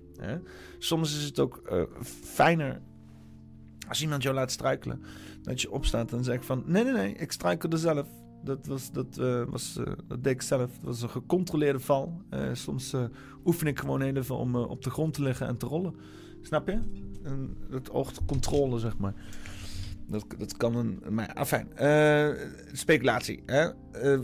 [0.78, 1.82] Soms is het ook uh,
[2.22, 2.80] fijner
[3.88, 5.02] als iemand jou laat struikelen.
[5.42, 6.62] Dat je opstaat en zegt van...
[6.66, 8.08] Nee, nee, nee, ik struikelde zelf.
[8.44, 10.70] Dat, was, dat, uh, was, dat deed ik zelf.
[10.72, 12.22] Dat was een gecontroleerde val.
[12.52, 12.94] soms
[13.44, 15.94] oefen ik gewoon even om op de grond te liggen en te rollen.
[16.42, 16.78] Snap je?
[17.70, 19.14] Dat oogt controle, zeg maar.
[20.06, 21.02] Dat, dat kan een.
[21.10, 21.68] Maar afijn.
[22.72, 23.42] Speculatie.
[23.46, 23.70] Hè?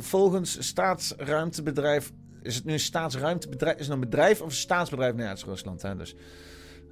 [0.00, 2.12] Volgens staatsruimtebedrijf.
[2.42, 3.76] Is het nu een staatsruimtebedrijf?
[3.76, 5.14] Is het een bedrijf of een staatsbedrijf?
[5.14, 5.82] Nee, het Rusland.
[5.82, 5.96] Hè?
[5.96, 6.14] Dus.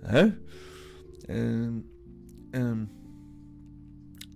[0.01, 0.33] Hè?
[1.29, 1.69] Uh,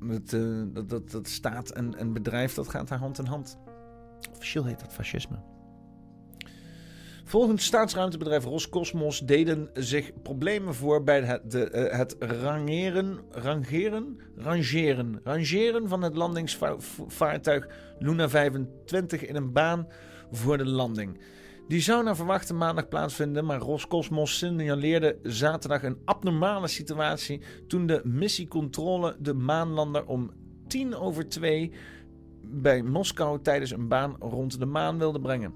[0.00, 0.30] dat,
[0.74, 3.58] dat, dat, dat staat en, en bedrijf dat gaat daar hand in hand.
[4.32, 5.38] Officieel heet dat fascisme.
[7.24, 15.88] Volgens staatsruimtebedrijf Roscosmos deden zich problemen voor bij het, de, het rangeren, rangeren, rangeren, rangeren
[15.88, 17.68] van het landingsvaartuig
[17.98, 19.88] Luna 25 in een baan
[20.30, 21.18] voor de landing.
[21.68, 28.00] Die zou naar verwachten maandag plaatsvinden, maar Roscosmos signaleerde zaterdag een abnormale situatie toen de
[28.04, 30.30] missiecontrole de maanlander om
[30.68, 31.72] tien over twee
[32.42, 35.54] bij Moskou tijdens een baan rond de maan wilde brengen.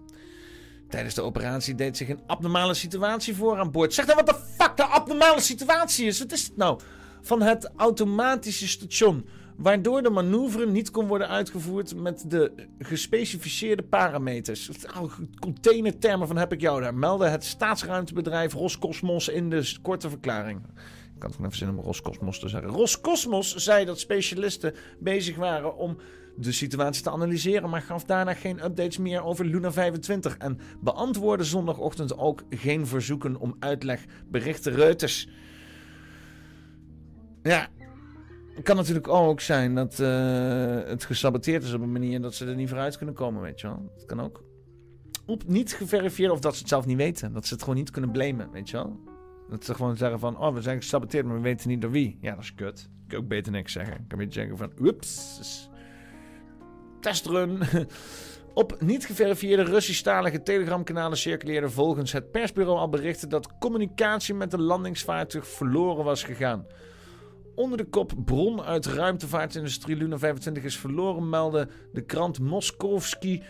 [0.89, 3.95] Tijdens de operatie deed zich een abnormale situatie voor aan boord.
[3.95, 6.19] Zeg dan wat de fuck de abnormale situatie is.
[6.19, 6.81] Wat is het nou?
[7.21, 9.27] Van het automatische station.
[9.57, 14.71] Waardoor de manoeuvre niet kon worden uitgevoerd met de gespecificeerde parameters.
[15.41, 16.95] Containertermen van heb ik jou daar.
[16.95, 20.61] Meldde het staatsruimtebedrijf Roscosmos in de korte verklaring.
[21.15, 22.71] Ik kan het even zin om Roscosmos te zeggen.
[22.71, 25.97] Roscosmos zei dat specialisten bezig waren om
[26.37, 31.45] de situatie te analyseren, maar gaf daarna geen updates meer over Luna 25 en beantwoordde
[31.45, 35.29] zondagochtend ook geen verzoeken om uitleg, berichten Reuters.
[37.43, 37.69] Ja,
[38.55, 40.09] het kan natuurlijk ook zijn dat eh,
[40.85, 43.67] het gesaboteerd is op een manier dat ze er niet vooruit kunnen komen, weet je
[43.67, 43.93] wel.
[43.97, 44.45] Dat kan ook.
[45.27, 47.33] Op niet geverifieerd of dat ze het zelf niet weten.
[47.33, 49.01] Dat ze het gewoon niet kunnen blamen, weet je wel.
[49.49, 52.19] Dat ze gewoon zeggen van, oh, we zijn gesaboteerd, maar we weten niet door wie.
[52.21, 52.81] Ja, dat is kut.
[53.03, 53.95] Ik kan ook beter niks zeggen.
[53.95, 55.41] Ik kan beter zeggen van, oeps,
[57.01, 57.59] testrun.
[58.55, 64.59] Op niet geverifieerde Russisch-talige telegramkanalen circuleerde volgens het persbureau al berichten dat communicatie met de
[64.59, 66.67] landingsvaartuig verloren was gegaan.
[67.55, 73.43] Onder de kop bron uit ruimtevaartindustrie Luna 25 is verloren meldde de krant Moskovski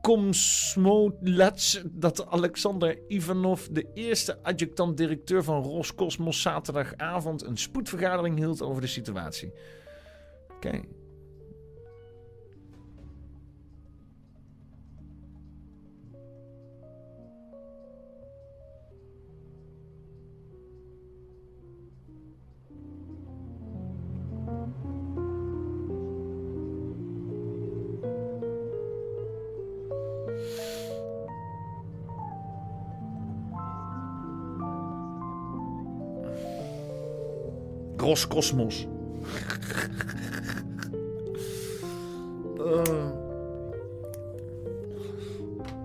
[0.00, 8.86] Komsmolets dat Alexander Ivanov, de eerste adjunct-directeur van Roscosmos, zaterdagavond een spoedvergadering hield over de
[8.86, 9.52] situatie.
[10.56, 10.80] Oké.
[38.06, 38.86] Roscosmos.
[42.58, 43.10] Uh.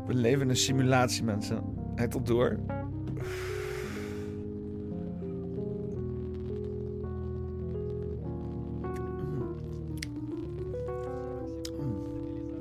[0.08, 1.64] We leven in een simulatie, mensen.
[1.96, 2.60] Het al door.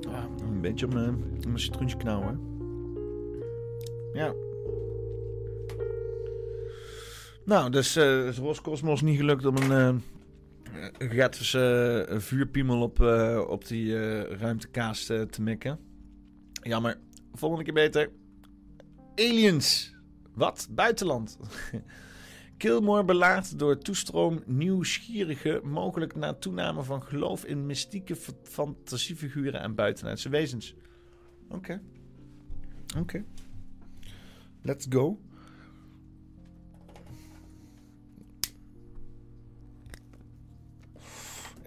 [0.09, 0.93] Ah, een beetje om,
[1.47, 2.41] om een citroentje knauwen.
[4.13, 4.35] Ja.
[7.45, 10.01] Nou, dus uh, is Roscosmos niet gelukt om een
[10.75, 13.01] uh, gratis uh, vuurpiemel op,
[13.49, 13.97] op die
[14.37, 15.79] ruimtekaas te mikken.
[16.63, 16.99] Jammer.
[17.33, 18.11] Volgende keer beter.
[19.15, 19.95] Aliens.
[20.35, 20.69] Wat?
[20.71, 21.39] Buitenland.
[22.57, 30.29] Kilmore belaagd door toestroom nieuwsgierigen, mogelijk na toename van geloof in mystieke fantasiefiguren en buitenaardse
[30.29, 30.75] wezens.
[31.49, 31.81] Oké.
[32.99, 33.25] Oké.
[34.63, 35.19] Let's go.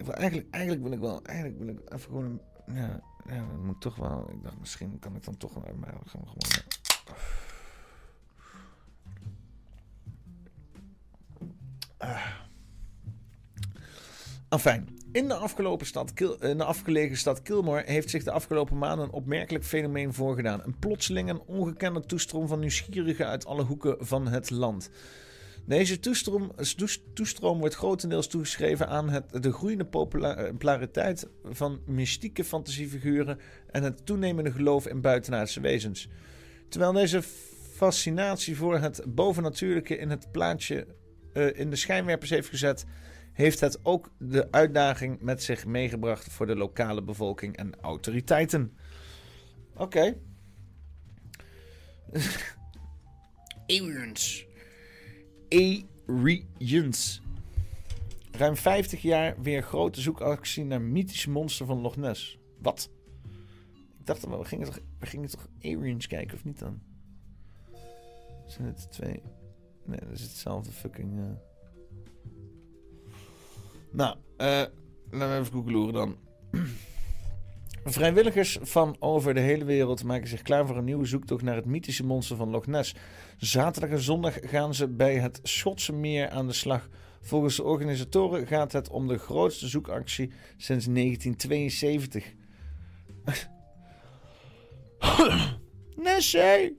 [0.07, 3.95] Ik eigenlijk, eigenlijk ik wel, eigenlijk wil ik even gewoon, ja, ja, dat moet toch
[3.95, 4.29] wel.
[4.29, 6.61] Ik dacht, misschien kan ik dan toch wel, maar gaan gewoon.
[12.01, 12.27] Uh.
[14.49, 15.33] Enfin, in de,
[15.85, 20.61] stad, in de afgelegen stad Kilmore heeft zich de afgelopen maanden een opmerkelijk fenomeen voorgedaan.
[20.63, 24.89] Een plotseling en ongekende toestroom van nieuwsgierigen uit alle hoeken van het land.
[25.65, 26.51] Deze toestroom,
[27.13, 33.39] toestroom wordt grotendeels toegeschreven aan het, de groeiende populariteit van mystieke fantasiefiguren
[33.71, 36.07] en het toenemende geloof in buitenaardse wezens.
[36.69, 37.21] Terwijl deze
[37.73, 40.87] fascinatie voor het bovennatuurlijke in het plaatje
[41.33, 42.85] uh, in de schijnwerpers heeft gezet,
[43.33, 48.77] heeft het ook de uitdaging met zich meegebracht voor de lokale bevolking en autoriteiten.
[49.73, 49.83] Oké.
[49.83, 50.17] Okay.
[53.67, 54.45] Aliens.
[55.53, 57.21] A-Regions.
[58.31, 62.39] Ruim 50 jaar weer grote zoekactie naar mythische monster van Loch Ness.
[62.61, 62.89] Wat?
[63.99, 66.81] Ik dacht, we gingen toch, we gingen toch Aliens kijken, of niet dan?
[68.47, 69.21] Zijn het twee?
[69.85, 71.19] Nee, dat is hetzelfde fucking...
[71.19, 71.25] Uh...
[73.91, 74.47] Nou, uh,
[75.11, 76.17] laten we even googlen dan.
[77.85, 81.65] Vrijwilligers van over de hele wereld maken zich klaar voor een nieuwe zoektocht naar het
[81.65, 82.95] mythische monster van Loch Ness.
[83.37, 86.89] Zaterdag en zondag gaan ze bij het Schotse meer aan de slag.
[87.21, 92.33] Volgens de organisatoren gaat het om de grootste zoekactie sinds 1972.
[95.95, 96.77] Nessie!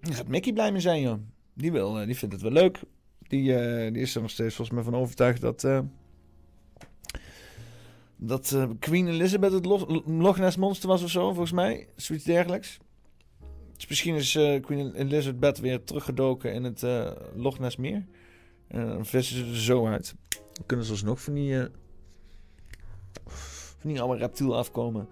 [0.00, 1.18] Daar gaat Mickey blij mee zijn, joh.
[1.54, 2.80] Die, wil, die vindt het wel leuk.
[3.18, 5.64] Die, uh, die is er nog steeds volgens mij van overtuigd dat...
[5.64, 5.80] Uh,
[8.16, 9.66] dat Queen Elizabeth het
[10.06, 11.88] Loch Ness monster was of zo, volgens mij.
[11.96, 12.78] Zoiets dergelijks.
[13.78, 18.06] Dus misschien is eh, Queen Elizabeth weer teruggedoken in het uh, Loch Ness meer.
[18.68, 20.14] En dan vissen ze er zo uit.
[20.28, 21.64] Dan kunnen ze alsnog van die, uh,
[23.78, 25.08] van die oude reptiel afkomen.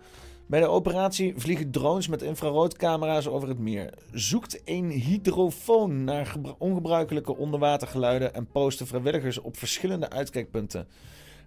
[0.47, 3.94] Bij de operatie vliegen drones met infraroodcamera's over het meer.
[4.12, 10.88] Zoekt een hydrofoon naar ongebruikelijke onderwatergeluiden en posten vrijwilligers op verschillende uitkijkpunten.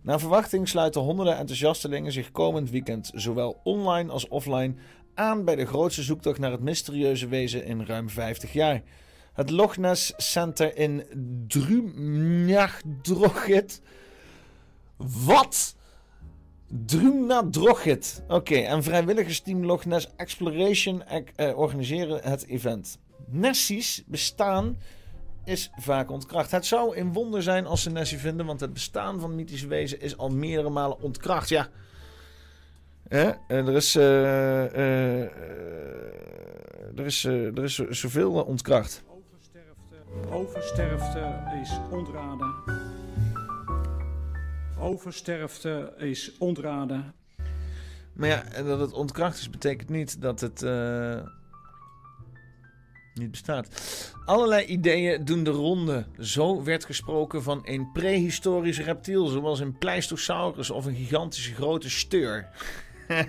[0.01, 4.75] Naar verwachting sluiten honderden enthousiastelingen zich komend weekend, zowel online als offline,
[5.19, 8.81] aan bij de grootste zoektocht naar het mysterieuze wezen in ruim 50 jaar.
[9.33, 11.03] Het Loch Ness Center in
[11.47, 13.81] Drumnagdrochit.
[14.97, 15.75] Wat?
[16.85, 18.23] Drumnadrochit.
[18.27, 22.99] Oké, en vrijwilligersteam Loch Ness Exploration eh, organiseren het event.
[23.27, 24.77] Nessies bestaan
[25.45, 26.51] is vaak ontkracht.
[26.51, 30.01] Het zou een wonder zijn als ze Nessie vinden, want het bestaan van mythische wezen
[30.01, 31.49] is al meerdere malen ontkracht.
[31.49, 31.69] Ja.
[33.09, 35.21] Eh, er is, uh, uh,
[36.95, 39.03] er is, er is zoveel ontkracht.
[39.07, 42.53] Oversterfte, oversterfte is ontraden.
[44.79, 47.13] Oversterfte is ontraden.
[48.13, 50.61] Maar ja, dat het ontkracht is, betekent niet dat het
[53.13, 53.67] niet bestaat.
[54.25, 56.05] Allerlei ideeën doen de ronde.
[56.19, 62.49] Zo werd gesproken van een prehistorisch reptiel, zoals een Pleistosaurus of een gigantische grote steur.
[63.09, 63.27] Dat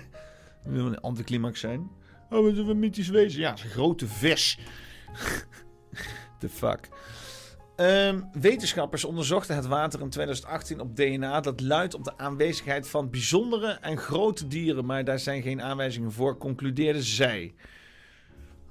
[0.75, 1.89] wil een anticlimax zijn.
[2.29, 3.41] Oh, wat een mythisch wezen.
[3.41, 4.59] Ja, een grote vis.
[6.39, 6.89] The fuck.
[7.75, 11.39] Um, wetenschappers onderzochten het water in 2018 op DNA.
[11.39, 14.85] Dat luidt op de aanwezigheid van bijzondere en grote dieren.
[14.85, 17.53] Maar daar zijn geen aanwijzingen voor, concludeerden zij.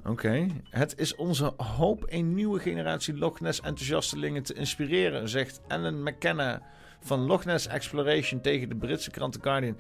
[0.04, 0.46] Oké.
[0.70, 6.62] Het is onze hoop een nieuwe generatie Loch Ness enthousiastelingen te inspireren, zegt Ellen McKenna
[7.00, 9.76] van Loch Ness Exploration tegen de Britse krant The Guardian.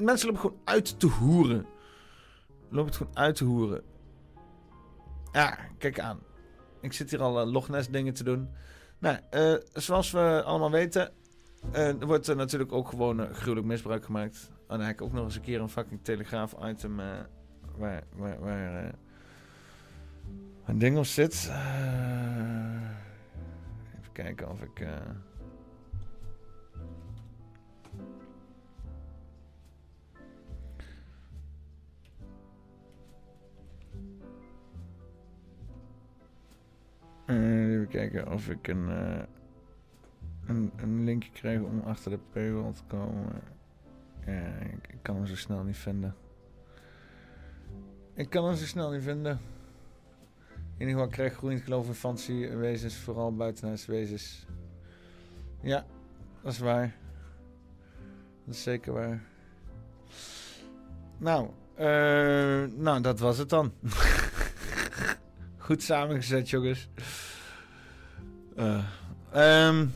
[0.00, 1.66] Mensen lopen gewoon uit te hoeren.
[2.68, 3.82] Lopen het gewoon uit te hoeren.
[5.32, 6.20] Ja, kijk aan.
[6.80, 8.48] Ik zit hier al uh, Loch Ness dingen te doen.
[8.98, 11.12] Nou, uh, zoals we allemaal weten,
[11.74, 14.50] uh, wordt er natuurlijk ook gewoon gruwelijk misbruik gemaakt.
[14.50, 16.96] En dan heb ik ook nog eens een keer een fucking telegraaf item
[17.76, 18.94] waar, waar, waar
[20.64, 21.50] een ding op zit.
[23.98, 24.86] Even kijken of ik.
[37.28, 37.72] Uh...
[37.72, 39.22] even kijken of ik een, uh,
[40.46, 43.42] een, een linkje krijg om achter de paywall te komen.
[44.88, 46.14] Ik, kan hem zo snel niet vinden.
[48.14, 49.38] Ik kan hem zo snel niet vinden.
[50.54, 54.46] In ieder geval krijg groeiend geloof in fantasiewezens, vooral buitenhuiswezens.
[54.46, 54.46] wezens.
[55.60, 55.84] Ja,
[56.42, 56.96] dat is waar.
[58.44, 59.22] Dat is zeker waar.
[61.18, 61.48] Nou,
[61.78, 63.72] uh, nou dat was het dan.
[65.68, 66.88] Goed samengezet, jongens.
[68.58, 68.84] Uh,
[69.68, 69.94] um,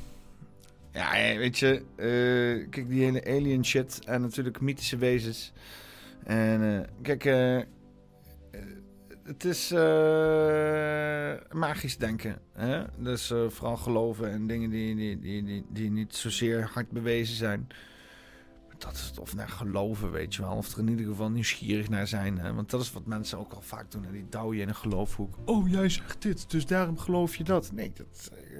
[0.92, 5.52] ja, weet je, uh, kijk die hele alien shit en natuurlijk mythische wezens.
[6.24, 7.24] En kijk,
[9.24, 9.70] het is
[11.52, 12.38] magisch denken.
[12.52, 12.82] Hè?
[12.98, 17.68] Dus vooral geloven in dingen die, die, die, die, die niet zozeer hard bewezen zijn.
[18.82, 20.56] Dat of naar geloven, weet je wel.
[20.56, 22.54] Of er in ieder geval nieuwsgierig naar zijn.
[22.54, 24.06] Want dat is wat mensen ook al vaak doen.
[24.12, 25.34] Die douwen je in een geloofhoek.
[25.44, 27.72] Oh, jij zegt dit, dus daarom geloof je dat.
[27.72, 28.58] Nee, dat, uh,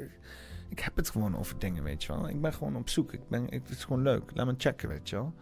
[0.68, 2.28] ik heb het gewoon over dingen, weet je wel.
[2.28, 3.12] Ik ben gewoon op zoek.
[3.12, 4.30] Ik ben, het is gewoon leuk.
[4.34, 5.34] Laat me checken, weet je wel.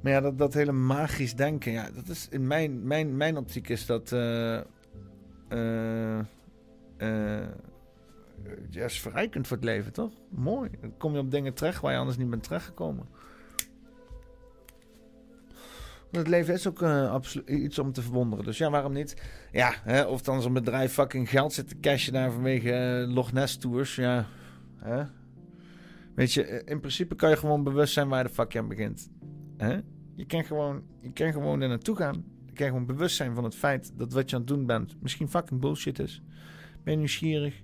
[0.00, 3.68] Maar ja, dat, dat hele magisch denken, ja, dat is in mijn, mijn, mijn optiek
[3.68, 4.12] is dat.
[4.12, 4.60] Uh,
[8.70, 10.12] ja, is verrijkend voor het leven, toch?
[10.28, 10.70] Mooi.
[10.80, 13.06] Dan kom je op dingen terecht waar je anders niet bent terechtgekomen.
[16.10, 18.44] Het leven is ook absoluut iets om te verwonderen.
[18.44, 19.22] Dus ja, waarom niet?
[19.52, 23.56] Ja, hè, of dan zo'n bedrijf fucking geld zit te cashen daar vanwege Loch Ness
[23.56, 23.94] tours.
[23.94, 24.26] Ja,
[24.76, 25.04] hè?
[26.14, 29.10] Weet je, in principe kan je gewoon bewust zijn waar de fuck je aan begint.
[29.56, 29.80] Hè?
[30.14, 32.24] Je, kan gewoon, je kan gewoon er naartoe gaan.
[32.46, 34.96] Je kan gewoon bewust zijn van het feit dat wat je aan het doen bent
[35.00, 36.22] misschien fucking bullshit is.
[36.82, 37.62] Ben je nieuwsgierig?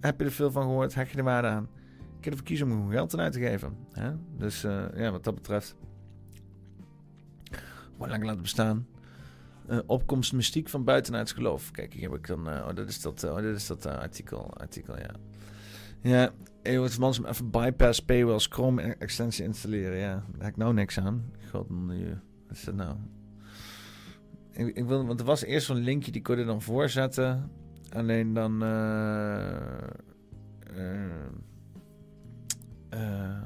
[0.00, 0.94] Heb je er veel van gehoord?
[0.94, 1.68] Hek je er waarde aan?
[2.18, 3.76] Ik heb ervoor kiezen om geld uit te geven.
[3.92, 4.10] Hè?
[4.36, 5.76] Dus uh, ja, wat dat betreft.
[7.92, 8.86] Gewoon lang laten bestaan.
[9.70, 11.70] Uh, opkomst mystiek van buitenuits geloof.
[11.70, 12.48] Kijk, hier heb ik dan.
[12.48, 15.10] Uh, oh, dat is dat, oh, dit is dat artikel, artikel, ja.
[16.00, 19.98] Ja, Eeuwig man even bypass paywalls Chrome extensie installeren.
[19.98, 21.32] Ja, daar heb ik nou niks aan.
[21.50, 22.96] God, nu, wat is dat nou?
[24.52, 27.50] Ik, ik, wil, want er was eerst zo'n linkje die kon je dan voorzetten.
[27.92, 28.62] Alleen dan.
[28.62, 29.86] Uh,
[30.76, 31.26] uh,
[32.94, 33.42] uh,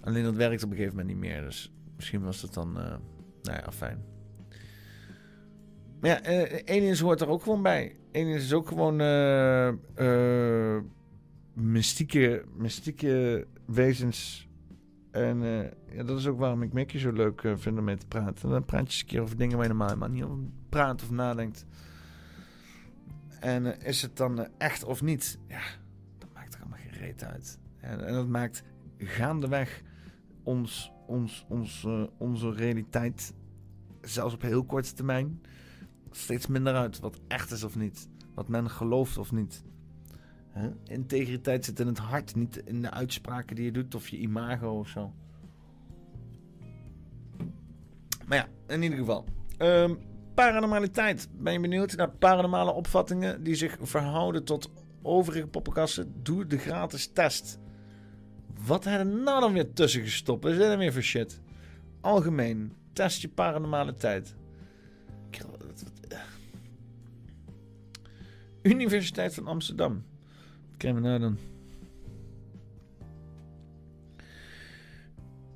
[0.00, 1.40] alleen dat werkt op een gegeven moment niet meer.
[1.40, 2.72] Dus misschien was dat dan.
[2.72, 3.00] nou
[3.42, 4.04] ja, fijn.
[6.04, 7.96] Maar ja, eh, aliens hoort er ook gewoon bij.
[8.12, 10.82] Aliens is ook gewoon eh, eh,
[11.52, 14.48] mystieke, mystieke wezens.
[15.10, 17.96] En eh, ja, dat is ook waarom ik Mickey zo leuk eh, vind om mee
[17.96, 18.50] te praten.
[18.50, 21.02] Dan praat je eens een keer over dingen waar je normaal helemaal niet over praat
[21.02, 21.66] of nadenkt.
[23.44, 25.38] En eh, is het dan eh, echt of niet?
[25.48, 25.62] Ja,
[26.18, 27.58] dat maakt er allemaal geen uit.
[27.80, 28.62] En, en dat maakt
[28.98, 29.82] gaandeweg
[30.42, 33.34] ons, ons, ons, eh, onze realiteit,
[34.00, 35.40] zelfs op heel korte termijn,
[36.10, 37.00] steeds minder uit.
[37.00, 38.08] Wat echt is of niet.
[38.34, 39.64] Wat men gelooft of niet.
[40.84, 44.78] Integriteit zit in het hart, niet in de uitspraken die je doet of je imago
[44.78, 45.12] of zo.
[48.26, 49.24] Maar ja, in ieder geval.
[49.56, 49.94] Ehm,
[50.34, 51.28] paranormaliteit.
[51.32, 54.70] Ben je benieuwd naar paranormale opvattingen die zich verhouden tot
[55.02, 56.14] overige poppenkasten?
[56.22, 57.58] Doe de gratis test.
[58.66, 60.44] Wat hebben er nou dan weer tussen gestopt?
[60.44, 61.40] Is er weer voor shit?
[62.00, 62.72] Algemeen.
[62.92, 64.34] Test je paranormaliteit.
[66.08, 66.18] Eh.
[68.62, 70.04] Universiteit van Amsterdam.
[70.68, 71.53] Wat krijgen we nou dan?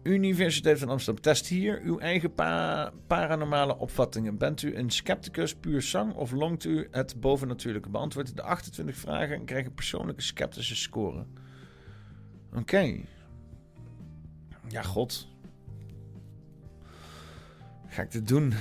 [0.09, 1.23] Universiteit van Amsterdam.
[1.23, 4.39] Test hier uw eigen pa- paranormale opvattingen.
[4.39, 7.89] Bent u een scepticus, puur zang of longt u het bovennatuurlijke?
[7.89, 11.27] Beantwoord de 28 vragen en krijg een persoonlijke sceptische score.
[12.55, 12.97] Oké.
[14.69, 15.29] Ja, god.
[17.87, 18.53] Ga ik dit doen?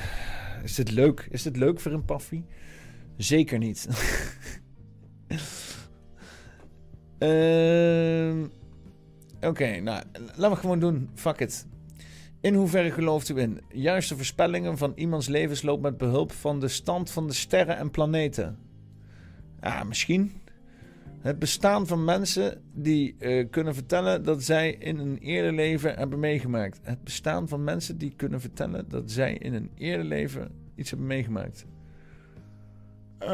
[0.63, 1.27] Is dit leuk?
[1.29, 2.45] Is dit leuk voor een paffie?
[3.17, 3.87] Zeker niet.
[7.17, 8.45] Ehm
[9.41, 10.03] Oké, nou,
[10.35, 11.09] laten we gewoon doen.
[11.13, 11.67] Fuck it.
[12.41, 17.11] In hoeverre gelooft u in juiste voorspellingen van iemands levensloop met behulp van de stand
[17.11, 18.57] van de sterren en planeten?
[19.61, 20.31] Ja, misschien.
[21.19, 26.19] Het bestaan van mensen die eh, kunnen vertellen dat zij in een eerder leven hebben
[26.19, 26.79] meegemaakt.
[26.83, 31.07] Het bestaan van mensen die kunnen vertellen dat zij in een eerder leven iets hebben
[31.07, 31.65] meegemaakt.
[33.17, 33.27] Eh,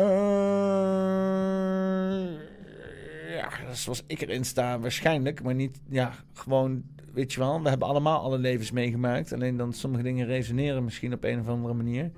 [3.34, 5.44] ja, zoals ik erin sta, waarschijnlijk.
[5.44, 6.84] Maar niet, ja, gewoon,
[7.14, 7.62] weet je wel.
[7.62, 9.34] We hebben allemaal alle levens meegemaakt.
[9.34, 12.12] Alleen dan sommige dingen resoneren misschien op een of andere manier.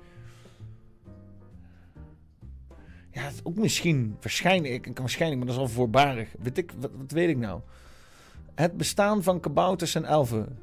[3.10, 6.28] Ja, het ook misschien, waarschijnlijk, waarschijnlijk, maar dat is al voorbarig.
[6.38, 7.60] Weet ik, wat, wat weet ik nou?
[8.54, 10.58] Het bestaan van kabouters en elfen.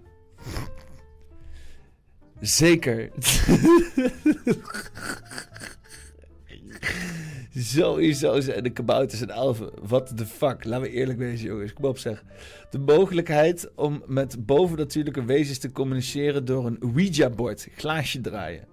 [2.39, 3.11] Zeker.
[7.55, 9.71] Sowieso zijn de kabouters en elfen.
[9.81, 10.63] What the fuck?
[10.63, 11.73] Laten we eerlijk wezen, jongens.
[11.73, 12.23] Kom op, zeg.
[12.69, 17.67] De mogelijkheid om met bovennatuurlijke wezens te communiceren door een Ouija-bord.
[17.75, 18.67] Glaasje draaien.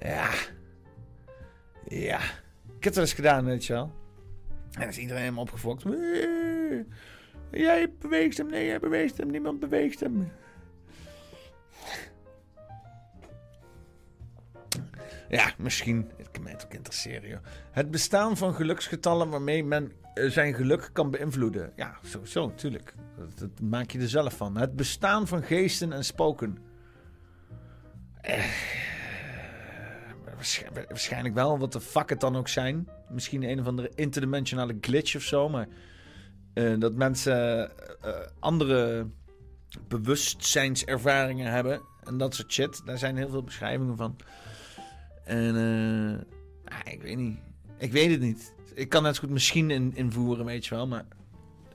[0.00, 0.30] Ja.
[1.88, 2.20] Ja.
[2.76, 3.92] Ik heb het eens gedaan, weet je wel.
[4.70, 5.82] En dan is iedereen helemaal opgefokt.
[7.50, 8.50] Jij beweegt hem.
[8.50, 9.30] Nee, jij beweegt hem.
[9.30, 10.32] Niemand beweegt hem.
[15.30, 16.10] Ja, misschien.
[16.16, 17.40] Het kan mij ook interesseren.
[17.70, 21.72] Het bestaan van geluksgetallen waarmee men eh, zijn geluk kan beïnvloeden.
[21.76, 22.94] Ja, sowieso, natuurlijk.
[23.34, 24.56] Dat, maak je er zelf van.
[24.56, 26.58] Het bestaan van geesten en spoken.
[28.20, 28.44] Eh,
[30.34, 32.88] waarsch- waarschijnlijk wel, wat de fuck het dan ook zijn.
[33.08, 35.68] Misschien een of andere interdimensionale glitch of zo, maar...
[36.54, 37.70] eh, dat mensen
[38.00, 39.06] eh, andere
[39.88, 42.82] bewustzijnservaringen hebben en dat soort shit.
[42.86, 44.16] Daar zijn heel veel beschrijvingen van.
[45.30, 45.56] En
[46.64, 47.38] eh, ah, ik weet niet.
[47.78, 48.54] Ik weet het niet.
[48.74, 50.86] Ik kan net zo goed misschien in, invoeren, weet je wel.
[50.86, 51.04] Maar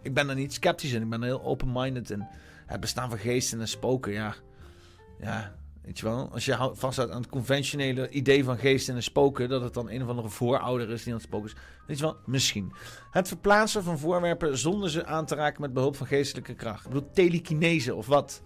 [0.02, 1.02] ik ben er niet sceptisch in.
[1.02, 2.27] Ik ben heel open-minded in.
[2.65, 4.36] Het bestaan van geesten en spoken, ja.
[5.19, 6.30] Ja, weet je wel.
[6.32, 9.49] Als je hou- vasthoudt aan het conventionele idee van geesten en spoken...
[9.49, 11.56] dat het dan een of andere voorouder is die aan het spoken is.
[11.88, 12.73] Weet je wel, misschien.
[13.11, 16.86] Het verplaatsen van voorwerpen zonder ze aan te raken met behulp van geestelijke kracht.
[16.86, 18.41] Ik bedoel, telekinese of wat?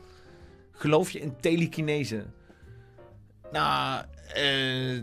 [0.72, 2.26] Geloof je in telekinese?
[3.52, 4.96] Nou, eh,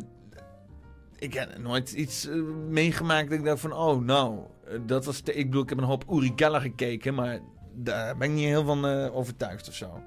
[1.19, 2.35] ik heb nooit iets eh,
[2.69, 5.21] meegemaakt dat ik dacht van, oh nou, eh, dat was...
[5.21, 7.39] te- ik bedoel, ik heb een hoop Uri Geller gekeken, maar
[7.75, 10.01] daar ben ik niet heel van overtuigd of zo.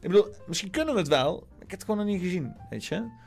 [0.00, 2.84] Ik bedoel, misschien kunnen we het wel, ik heb het gewoon nog niet gezien, weet
[2.84, 3.22] je.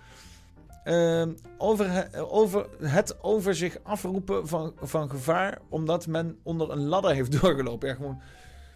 [0.83, 7.11] Ehm, over, over het over zich afroepen van, van gevaar omdat men onder een ladder
[7.13, 7.87] heeft doorgelopen.
[7.87, 8.21] Ja, gewoon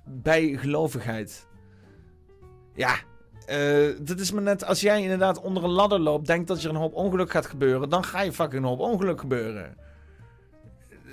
[0.06, 1.48] bijgelovigheid.
[2.74, 2.96] Ja,
[3.52, 6.70] eh, dat is maar net als jij inderdaad onder een ladder loopt, denkt dat er
[6.70, 9.78] een hoop ongeluk gaat gebeuren, dan ga je fucking een hoop ongeluk gebeuren.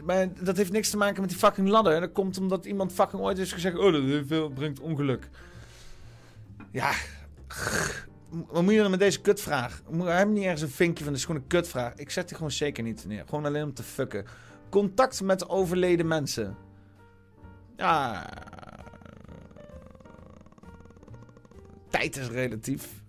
[0.05, 2.01] Maar dat heeft niks te maken met die fucking ladder.
[2.01, 5.29] Dat komt omdat iemand fucking ooit heeft gezegd: Oh, dat brengt ongeluk.
[6.71, 6.93] Ja.
[8.29, 9.83] Wat moet je dan met deze kutvraag?
[9.91, 11.95] Moet- heeft niet ergens een vinkje van, dit is kutvraag.
[11.95, 13.23] Ik zet die gewoon zeker niet neer.
[13.29, 14.25] Gewoon alleen om te fucken.
[14.69, 16.57] Contact met overleden mensen.
[17.77, 18.27] Ja.
[21.89, 23.03] Tijd is relatief.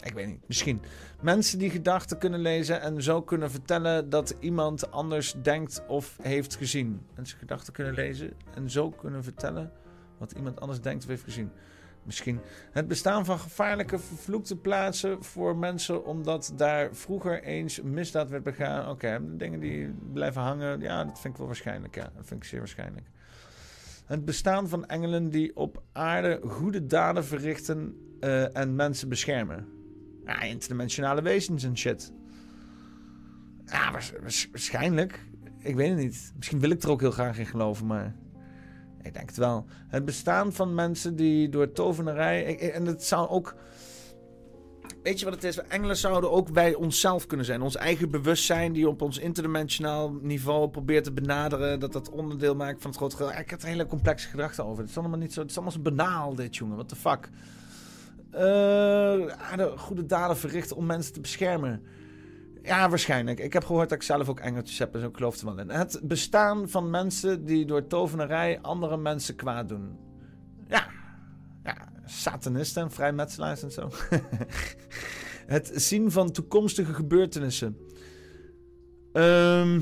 [0.00, 0.82] Ik weet niet, misschien.
[1.20, 6.56] Mensen die gedachten kunnen lezen en zo kunnen vertellen dat iemand anders denkt of heeft
[6.56, 7.00] gezien.
[7.14, 9.72] Mensen gedachten kunnen lezen en zo kunnen vertellen
[10.18, 11.50] wat iemand anders denkt of heeft gezien.
[12.02, 12.40] Misschien
[12.72, 18.42] het bestaan van gevaarlijke vervloekte plaatsen voor mensen omdat daar vroeger eens een misdaad werd
[18.42, 18.90] begaan.
[18.90, 21.94] Oké, dingen die blijven hangen, ja, dat vind ik wel waarschijnlijk.
[21.94, 23.06] Ja, dat vind ik zeer waarschijnlijk.
[24.10, 29.68] Het bestaan van engelen die op aarde goede daden verrichten eh, en mensen beschermen.
[30.24, 32.12] Ja, interdimensionale wezens en shit.
[33.64, 35.26] Ja, waars- waars- waarschijnlijk.
[35.58, 36.32] Ik weet het niet.
[36.36, 38.16] Misschien wil ik er ook heel graag in geloven, maar...
[39.02, 39.66] Ik denk het wel.
[39.88, 42.72] Het bestaan van mensen die door tovenarij...
[42.72, 43.54] En het zou ook...
[45.02, 45.58] Weet je wat het is?
[45.58, 47.62] Engelen zouden ook wij onszelf kunnen zijn.
[47.62, 51.80] Ons eigen bewustzijn die op ons interdimensionaal niveau probeert te benaderen.
[51.80, 53.38] Dat dat onderdeel maakt van het grote geheel.
[53.38, 54.80] Ik heb er hele complexe gedachten over.
[54.80, 55.40] Het is allemaal niet zo...
[55.40, 56.74] Het is allemaal zo banaal dit, jongen.
[56.76, 57.28] What the fuck?
[59.50, 61.82] Aarde- goede daden verrichten om mensen te beschermen.
[62.62, 63.38] Ja, waarschijnlijk.
[63.38, 65.70] Ik heb gehoord dat ik zelf ook engeltjes heb, dus ik geloof er wel in.
[65.70, 69.98] Het bestaan van mensen die door tovenarij andere mensen kwaad doen.
[70.68, 70.99] Ja
[72.10, 73.90] satanisten en vrijmetselaars en zo.
[75.46, 77.76] het zien van toekomstige gebeurtenissen.
[79.12, 79.80] Ehm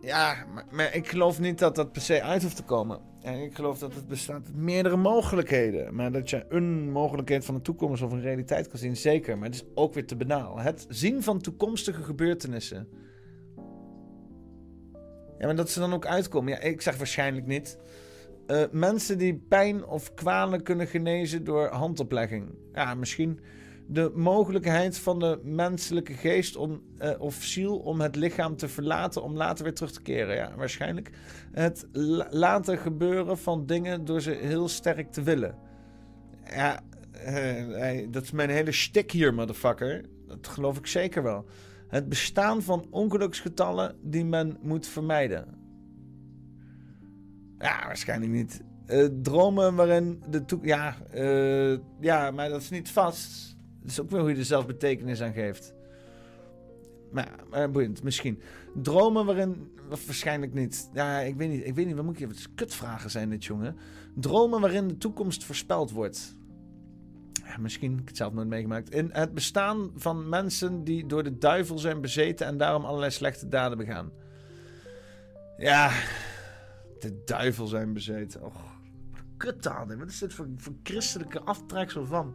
[0.00, 3.00] ja, maar, maar ik geloof niet dat dat per se uit hoeft te komen.
[3.22, 5.94] En ik geloof dat het bestaat uit meerdere mogelijkheden.
[5.94, 9.38] Maar dat je een mogelijkheid van de toekomst of een realiteit kan zien, zeker.
[9.38, 10.58] Maar het is ook weer te banaal.
[10.58, 12.88] Het zien van toekomstige gebeurtenissen.
[15.40, 16.52] Ja, maar dat ze dan ook uitkomen.
[16.52, 17.78] Ja, ik zeg waarschijnlijk niet.
[18.46, 22.54] Eh, mensen die pijn of kwalen kunnen genezen door handoplegging.
[22.72, 23.40] Ja, misschien
[23.86, 29.22] de mogelijkheid van de menselijke geest om, eh, of ziel om het lichaam te verlaten
[29.22, 30.34] om later weer terug te keren.
[30.36, 31.10] Ja, waarschijnlijk.
[31.52, 35.56] Het la- laten gebeuren van dingen door ze heel sterk te willen.
[36.44, 36.80] Ja,
[37.12, 40.04] eh, dat is mijn hele shtick hier, motherfucker.
[40.26, 41.44] Dat geloof ik zeker wel.
[41.90, 45.58] Het bestaan van ongeluksgetallen die men moet vermijden.
[47.58, 48.62] Ja, waarschijnlijk niet.
[48.86, 50.74] Eh, dromen waarin de toekomst.
[50.74, 53.56] Ja, eh, ja, maar dat is niet vast.
[53.80, 55.74] Dat is ook weer hoe je er zelf betekenis aan geeft.
[57.12, 58.40] Maar, maar boeiend, misschien.
[58.82, 59.72] Dromen waarin.
[59.88, 60.90] Waarschijnlijk niet.
[60.92, 61.66] Ja, ik weet niet.
[61.66, 61.94] Ik weet niet.
[61.94, 62.18] Wat moet.
[62.18, 63.76] Het is kutvragen zijn dit, jongen.
[64.14, 66.36] Dromen waarin de toekomst voorspeld wordt.
[67.58, 67.98] Misschien.
[67.98, 68.90] Ik het zelf nooit meegemaakt.
[68.90, 73.48] In het bestaan van mensen die door de duivel zijn bezeten en daarom allerlei slechte
[73.48, 74.12] daden begaan.
[75.56, 75.90] Ja,
[76.98, 78.44] de duivel zijn bezeten.
[78.44, 78.78] Och,
[79.36, 79.98] kutdaden.
[79.98, 82.34] Wat is dit voor, voor christelijke aftreksel van?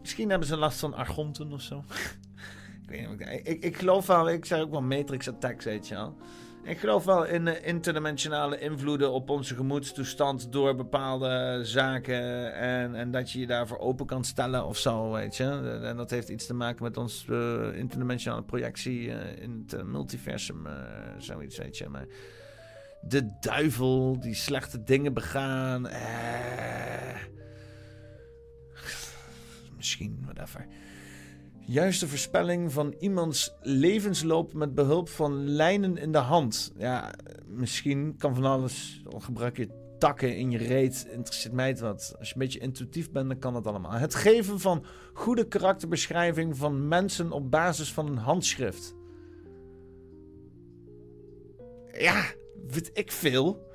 [0.00, 1.78] Misschien hebben ze last van argonten of zo.
[2.82, 3.20] ik weet niet.
[3.20, 6.16] Ik, ik, ik geloof wel, ik zeg ook wel Matrix Attacks, weet je wel.
[6.64, 12.54] Ik geloof wel in eh, interdimensionale invloeden op onze gemoedstoestand door bepaalde zaken.
[12.54, 15.80] En, en dat je je daarvoor open kan stellen of zo, weet je.
[15.82, 17.34] En dat heeft iets te maken met onze
[17.72, 20.72] eh, interdimensionale projectie eh, in het eh, multiversum, eh,
[21.18, 21.88] zoiets, weet je.
[21.88, 22.06] Maar
[23.00, 25.88] de duivel die slechte dingen begaan.
[25.88, 27.22] Eh,
[29.76, 30.66] misschien, whatever.
[31.72, 36.72] Juiste voorspelling van iemands levensloop met behulp van lijnen in de hand.
[36.76, 37.14] Ja,
[37.46, 39.02] misschien kan van alles.
[39.12, 41.06] Al gebruik je takken in je reet.
[41.10, 42.14] Interesseert mij het wat.
[42.18, 43.92] Als je een beetje intuïtief bent, dan kan dat allemaal.
[43.92, 48.94] Het geven van goede karakterbeschrijving van mensen op basis van een handschrift.
[51.92, 52.24] Ja,
[52.66, 53.66] weet ik veel.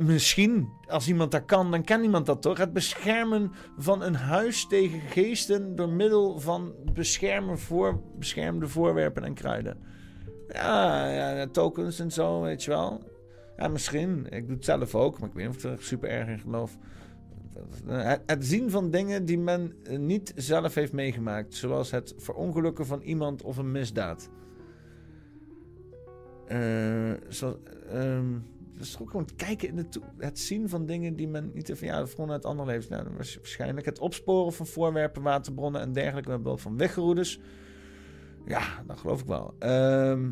[0.00, 2.58] Misschien, als iemand dat kan, dan kan iemand dat toch?
[2.58, 9.34] Het beschermen van een huis tegen geesten door middel van beschermen voor beschermde voorwerpen en
[9.34, 9.78] kruiden.
[10.48, 13.02] Ja, ja, tokens en zo, weet je wel.
[13.56, 14.26] Ja, misschien.
[14.30, 16.38] Ik doe het zelf ook, maar ik weet niet of ik er super erg in
[16.38, 16.78] geloof.
[18.26, 23.42] Het, zien van dingen die men niet zelf heeft meegemaakt, zoals het verongelukken van iemand
[23.42, 24.30] of een misdaad.
[26.46, 28.38] Eh, zo, ehm,
[28.80, 31.80] dus ook gewoon kijken in de het zien van dingen die men niet heeft.
[31.80, 32.88] Ja, gewoon uit andere levens.
[32.88, 37.40] Nou, was waarschijnlijk het opsporen van voorwerpen, waterbronnen en dergelijke met behulp van weggeroeders.
[38.46, 39.54] Ja, dat geloof ik wel.
[39.58, 40.30] Ehm,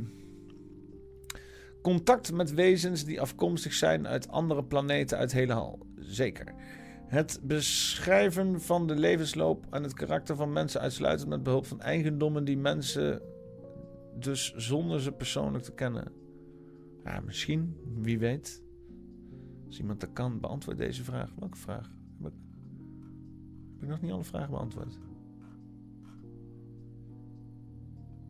[1.82, 5.86] contact met wezens die afkomstig zijn uit andere planeten uit hele hal.
[5.96, 6.54] Zeker.
[7.06, 12.44] Het beschrijven van de levensloop en het karakter van mensen uitsluitend met behulp van eigendommen
[12.44, 13.22] die mensen
[14.14, 16.12] dus zonder ze persoonlijk te kennen.
[17.08, 18.62] Ja, misschien, wie weet.
[19.66, 21.34] Als iemand dat kan, beantwoord deze vraag.
[21.38, 21.90] Welke vraag?
[22.22, 22.38] Heb ik,
[23.80, 24.98] heb nog niet alle vragen beantwoord?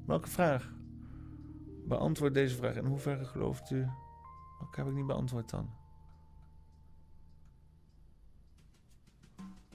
[0.06, 0.74] Welke vraag?
[1.86, 2.76] Beantwoord deze vraag.
[2.76, 3.86] In hoeverre gelooft u?
[4.58, 5.70] Welke heb ik niet beantwoord dan?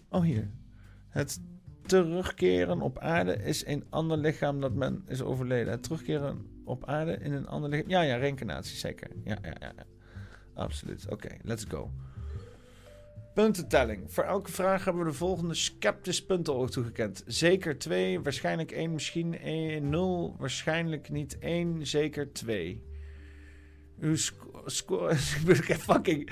[0.09, 0.51] Oh, hier.
[1.09, 1.41] Het
[1.81, 5.71] terugkeren op aarde is een ander lichaam dat men is overleden.
[5.71, 7.89] Het terugkeren op aarde in een ander lichaam.
[7.89, 9.07] Ja, ja, reïncarnatie, zeker.
[9.23, 9.73] Ja, ja, ja.
[10.53, 11.05] Absoluut.
[11.09, 11.91] Oké, let's go.
[13.33, 14.11] Puntentelling.
[14.13, 17.23] Voor elke vraag hebben we de volgende sceptisch punten toegekend.
[17.25, 22.83] Zeker 2, waarschijnlijk 1, misschien 1, 0, waarschijnlijk niet 1, zeker 2.
[23.99, 24.15] Uw
[24.65, 25.37] score is
[25.79, 26.31] fucking...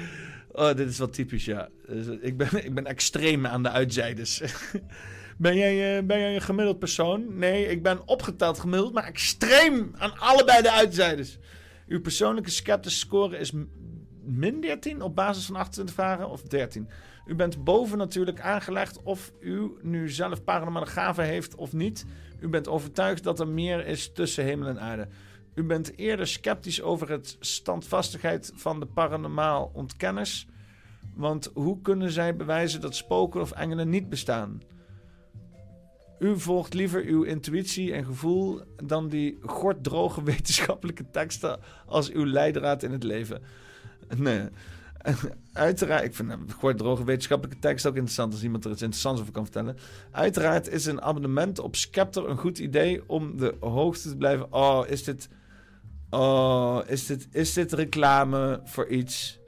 [0.52, 1.70] Oh, dit is wel typisch, ja.
[1.88, 4.42] Dus, ik, ben, ik ben extreem aan de uitzijders.
[5.42, 7.38] ben, jij, uh, ben jij een gemiddeld persoon?
[7.38, 11.38] Nee, ik ben opgeteld gemiddeld, maar extreem aan allebei de uitzijders.
[11.88, 13.52] Uw persoonlijke sceptische score is
[14.24, 16.90] min 13 op basis van 28 vragen of 13.
[17.26, 22.06] U bent boven natuurlijk aangelegd of u nu zelf paranormale gaven heeft of niet.
[22.40, 25.08] U bent overtuigd dat er meer is tussen hemel en aarde.
[25.54, 30.48] U bent eerder sceptisch over het standvastigheid van de paranormaal ontkenners.
[31.16, 34.62] Want hoe kunnen zij bewijzen dat spoken of engelen niet bestaan?
[36.22, 42.84] U volgt liever uw intuïtie en gevoel dan die gorddroge wetenschappelijke teksten als uw leidraad
[42.84, 43.42] in het leven.
[44.18, 44.42] Nee.
[45.54, 49.34] Uiteraard, ik vind nou, droge wetenschappelijke tekst ook interessant als iemand er iets interessants over
[49.34, 49.78] kan vertellen.
[50.12, 54.54] Uiteraard is een abonnement op Scepter een goed idee om de hoogte te blijven.
[54.54, 55.30] Oh, is dit.
[56.10, 59.40] Oh, is dit, is dit reclame voor iets?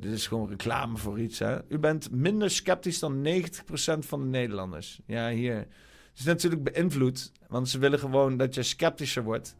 [0.00, 1.58] Dit is gewoon reclame voor iets, hè?
[1.68, 5.00] U bent minder sceptisch dan 90% van de Nederlanders.
[5.06, 5.66] Ja, hier.
[6.16, 9.56] Is natuurlijk beïnvloed, want ze willen gewoon dat je sceptischer wordt.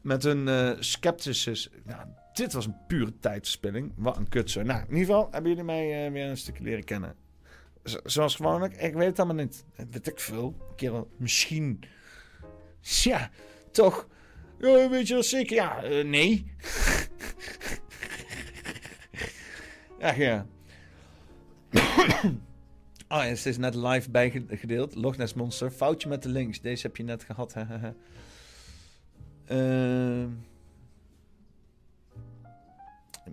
[0.00, 1.70] Met hun uh, scepticis.
[1.84, 3.92] Nou, dit was een pure tijdspilling.
[3.96, 4.62] Wat een kutzo.
[4.62, 7.14] Nou, in ieder geval hebben jullie mij uh, weer een stukje leren kennen.
[8.04, 8.72] zoals gewoonlijk.
[8.76, 9.64] Ik weet het allemaal niet.
[9.90, 10.56] weet ik veel.
[10.76, 11.84] Kerel, misschien.
[12.80, 13.30] Ja,
[13.70, 14.08] toch.
[14.58, 15.54] Ja, weet je dat zeker?
[15.56, 16.52] Ja, uh, nee.
[20.00, 20.46] Ach ja.
[23.12, 24.94] Oh, het is net live bijgedeeld.
[24.94, 25.70] Loch Ness Monster.
[25.70, 26.60] Foutje met de links.
[26.60, 27.54] Deze heb je net gehad.
[29.44, 30.30] Ehm...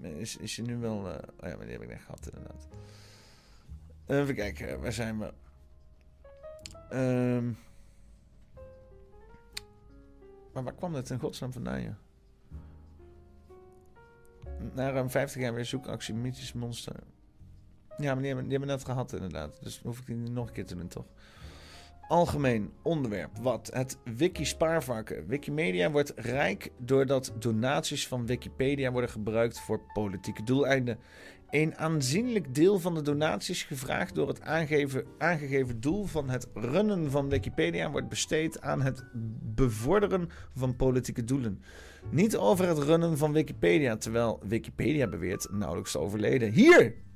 [0.01, 1.07] Is, is je nu wel...
[1.07, 2.67] Uh, oh ja, maar die heb ik net gehad inderdaad.
[4.05, 5.33] Even kijken, waar zijn we?
[6.93, 7.57] Um,
[10.53, 11.97] maar waar kwam dit in godsnaam vandaan, ja?
[14.73, 16.95] Na ruim 50 jaar weer zoekactie Mythisch Monster.
[17.99, 19.57] Ja, maar die hebben, die hebben net gehad inderdaad.
[19.63, 21.05] Dus hoef ik die nog een keer te doen, toch?
[22.07, 23.37] Algemeen onderwerp.
[23.41, 23.69] Wat?
[23.73, 25.27] Het wiki-spaarvarken.
[25.27, 30.99] Wikimedia wordt rijk doordat donaties van Wikipedia worden gebruikt voor politieke doeleinden.
[31.49, 34.41] Een aanzienlijk deel van de donaties gevraagd door het
[35.17, 39.03] aangegeven doel van het runnen van Wikipedia wordt besteed aan het
[39.55, 41.61] bevorderen van politieke doelen.
[42.09, 46.51] Niet over het runnen van Wikipedia, terwijl Wikipedia beweert nauwelijks te overleden.
[46.51, 47.07] Hier!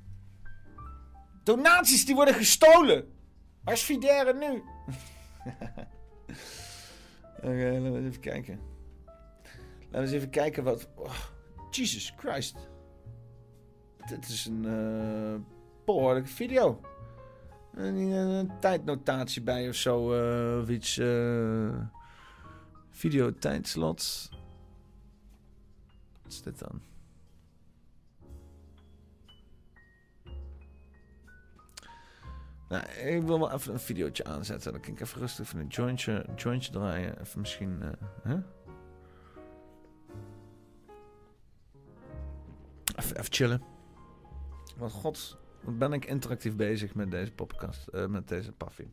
[1.43, 3.05] Donaties die worden gestolen!
[3.63, 3.83] Waar is
[4.39, 4.47] nu?
[7.37, 8.59] Oké, laten we eens even kijken.
[9.79, 10.87] Laten we eens even kijken wat...
[10.95, 11.15] Oh,
[11.69, 12.55] Jesus Christ.
[14.05, 15.35] Dit is een uh,
[15.85, 16.81] behoorlijke video.
[17.73, 20.13] Een, een, tijdnotatie bij of zo.
[20.59, 20.97] Uh, iets.
[20.97, 21.75] Uh,
[22.89, 24.29] video tijdslot.
[26.23, 26.92] Wat is dit dan?
[32.73, 32.85] Nou,
[33.15, 34.71] ik wil wel even een videootje aanzetten.
[34.71, 37.21] Dan kan ik even rustig even een jointje, jointje draaien.
[37.21, 37.81] Even misschien...
[38.23, 38.37] Huh?
[42.95, 43.61] even, chillen.
[44.77, 48.91] Wat god, wat ben ik interactief bezig met deze podcast, uh, met deze paffie.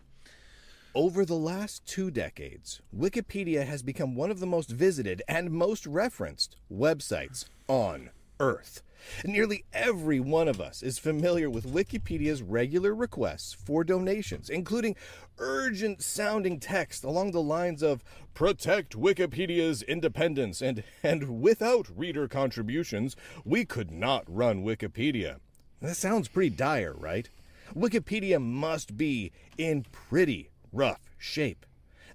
[0.93, 5.87] Over the last two decades, Wikipedia has become one of the most visited and most
[5.87, 8.83] referenced websites on Earth.
[9.25, 14.97] Nearly every one of us is familiar with Wikipedia's regular requests for donations, including
[15.39, 18.05] urgent sounding text along the lines of
[18.35, 25.39] protect Wikipedia's independence and and without reader contributions, we could not run Wikipedia.
[25.81, 27.29] That sounds pretty dire, right?
[27.75, 31.65] Wikipedia must be in pretty rough shape.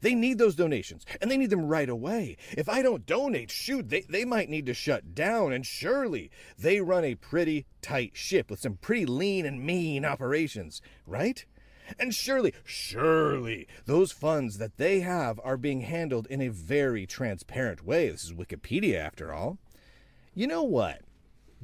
[0.06, 2.38] They need those donations, and they need them right away.
[2.52, 6.30] If I don't donate, shoot, they, they might need to shut down, and surely
[6.60, 11.44] they run a pretty tight ship with some pretty lean and mean operations, right?
[11.98, 17.84] And surely, surely, those funds that they have are being handled in a very transparent
[17.84, 18.08] way.
[18.08, 19.58] This is Wikipedia, after all.
[20.36, 21.02] You know what?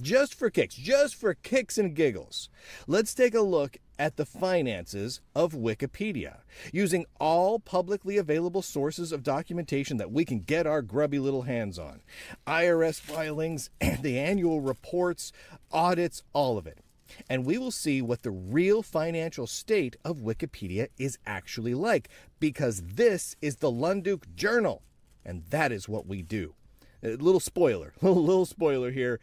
[0.01, 2.49] Just for kicks, just for kicks and giggles,
[2.88, 6.40] let's take a look at the finances of Wikipedia,
[6.73, 11.78] using all publicly available sources of documentation that we can get our grubby little hands
[11.78, 12.02] on
[12.48, 15.32] IRS filings, and the annual reports,
[15.72, 16.80] audits, all of it.
[17.30, 22.10] and we will see what the real financial state of Wikipedia is actually like,
[22.40, 24.82] because this is the Lunduke Journal,
[25.23, 26.56] and that is what we do.
[27.03, 29.19] A little spoiler, little spoiler here.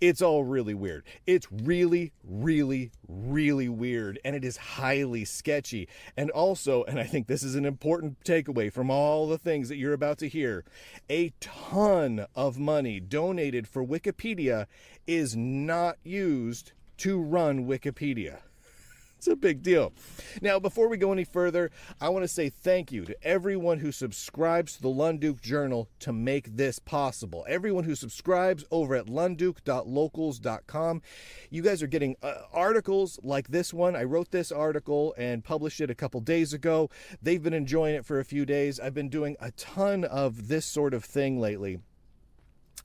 [0.00, 1.04] It's all really weird.
[1.26, 5.88] It's really, really, really weird, and it is highly sketchy.
[6.16, 9.76] And also, and I think this is an important takeaway from all the things that
[9.76, 10.64] you're about to hear,
[11.10, 14.66] a ton of money donated for Wikipedia
[15.06, 18.38] is not used to run Wikipedia.
[19.20, 19.92] It's a big deal.
[20.40, 21.70] Now, before we go any further,
[22.00, 26.10] I want to say thank you to everyone who subscribes to the Lunduk Journal to
[26.10, 27.44] make this possible.
[27.46, 31.02] Everyone who subscribes over at lunduk.locals.com.
[31.50, 33.94] You guys are getting uh, articles like this one.
[33.94, 36.88] I wrote this article and published it a couple days ago.
[37.20, 38.80] They've been enjoying it for a few days.
[38.80, 41.80] I've been doing a ton of this sort of thing lately.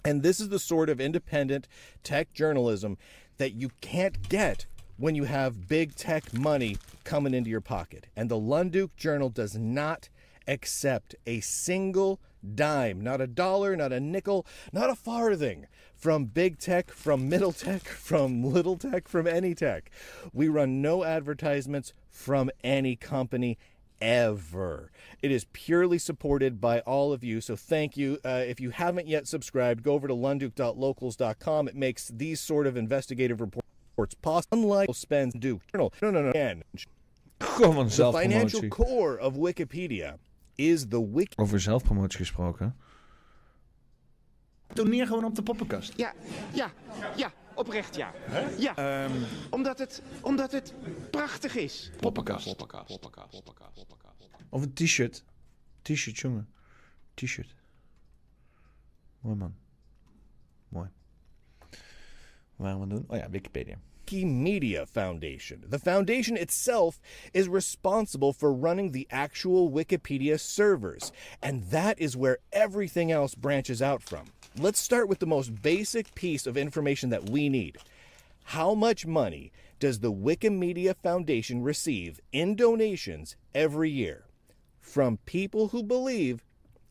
[0.04, 1.70] And this is the sort of independent
[2.04, 2.98] tech journalism
[3.38, 4.66] that you can't get
[4.98, 8.08] when you have big tech money coming into your pocket.
[8.16, 10.10] And the Lunduk Journal does not
[10.48, 12.20] accept a single
[12.54, 17.52] dime, not a dollar, not a nickel, not a farthing from big tech, from middle
[17.52, 19.90] tech, from little tech, from any tech.
[20.34, 23.58] We run no advertisements from any company
[24.02, 24.92] ever.
[25.22, 27.42] It is purely supported by all of you.
[27.42, 28.20] So thank you.
[28.24, 31.68] Uh, if you haven't yet subscribed, go over to lunduk.locals.com.
[31.68, 33.65] It makes these sort of investigative reports
[34.20, 34.58] possible.
[34.58, 35.92] Unlike Spence Duke Journal.
[36.00, 36.30] No, no, no.
[36.30, 36.64] Again,
[37.38, 38.70] Gewoon the financial zelfpromotie.
[38.70, 40.18] core of Wikipedia
[40.56, 41.34] is the wiki.
[41.36, 42.76] Over zelfpromotie gesproken.
[44.74, 45.94] Toneer gewoon op de poppenkast.
[45.96, 46.14] Ja,
[46.54, 46.72] ja,
[47.16, 48.14] ja, oprecht ja.
[48.58, 49.08] Ja,
[49.50, 50.74] omdat, het, omdat het
[51.12, 51.92] prachtig is.
[52.00, 52.56] Poppenkast.
[54.50, 55.24] Of een t-shirt.
[55.82, 56.50] T-shirt, jongen.
[57.14, 57.56] T-shirt.
[59.20, 59.56] Mooi man.
[62.58, 63.06] Wat gaan we doen?
[63.10, 63.78] Oh ja, Wikipedia.
[64.06, 65.64] Wikimedia Foundation.
[65.68, 67.00] The foundation itself
[67.34, 71.12] is responsible for running the actual Wikipedia servers,
[71.42, 74.26] and that is where everything else branches out from.
[74.58, 77.78] Let's start with the most basic piece of information that we need.
[78.44, 84.26] How much money does the Wikimedia Foundation receive in donations every year
[84.80, 86.46] from people who believe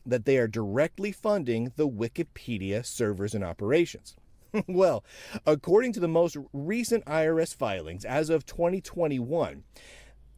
[0.05, 4.15] that they are directly funding the Wikipedia servers and operations?
[4.67, 5.03] well,
[5.45, 9.63] according to the most recent IRS filings as of 2021,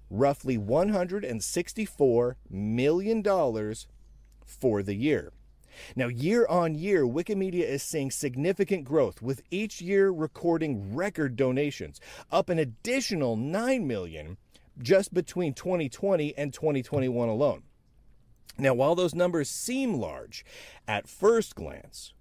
[0.10, 3.23] roughly $164 million
[4.45, 5.31] for the year.
[5.95, 12.02] Now, year on year, Wikimedia is seeing significant growth, with each year recording record donations,
[12.31, 14.38] up an additional 9 million
[14.80, 17.64] just between 2020 and 2021 alone.
[18.57, 20.44] Now, while those numbers seem large
[20.88, 22.14] at first glance,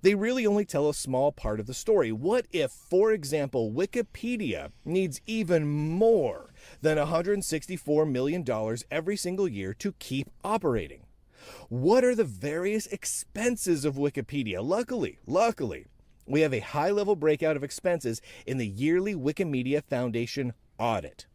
[0.00, 2.10] they really only tell a small part of the story.
[2.10, 8.44] What if, for example, Wikipedia needs even more than $164 million
[8.90, 11.04] every single year to keep operating?
[11.68, 14.64] What are the various expenses of Wikipedia?
[14.64, 15.86] Luckily, luckily,
[16.26, 21.26] we have a high level breakout of expenses in the yearly Wikimedia Foundation audit.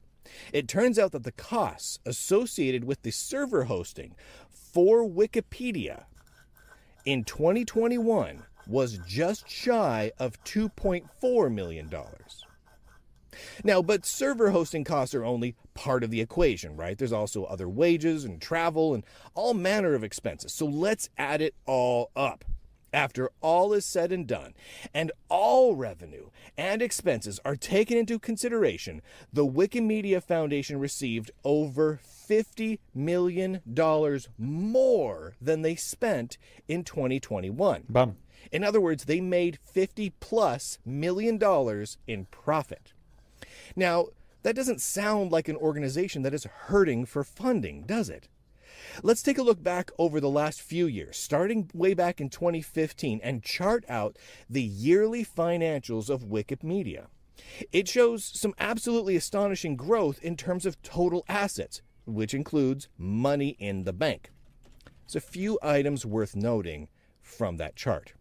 [0.52, 4.16] It turns out that the costs associated with the server hosting
[4.50, 6.06] for Wikipedia
[7.06, 11.90] in 2021 was just shy of $2.4 million.
[13.64, 16.98] Now, but server hosting costs are only part of the equation, right?
[16.98, 19.04] There's also other wages and travel and
[19.36, 20.54] all manner of expenses.
[20.54, 22.44] So let's add it all up.
[22.94, 24.54] After all is said and done,
[24.94, 32.80] and all revenue and expenses are taken into consideration, the Wikimedia Foundation received over $50
[32.96, 33.62] million
[34.38, 36.38] more than they spent
[36.68, 37.84] in 2021.
[37.90, 38.16] Bam.
[38.52, 42.94] In other words, they made 50 plus million dollars in profit.
[43.76, 44.08] Now,
[44.44, 48.30] that doesn't sound like an organization that is hurting for funding, does it?
[49.04, 53.20] Let's take a look back over the last few years, starting way back in 2015,
[53.24, 54.18] and chart out
[54.50, 57.08] the yearly financials of Wikimedia.
[57.72, 63.84] It shows some absolutely astonishing growth in terms of total assets, which includes money in
[63.84, 64.32] the bank.
[65.06, 66.90] There's a few items worth noting
[67.22, 68.14] from that chart.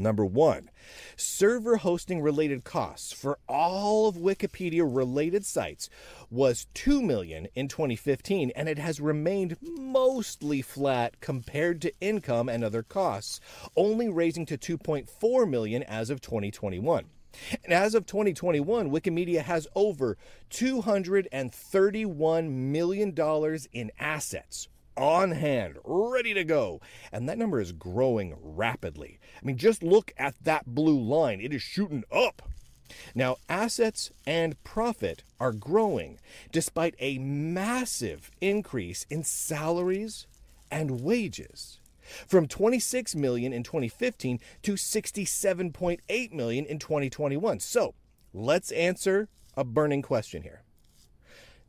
[0.00, 0.70] Number one,
[1.14, 5.90] server hosting related costs for all of Wikipedia related sites
[6.30, 12.64] was 2 million in 2015 and it has remained mostly flat compared to income and
[12.64, 13.40] other costs,
[13.76, 17.04] only raising to 2.4 million as of 2021.
[17.62, 20.16] And as of 2021, Wikimedia has over
[20.50, 23.14] $231 million
[23.72, 26.80] in assets on hand, ready to go.
[27.12, 29.18] And that number is growing rapidly.
[29.40, 32.42] I mean, just look at that blue line, it is shooting up.
[33.14, 36.18] Now, assets and profit are growing
[36.50, 40.26] despite a massive increase in salaries
[40.70, 41.80] and wages
[42.26, 47.60] from 26 million in 2015 to 67.8 million in 2021.
[47.60, 47.94] So,
[48.32, 50.62] let's answer a burning question here.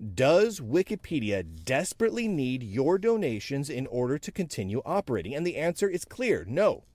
[0.01, 5.35] Does Wikipedia desperately need your donations in order to continue operating?
[5.35, 6.85] And the answer is clear no.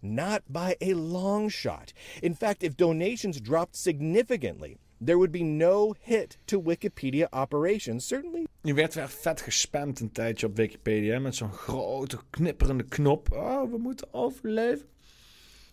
[0.00, 1.92] Not by a long shot.
[2.22, 8.06] In fact, if donations dropped significantly, there would be no hit to Wikipedia operations.
[8.06, 8.46] Certainly.
[8.62, 13.32] Je werd wel vet gespamd een tijdje op Wikipedia met zo'n grote knipperende knop.
[13.32, 14.86] Oh, we moeten overleven.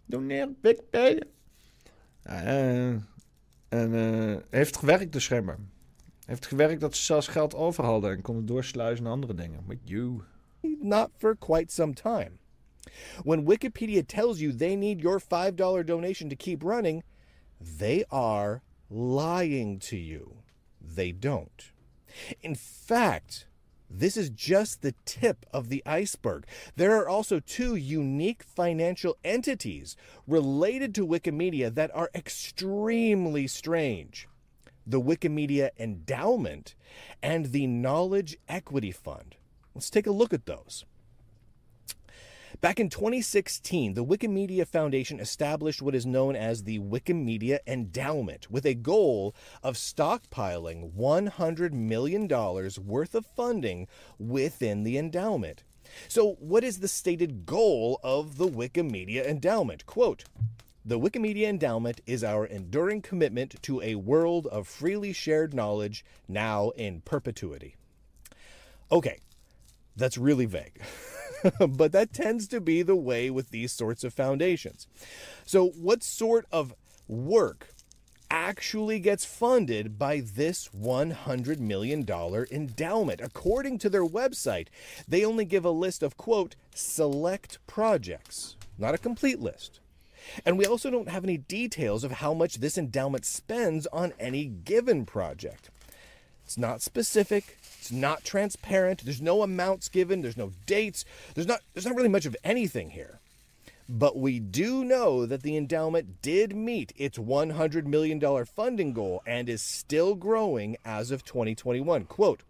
[0.06, 1.24] Doneer Wikipedia.
[2.24, 2.88] Eh,
[3.70, 5.60] en eh, heeft gewerkt dus schijnbaar.
[6.26, 9.64] Heeft gewerkt dat ze zelfs geld over hadden en konden doorsluizen naar andere dingen.
[9.68, 10.22] With you.
[10.80, 12.32] Not for quite some time.
[13.24, 17.04] When Wikipedia tells you they need your $5 donation to keep running,
[17.78, 20.44] they are lying to you.
[20.96, 21.74] They don't.
[22.40, 23.48] In fact,
[23.90, 26.46] this is just the tip of the iceberg.
[26.76, 29.96] There are also two unique financial entities
[30.28, 34.28] related to Wikimedia that are extremely strange
[34.86, 36.76] the Wikimedia Endowment
[37.22, 39.36] and the Knowledge Equity Fund.
[39.74, 40.86] Let's take a look at those.
[42.62, 48.66] Back in 2016, the Wikimedia Foundation established what is known as the Wikimedia Endowment with
[48.66, 53.88] a goal of stockpiling $100 million worth of funding
[54.18, 55.64] within the endowment.
[56.08, 59.86] So, what is the stated goal of the Wikimedia Endowment?
[59.86, 60.24] Quote,
[60.86, 66.72] the Wikimedia Endowment is our enduring commitment to a world of freely shared knowledge now
[66.72, 67.78] in perpetuity.
[68.92, 69.20] Okay,
[69.96, 70.82] that's really vague.
[71.70, 74.88] but that tends to be the way with these sorts of foundations.
[75.46, 76.74] So, what sort of
[77.08, 77.70] work
[78.30, 82.06] actually gets funded by this $100 million
[82.52, 83.22] endowment?
[83.22, 84.68] According to their website,
[85.08, 89.80] they only give a list of, quote, select projects, not a complete list.
[90.46, 94.46] And we also don't have any details of how much this endowment spends on any
[94.46, 95.70] given project.
[96.46, 101.06] It's not specific, it's not transparent, there's no amounts given, there's no dates,
[101.36, 103.20] there's not there's not really much of anything here.
[103.90, 109.50] But we do know that the endowment did meet its $100 million funding goal and
[109.50, 112.06] is still growing as of 2021.
[112.06, 112.44] Quote,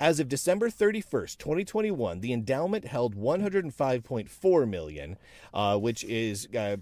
[0.00, 5.16] as of December 31st, 2021, the endowment held 105.4 million,
[5.54, 6.76] uh, which is uh,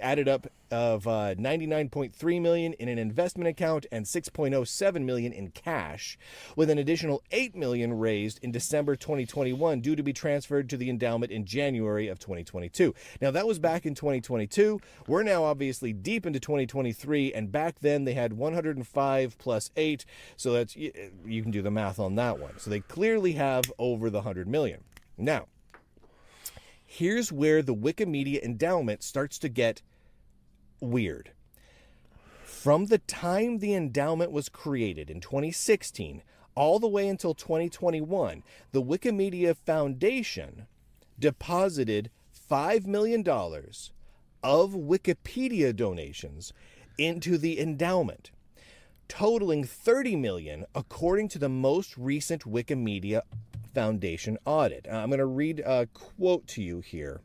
[0.00, 6.16] added up of uh, 99.3 million in an investment account and 6.07 million in cash,
[6.54, 10.88] with an additional 8 million raised in December 2021 due to be transferred to the
[10.88, 12.94] endowment in January of 2022.
[13.20, 14.80] Now that was back in 2022.
[15.06, 20.04] We're now obviously deep into 2023, and back then they had 105 plus 8,
[20.36, 22.58] so that's you can do the math on that one.
[22.58, 24.84] So they clearly have over the 100 million.
[25.16, 25.46] Now,
[26.84, 29.82] here's where the Wikimedia endowment starts to get
[30.80, 31.32] weird.
[32.44, 36.22] From the time the endowment was created in 2016
[36.54, 38.42] all the way until 2021,
[38.72, 40.66] the Wikimedia Foundation
[41.18, 42.10] deposited
[42.50, 43.20] $5 million
[44.42, 46.52] of Wikipedia donations
[46.98, 48.30] into the endowment,
[49.10, 53.22] totaling 30 million according to the most recent Wikimedia
[53.74, 54.86] Foundation audit.
[54.90, 57.20] I'm going to read a quote to you here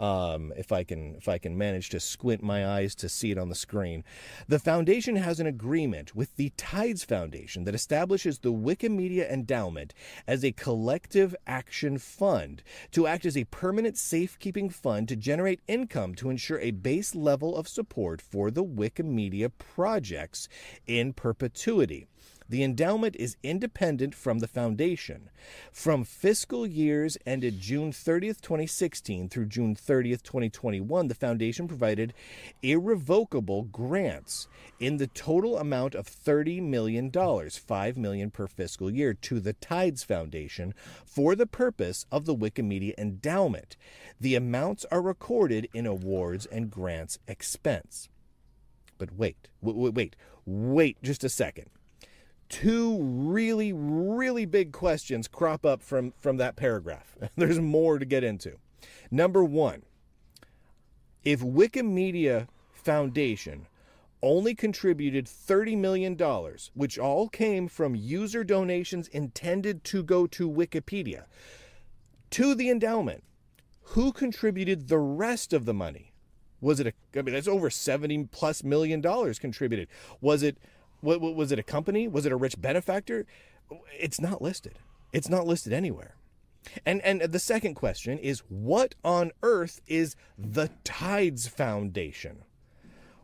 [0.00, 3.38] um, if I can if I can manage to squint my eyes to see it
[3.38, 4.02] on the screen.
[4.48, 9.92] The foundation has an agreement with the Tides Foundation that establishes the Wikimedia Endowment
[10.26, 12.62] as a collective action fund
[12.92, 17.54] to act as a permanent safekeeping fund to generate income to ensure a base level
[17.54, 20.48] of support for the Wikimedia projects
[20.86, 22.06] in perpetuity.
[22.50, 25.30] The endowment is independent from the foundation.
[25.70, 32.12] From fiscal years ended June 30th, 2016 through June 30th, 2021, the foundation provided
[32.60, 34.48] irrevocable grants
[34.80, 40.02] in the total amount of $30 million, 5 million per fiscal year, to the Tides
[40.02, 40.74] Foundation
[41.06, 43.76] for the purpose of the Wikimedia endowment.
[44.20, 48.08] The amounts are recorded in awards and grants expense.
[48.98, 51.66] But wait, wait, wait, wait just a second
[52.50, 58.22] two really really big questions crop up from from that paragraph there's more to get
[58.22, 58.56] into
[59.10, 59.82] number 1
[61.24, 63.66] if wikimedia foundation
[64.22, 66.16] only contributed $30 million,
[66.74, 71.24] which all came from user donations intended to go to Wikipedia,
[72.30, 73.24] to the endowment.
[73.94, 76.12] Who contributed the rest of the money?
[76.60, 76.92] Was it a?
[77.18, 79.88] I mean, that's over seventy plus million dollars contributed.
[80.20, 80.58] Was it?
[81.00, 81.58] What, what was it?
[81.58, 82.08] A company?
[82.08, 83.26] Was it a rich benefactor?
[83.98, 84.78] It's not listed.
[85.12, 86.14] It's not listed anywhere.
[86.84, 92.44] And and the second question is, what on earth is the Tides Foundation?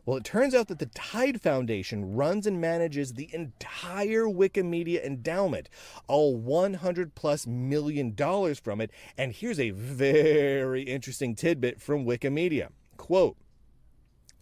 [0.05, 5.69] Well, it turns out that the Tide Foundation runs and manages the entire Wikimedia endowment,
[6.07, 8.89] all 100 plus million dollars from it.
[9.17, 12.69] And here's a very interesting tidbit from Wikimedia.
[12.95, 13.35] Quote,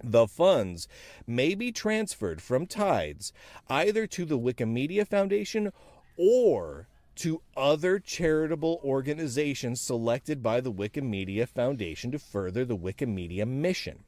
[0.04, 0.88] the funds
[1.26, 3.32] may be transferred from Tides
[3.70, 5.72] either to the Wikimedia Foundation
[6.18, 14.04] or to other charitable organizations selected by the Wikimedia Foundation to further the Wikimedia mission.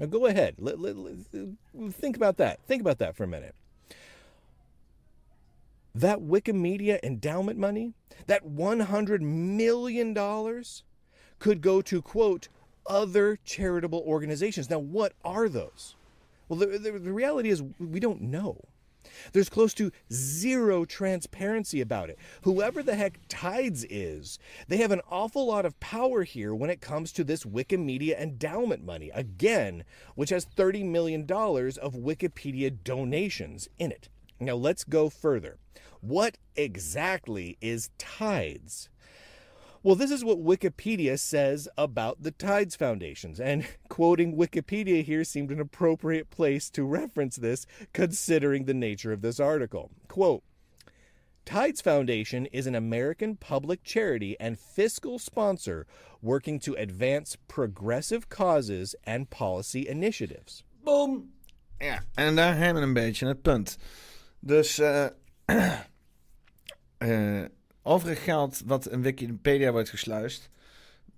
[0.00, 0.56] Now go ahead.
[1.90, 2.62] Think about that.
[2.66, 3.54] Think about that for a minute.
[5.94, 7.92] That Wikimedia endowment money,
[8.26, 10.14] that $100 million,
[11.38, 12.48] could go to, quote,
[12.86, 14.70] other charitable organizations.
[14.70, 15.96] Now, what are those?
[16.48, 18.58] Well, the, the, the reality is we don't know.
[19.32, 22.18] There's close to zero transparency about it.
[22.42, 24.38] Whoever the heck Tides is,
[24.68, 28.84] they have an awful lot of power here when it comes to this Wikimedia endowment
[28.84, 29.84] money, again,
[30.14, 34.08] which has $30 million of Wikipedia donations in it.
[34.40, 35.58] Now let's go further.
[36.00, 38.88] What exactly is Tides?
[39.84, 45.50] Well, this is what Wikipedia says about the Tides Foundations, and quoting Wikipedia here seemed
[45.50, 49.90] an appropriate place to reference this considering the nature of this article.
[50.06, 50.44] Quote,
[51.44, 55.84] Tides Foundation is an American public charity and fiscal sponsor
[56.20, 60.62] working to advance progressive causes and policy initiatives.
[60.84, 61.32] Boom!
[61.80, 63.78] Ja, en daar hebben we een beetje het punt.
[64.40, 65.06] Dus, eh.
[67.02, 67.44] uh,
[67.82, 70.50] Overig geld wat in Wikipedia wordt gesluist,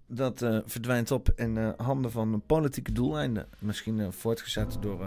[0.07, 3.49] dat uh, verdwijnt op in uh, handen van politieke doeleinden.
[3.59, 5.07] Misschien uh, voortgezet door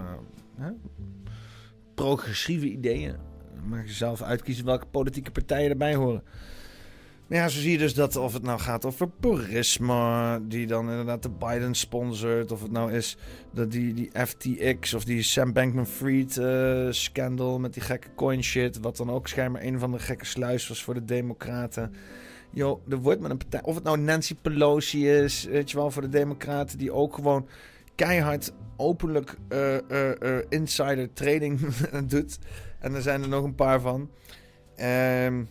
[1.96, 3.16] progressieve ideeën.
[3.64, 6.24] Mag je zelf uitkiezen welke politieke partijen erbij horen.
[7.30, 11.24] Ja, zo zie je dus dat of het nou gaat over Burisma, die dan inderdaad
[11.24, 12.52] de Biden sponsort.
[12.52, 13.18] Of het nou is
[13.52, 18.80] dat die, die FTX of die Sam Bankman-Fried uh, scandal met die gekke coin shit.
[18.80, 21.94] Wat dan ook schijnbaar een van de gekke sluis was voor de democraten.
[22.50, 23.64] Yo, er wordt met een partij...
[23.64, 26.78] Of het nou Nancy Pelosi is, weet je wel, voor de democraten.
[26.78, 27.48] Die ook gewoon
[27.96, 31.60] keihard openlijk uh, uh, insider trading
[32.08, 32.40] doet.
[32.80, 34.10] En er zijn er nog een paar van.
[34.76, 35.44] Ehm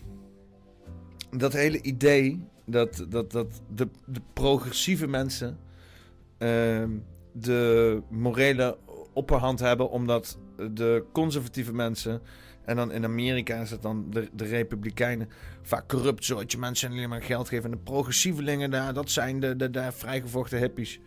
[1.39, 5.59] dat hele idee dat, dat, dat de, de progressieve mensen
[6.39, 6.85] uh,
[7.33, 8.79] de morele
[9.13, 10.39] opperhand hebben, omdat
[10.73, 12.23] de conservatieve mensen,
[12.65, 15.29] en dan in Amerika is het dan de, de republikeinen,
[15.63, 17.65] vaak corrupt soortje mensen alleen maar geld geven.
[17.65, 21.01] En de progressievelingen daar, dat zijn de, de, de vrijgevochten hippies.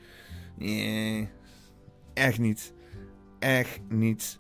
[0.58, 1.30] Nee,
[2.14, 2.74] echt niet.
[3.40, 4.40] Echt niet.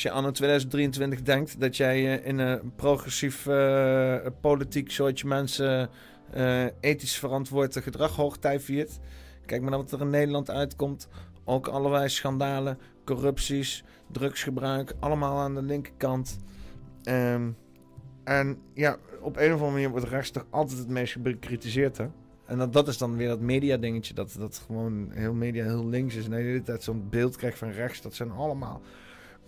[0.00, 5.90] Als je anno 2023 denkt dat jij in een progressief uh, politiek soortje mensen
[6.36, 8.98] uh, ethisch verantwoord gedrag hoogtij viert.
[9.46, 11.08] Kijk maar naar wat er in Nederland uitkomt.
[11.44, 16.38] Ook allerlei schandalen, corrupties, drugsgebruik, allemaal aan de linkerkant.
[17.04, 17.56] Um,
[18.24, 22.00] en ja, op een of andere manier wordt rechts toch altijd het meest bekritiseerd?
[22.46, 26.14] En dat, dat is dan weer dat media-dingetje, dat, dat gewoon heel media heel links
[26.14, 26.24] is.
[26.24, 28.00] En de hele tijd zo'n beeld krijgt van rechts.
[28.00, 28.82] Dat zijn allemaal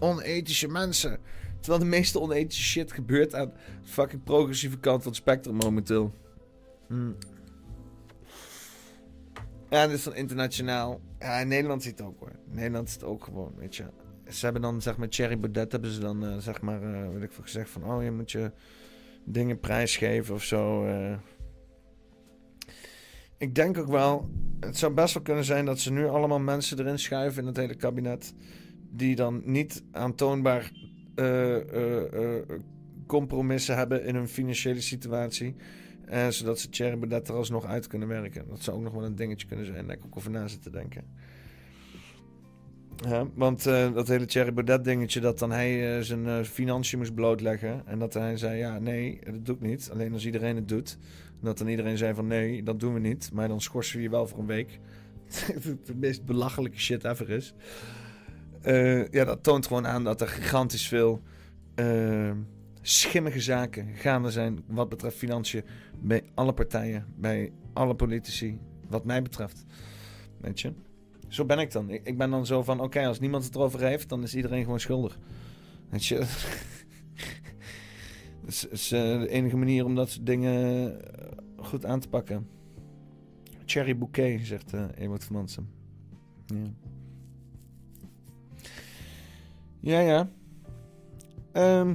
[0.03, 1.19] onethische mensen.
[1.61, 3.53] Terwijl de meeste onethische shit gebeurt aan
[3.83, 6.15] de fucking progressieve kant van het spectrum momenteel.
[6.87, 7.17] Hmm.
[9.71, 11.01] Ja, dit is van internationaal.
[11.19, 12.33] Ja, in Nederland ziet het ook hoor.
[12.51, 13.85] Nederland is het ook gewoon, weet je.
[14.29, 17.33] Ze hebben dan, zeg maar, Thierry Baudet hebben ze dan, uh, zeg maar, uh, ik
[17.33, 17.85] veel gezegd van...
[17.85, 18.53] Oh, je moet je
[19.25, 20.87] dingen prijsgeven of zo.
[20.87, 21.15] Uh.
[23.37, 24.31] Ik denk ook wel,
[24.61, 27.57] het zou best wel kunnen zijn dat ze nu allemaal mensen erin schuiven in het
[27.57, 28.35] hele kabinet
[28.93, 30.73] die dan niet aantoonbaar
[31.17, 32.41] uh, uh,
[33.07, 35.55] compromissen hebben in hun financiële situatie.
[36.29, 38.49] zodat ze Thierry Baudet er alsnog uit kunnen werken.
[38.49, 39.87] Dat zou ook nog wel een dingetje kunnen zijn.
[39.87, 41.05] Daar ik ook over na zitten denken.
[42.97, 47.83] Ja, want dat hele Thierry Baudet dingetje, dat dan hij zijn financiën moest blootleggen.
[47.87, 49.91] En dat hij zei, ja nee, dat doe ik niet.
[49.93, 50.99] Alleen als iedereen het doet.
[51.43, 53.31] En dat dan iedereen zei van nee, dat doen we niet.
[53.33, 54.79] Maar dan schorsen we je wel voor een week.
[55.85, 57.55] de meest belachelijke shit ever is.
[58.65, 61.23] Uh, ja, dat toont gewoon aan dat er gigantisch veel
[61.77, 62.31] uh,
[62.83, 65.65] schimmige zaken gaande zijn wat betreft financiën
[66.01, 68.59] bij alle partijen, bij alle politici,
[68.89, 69.65] wat mij betreft.
[70.41, 70.73] Weet je?
[71.29, 71.91] Zo ben ik dan.
[71.91, 74.81] Ik, ben dan zo van, oké, als niemand het erover heeft, dan is iedereen gewoon
[74.81, 75.19] schuldig.
[75.89, 76.19] Weet je?
[78.41, 80.97] dat is, is uh, de enige manier om dat soort dingen
[81.57, 82.49] goed aan te pakken.
[83.65, 85.69] Cherry bouquet, zegt uh, van Mansen.
[86.47, 86.57] Ja.
[89.83, 90.31] Ja, ja.
[91.53, 91.95] Ehm,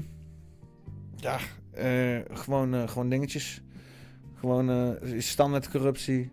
[1.15, 1.39] ja,
[1.72, 3.61] eh, gewoon, eh, gewoon dingetjes.
[4.35, 6.31] Gewoon eh, standaard corruptie.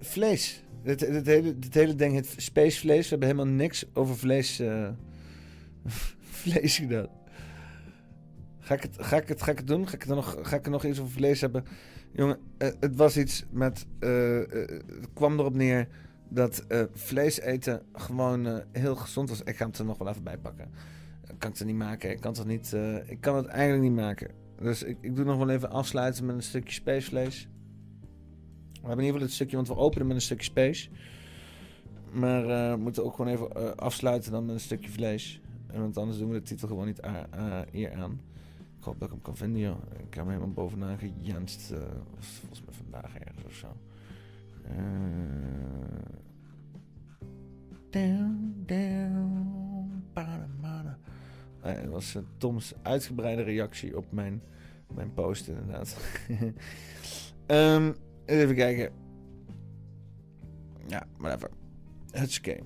[0.00, 0.64] Vlees.
[0.82, 3.02] Dit, dit, hele, dit hele ding heet spacevlees.
[3.02, 4.62] We hebben helemaal niks over vlees,
[6.42, 7.08] vlees gedaan.
[8.58, 9.88] Ga ik, het, ga, ik het, ga ik het doen?
[9.88, 11.64] Ga ik, er nog, ga ik er nog iets over vlees hebben?
[12.12, 13.86] Jongen, het was iets met...
[13.98, 15.88] het kwam erop neer
[16.28, 19.42] dat eh, vlees eten gewoon eh, heel gezond was.
[19.42, 20.70] Ik ga het er nog wel even bij pakken.
[21.38, 22.10] Kan ik het niet maken?
[22.10, 24.30] Ik kan het, niet, eh, ik kan het eigenlijk niet maken.
[24.60, 27.48] Dus ik, ik doe nog wel even afsluiten met een stukje spacevlees.
[28.72, 30.88] We hebben in ieder geval het stukje, want we openen met een stukje space.
[32.12, 35.40] Maar eh, we moeten ook gewoon even eh, afsluiten dan met een stukje vlees.
[35.72, 37.00] Want anders doen we de titel gewoon niet
[37.72, 38.20] eer aan.
[38.78, 39.76] Ik hoop dat ik hem kan vinden, joh.
[39.92, 41.70] Ik heb hem helemaal bovenaan gejanst.
[41.70, 41.78] eh,
[42.18, 43.66] volgens mij vandaag ergens of zo.
[44.70, 44.76] Eh,
[47.90, 48.64] down,
[50.12, 50.98] bada.
[51.62, 54.42] Eh, dat was eh, Toms uitgebreide reactie op mijn,
[54.94, 55.96] mijn post, inderdaad.
[57.46, 57.92] Ehm,
[58.24, 58.92] even kijken.
[60.86, 61.50] Ja, whatever.
[62.10, 62.60] Hutske.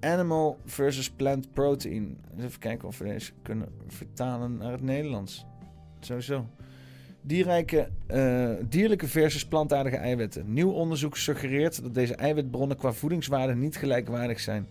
[0.00, 2.18] Animal versus plant protein.
[2.38, 5.46] Even kijken of we deze kunnen vertalen naar het Nederlands.
[6.00, 6.46] Sowieso.
[7.28, 10.52] Eh, dierlijke versus plantaardige eiwitten.
[10.52, 14.66] Nieuw onderzoek suggereert dat deze eiwitbronnen qua voedingswaarde niet gelijkwaardig zijn.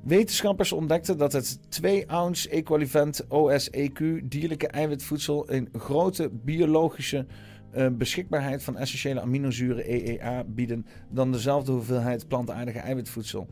[0.00, 7.26] Wetenschappers ontdekten dat het 2-ounce equivalent OSEQ dierlijke eiwitvoedsel een grote biologische
[7.70, 13.48] eh, beschikbaarheid van essentiële aminozuren EEA bieden dan dezelfde hoeveelheid plantaardige eiwitvoedsel.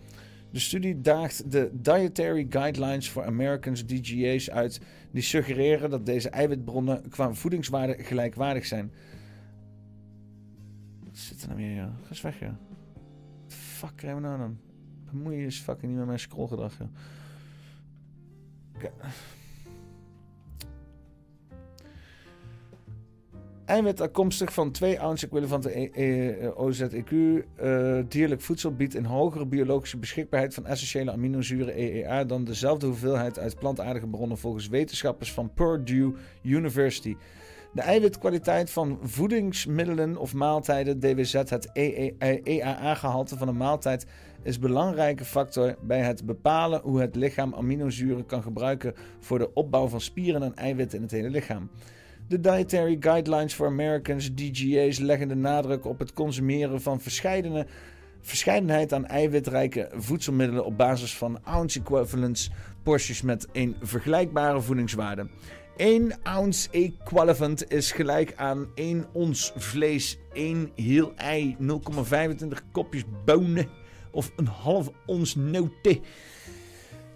[0.51, 4.81] De studie daagt de Dietary Guidelines for Americans DGA's uit,
[5.11, 8.93] die suggereren dat deze eiwitbronnen qua voedingswaarde gelijkwaardig zijn.
[11.05, 11.93] Wat zit er nou weer, joh?
[12.03, 12.55] Ga eens weg, joh.
[13.47, 14.59] Fuck krijgen we nou dan?
[15.11, 16.89] Bemoei je eens fucking niet met mijn scrollgedrag, joh.
[23.67, 27.11] Eiwit afkomstig van 2 ounce equivalente E- E- OZEQ.
[27.57, 33.39] eh, dierlijk voedsel biedt een hogere biologische beschikbaarheid van essentiële aminozuren EEA dan dezelfde hoeveelheid
[33.39, 37.17] uit plantaardige bronnen volgens wetenschappers van Purdue University.
[37.73, 44.07] De eiwitkwaliteit van voedingsmiddelen of maaltijden, DWZ, het E EAA-gehalte van een maaltijd,
[44.43, 49.53] is een belangrijke factor bij het bepalen hoe het lichaam aminozuren kan gebruiken voor de
[49.55, 51.71] opbouw van spieren en eiwitten in het hele lichaam.
[52.29, 57.67] De Dietary Guidelines for Americans, DGA's, leggen de nadruk op het consumeren van verscheidene,
[58.21, 62.51] verscheidenheid aan eiwitrijke voedselmiddelen op basis van ounce equivalents
[62.83, 65.29] porties met een vergelijkbare voedingswaarde.
[65.77, 71.67] 1 ounce equivalent is gelijk aan 1 ons vlees, 1 heel ei, 0,25
[72.73, 73.69] kopjes bonen
[74.11, 76.01] of een half ons noten.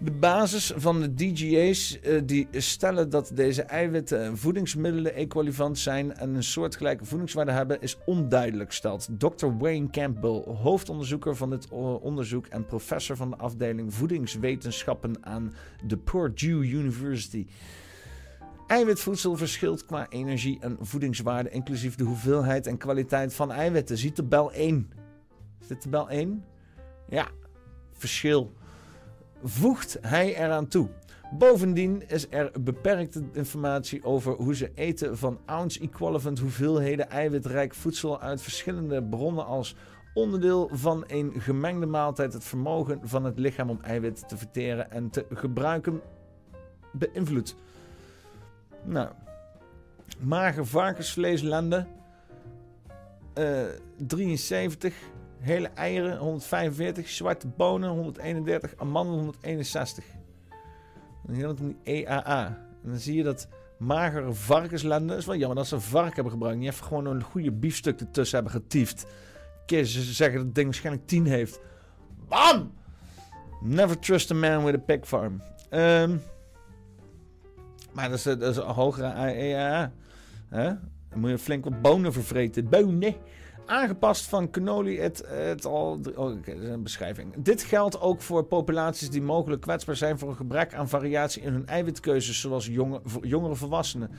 [0.03, 6.35] De basis van de DGA's eh, die stellen dat deze eiwitten voedingsmiddelen equivalent zijn en
[6.35, 9.47] een soortgelijke voedingswaarde hebben, is onduidelijk, stelt Dr.
[9.57, 11.69] Wayne Campbell, hoofdonderzoeker van dit
[12.01, 15.53] onderzoek en professor van de afdeling voedingswetenschappen aan
[15.85, 17.47] de Purdue University.
[18.67, 23.97] Eiwitvoedsel verschilt qua energie en voedingswaarde, inclusief de hoeveelheid en kwaliteit van eiwitten.
[23.97, 24.91] Zie tabel 1.
[25.61, 26.43] Is dit tabel 1?
[27.09, 27.27] Ja,
[27.91, 28.51] verschil
[29.43, 30.89] voegt hij eraan toe.
[31.37, 38.41] Bovendien is er beperkte informatie over hoe ze eten van ounce-equivalent hoeveelheden eiwitrijk voedsel uit
[38.41, 39.75] verschillende bronnen als
[40.13, 45.09] onderdeel van een gemengde maaltijd het vermogen van het lichaam om eiwit te verteren en
[45.09, 46.01] te gebruiken
[46.91, 47.55] beïnvloedt.
[48.83, 49.09] Nou,
[50.19, 51.87] mager varkensvleeslanden
[53.33, 53.63] eh
[53.97, 54.95] 73,
[55.41, 60.05] hele eieren 145, zwarte bonen 131, amandelen 161.
[61.25, 62.45] Dan heel het in die EAA.
[62.83, 63.47] En dan zie je dat
[63.77, 65.09] magere varkenslenden.
[65.09, 66.59] Het is wel jammer dat ze een vark hebben gebruikt.
[66.59, 69.05] Niet even gewoon een goede biefstuk ertussen hebben getiefd.
[69.65, 71.59] Keer ze zeggen dat het ding waarschijnlijk 10 heeft.
[72.27, 72.73] Bam!
[73.61, 75.41] Never trust a man with a pig farm.
[75.69, 76.17] Ehm,
[77.93, 79.91] maar dat is, dat een hogere EAA.
[80.49, 80.65] Hè?
[81.09, 82.69] Dan moet je flink wat bonen vervreten.
[82.69, 83.15] Bonen!
[83.71, 85.99] Aangepast van cannoli et, et al.
[86.15, 87.33] Oh, een beschrijving.
[87.37, 91.53] Dit geldt ook voor populaties die mogelijk kwetsbaar zijn voor een gebrek aan variatie in
[91.53, 94.09] hun eiwitkeuzes, zoals jonge, jongere volwassenen.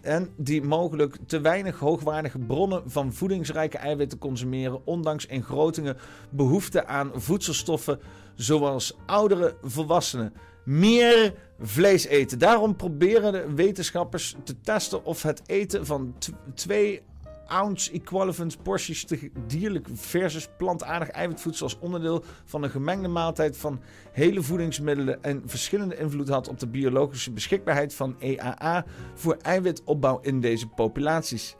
[0.00, 5.96] En die mogelijk te weinig hoogwaardige bronnen van voedingsrijke eiwitten consumeren, ondanks een grotere
[6.30, 8.00] behoefte aan voedselstoffen,
[8.34, 10.32] zoals oudere volwassenen.
[10.64, 12.38] Meer vlees eten.
[12.38, 17.02] Daarom proberen de wetenschappers te testen of het eten van tw- twee
[17.48, 23.80] ounce equivalent porties te dierlijk versus plantaardig eiwitvoedsel als onderdeel van een gemengde maaltijd van
[24.12, 28.84] hele voedingsmiddelen en verschillende invloed had op de biologische beschikbaarheid van EAA
[29.14, 31.56] voor eiwitopbouw in deze populaties.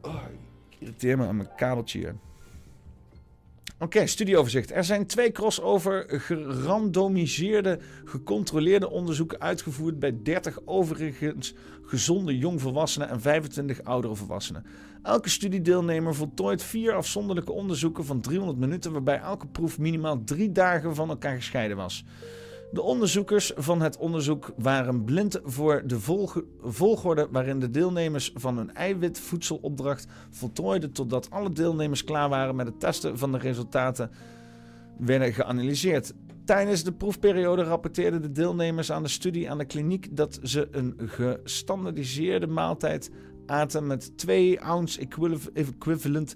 [0.00, 0.22] Oh,
[0.70, 2.14] ik irriteer me aan mijn kabeltje hier.
[3.84, 4.72] Oké, studieoverzicht.
[4.72, 13.82] Er zijn twee crossover gerandomiseerde, gecontroleerde onderzoeken uitgevoerd bij 30 overigens gezonde jongvolwassenen en 25
[13.82, 14.64] oudere volwassenen.
[15.02, 20.94] Elke studiedeelnemer voltooit vier afzonderlijke onderzoeken van 300 minuten, waarbij elke proef minimaal drie dagen
[20.94, 22.04] van elkaar gescheiden was.
[22.74, 26.00] De onderzoekers van het onderzoek waren blind voor de
[26.60, 32.80] volgorde waarin de deelnemers van een eiwitvoedselopdracht voltooiden totdat alle deelnemers klaar waren met het
[32.80, 34.10] testen van de resultaten
[34.98, 36.14] werden geanalyseerd.
[36.44, 40.94] Tijdens de proefperiode rapporteerden de deelnemers aan de studie aan de kliniek dat ze een
[40.96, 43.10] gestandardiseerde maaltijd
[43.46, 46.34] aten met 2 ounce equiv- equivalent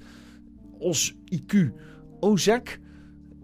[0.78, 1.72] OS-IQ.
[2.20, 2.80] OZEC?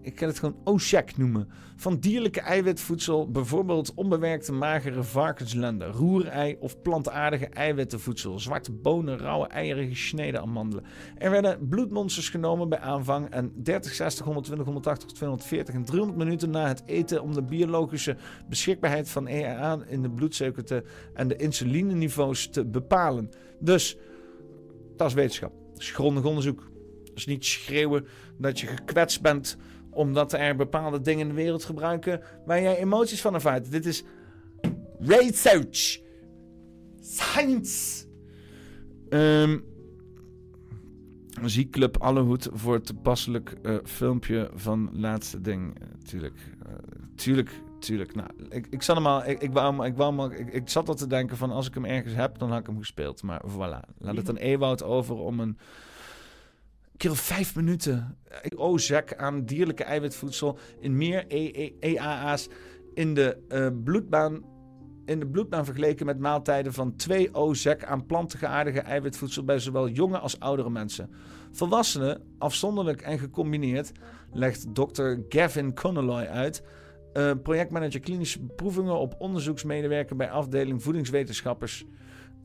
[0.05, 1.47] Ik kan het gewoon OSHEC noemen.
[1.75, 9.89] Van dierlijke eiwitvoedsel, bijvoorbeeld onbewerkte magere varkenslenden, roerei of plantaardige eiwittenvoedsel, zwarte bonen, rauwe eieren,
[9.89, 10.85] gesneden amandelen.
[11.17, 16.49] Er werden bloedmonsters genomen bij aanvang en 30, 60, 120, 180, 240 en 300 minuten
[16.49, 18.17] na het eten om de biologische
[18.49, 20.83] beschikbaarheid van EAA in de bloedsuiker te,
[21.13, 23.29] en de insulineniveaus te bepalen.
[23.59, 23.97] Dus,
[24.95, 25.51] dat is wetenschap.
[25.73, 26.71] Dat is grondig onderzoek.
[27.15, 28.05] Is niet schreeuwen
[28.37, 29.57] dat je gekwetst bent
[29.95, 33.71] omdat er bepaalde dingen in de wereld gebruiken waar jij emoties van ervaart.
[33.71, 34.03] Dit is
[34.99, 35.99] research.
[37.01, 38.05] Science.
[39.09, 39.63] Um,
[41.41, 45.81] Muziekclub Allehoed voor het toepasselijk uh, filmpje van laatste ding.
[45.81, 46.37] Uh, tuurlijk.
[46.67, 46.73] Uh,
[47.15, 47.49] tuurlijk.
[47.79, 48.15] Tuurlijk.
[48.15, 49.25] Nou, ik, ik zat hem al.
[49.25, 51.85] Ik, ik, wou, ik, wou, ik, ik zat al te denken van als ik hem
[51.85, 53.23] ergens heb, dan had ik hem gespeeld.
[53.23, 53.95] Maar voilà.
[53.97, 55.57] Laat het aan Ewoud over om een
[57.03, 58.17] of vijf minuten
[58.55, 61.27] OZEC aan dierlijke eiwitvoedsel in meer
[61.79, 62.47] EAA's
[62.93, 64.43] in de uh, bloedbaan
[65.05, 70.17] in de bloedbaan vergeleken met maaltijden van 2 OZEC aan plantengeaardige eiwitvoedsel bij zowel jonge
[70.17, 71.09] als oudere mensen.
[71.51, 73.91] Volwassenen, afzonderlijk en gecombineerd,
[74.31, 75.13] legt Dr.
[75.29, 76.63] Gavin Connolly uit.
[77.13, 81.85] Uh, projectmanager klinische beproevingen op onderzoeksmedewerker bij afdeling voedingswetenschappers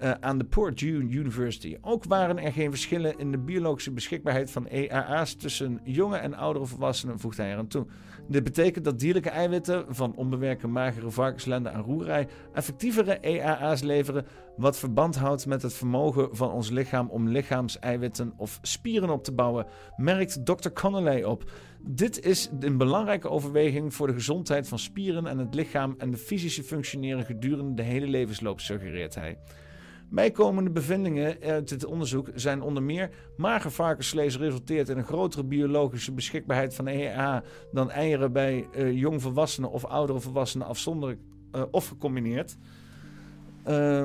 [0.02, 1.76] uh, aan de Port University.
[1.80, 6.66] Ook waren er geen verschillen in de biologische beschikbaarheid van EAA's tussen jonge en oudere
[6.66, 7.86] volwassenen, voegt hij eraan toe.
[8.28, 14.78] Dit betekent dat dierlijke eiwitten van onbewerkte magere varkenslenden en roerij effectievere EAA's leveren, wat
[14.78, 19.66] verband houdt met het vermogen van ons lichaam om lichaamseiwitten of spieren op te bouwen,
[19.96, 20.68] merkt Dr.
[20.68, 21.50] Connolly op.
[21.82, 26.16] Dit is een belangrijke overweging voor de gezondheid van spieren en het lichaam en de
[26.16, 29.38] fysische functioneren gedurende de hele levensloop, suggereert hij.
[30.10, 36.12] Bijkomende bevindingen uit dit onderzoek zijn onder meer mager varkensvlees resulteert in een grotere biologische
[36.12, 37.42] beschikbaarheid van EA
[37.72, 41.20] dan eieren bij uh, jongvolwassenen of oudere volwassenen afzonderlijk
[41.52, 42.56] uh, of gecombineerd.
[43.68, 44.04] Uh,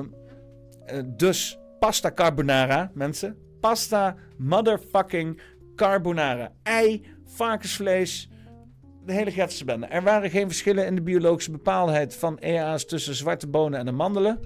[1.06, 3.36] dus pasta carbonara, mensen.
[3.60, 5.40] Pasta motherfucking
[5.76, 6.52] carbonara.
[6.62, 8.30] Ei, varkensvlees,
[9.04, 9.86] de hele bende.
[9.86, 14.40] Er waren geen verschillen in de biologische bepaalheid van EA's tussen zwarte bonen en amandelen.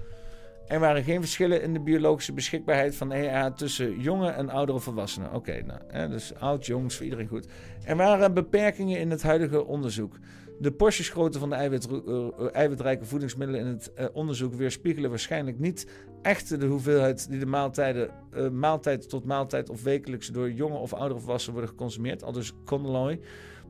[0.67, 5.33] Er waren geen verschillen in de biologische beschikbaarheid van EA tussen jonge en oudere volwassenen.
[5.33, 7.47] Oké, nou, hè, dus oud, jongs, voor iedereen goed.
[7.85, 10.17] Er waren beperkingen in het huidige onderzoek.
[10.59, 15.87] De portiesgrootte van de eiwit, uh, eiwitrijke voedingsmiddelen in het uh, onderzoek weerspiegelen waarschijnlijk niet
[16.21, 20.93] echt de hoeveelheid die de maaltijden, uh, maaltijd tot maaltijd of wekelijks door jonge of
[20.93, 22.23] oudere volwassenen worden geconsumeerd.
[22.23, 23.19] Al dus Connolly.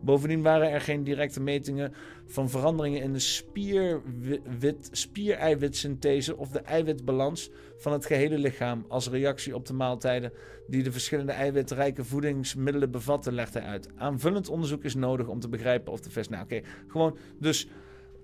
[0.02, 1.94] Bovendien waren er geen directe metingen
[2.26, 9.66] van veranderingen in de spiereiwitsynthese of de eiwitbalans van het gehele lichaam als reactie op
[9.66, 10.32] de maaltijden
[10.68, 13.90] die de verschillende eiwitrijke voedingsmiddelen bevatten, legt hij uit.
[13.96, 16.30] Aanvullend onderzoek is nodig om te begrijpen of de vers.
[16.30, 17.68] Nou, oké, gewoon, dus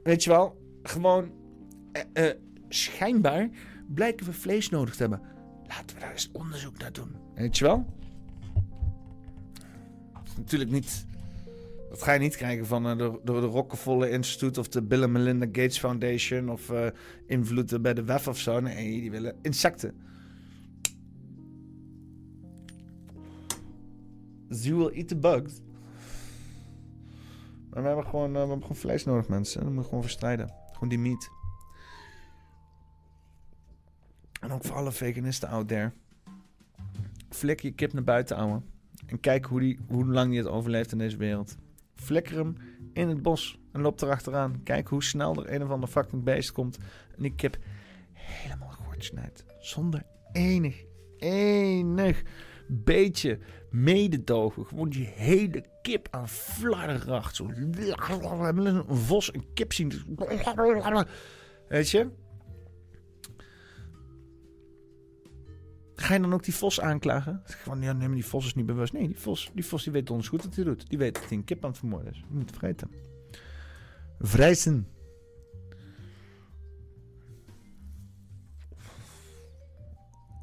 [0.04, 1.32] weet je wel, gewoon
[1.92, 2.36] eh, eh,
[2.70, 3.50] schijnbaar
[3.94, 5.22] blijken we vlees nodig te hebben.
[5.68, 7.16] Laten we daar eens onderzoek naar doen.
[7.36, 7.86] Weet je wel?
[10.38, 11.06] Natuurlijk niet
[11.98, 15.12] dat ga je niet krijgen van uh, de, de, Rockefeller Institute of de Bill and
[15.12, 16.88] Melinda Gates Foundation of uh,
[17.26, 18.60] invloeden bij de WEF of zo.
[18.60, 20.02] Nee, die willen insecten.
[24.48, 25.62] You will eat the bugs.
[27.70, 29.56] Maar we hebben gewoon, uh, we hebben gewoon vlees nodig, mensen.
[29.56, 30.54] Dat moeten we gewoon verstrijden.
[30.72, 31.30] Gewoon die meat.
[34.42, 35.92] En ook voor alle veganisten out there.
[37.30, 38.62] Flik je kip naar buiten, ouwe.
[39.06, 41.58] En kijk hoe, die, hoe lang die het overleeft in deze wereld.
[42.02, 42.56] Flikker hem
[42.94, 44.64] in het bos en loop erachteraan.
[44.64, 46.78] Kijk hoe snel er een of ander fucking beest komt.
[47.16, 47.58] En die kip
[48.14, 49.46] helemaal snijdt.
[49.60, 50.84] Zonder enig,
[51.18, 52.24] enig
[52.68, 54.66] beetje mededogen.
[54.66, 57.36] Gewoon die hele kip aan flardracht.
[57.36, 57.50] Zo.
[57.56, 59.92] Een vos een kip zien.
[61.68, 62.10] Weet je?
[66.00, 67.42] Ga je dan ook die vos aanklagen?
[67.46, 68.94] Van, ja, nee, die vos is niet bewust.
[68.94, 70.90] Nee, die vos, die vos die weet ons goed wat hij doet.
[70.90, 72.18] Die weet dat hij een kip aan het vermoorden is.
[72.18, 72.92] Je moet het vergeten.
[74.20, 74.88] Vrijzen.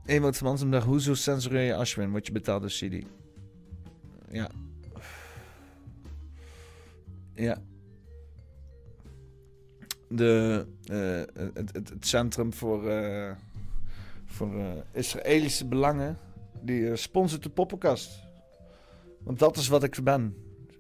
[0.05, 2.10] Ewout van hoezo censureer je Ashwin?
[2.10, 3.06] Word je betaald door CD?
[4.31, 4.51] Ja.
[7.35, 7.62] Ja.
[10.09, 13.35] De, eh, het, het, het Centrum voor, eh,
[14.35, 16.19] voor eh, Israëlische Belangen,
[16.62, 18.23] die eh, sponsort de poppenkast.
[19.19, 20.36] Want dat is wat ik ben.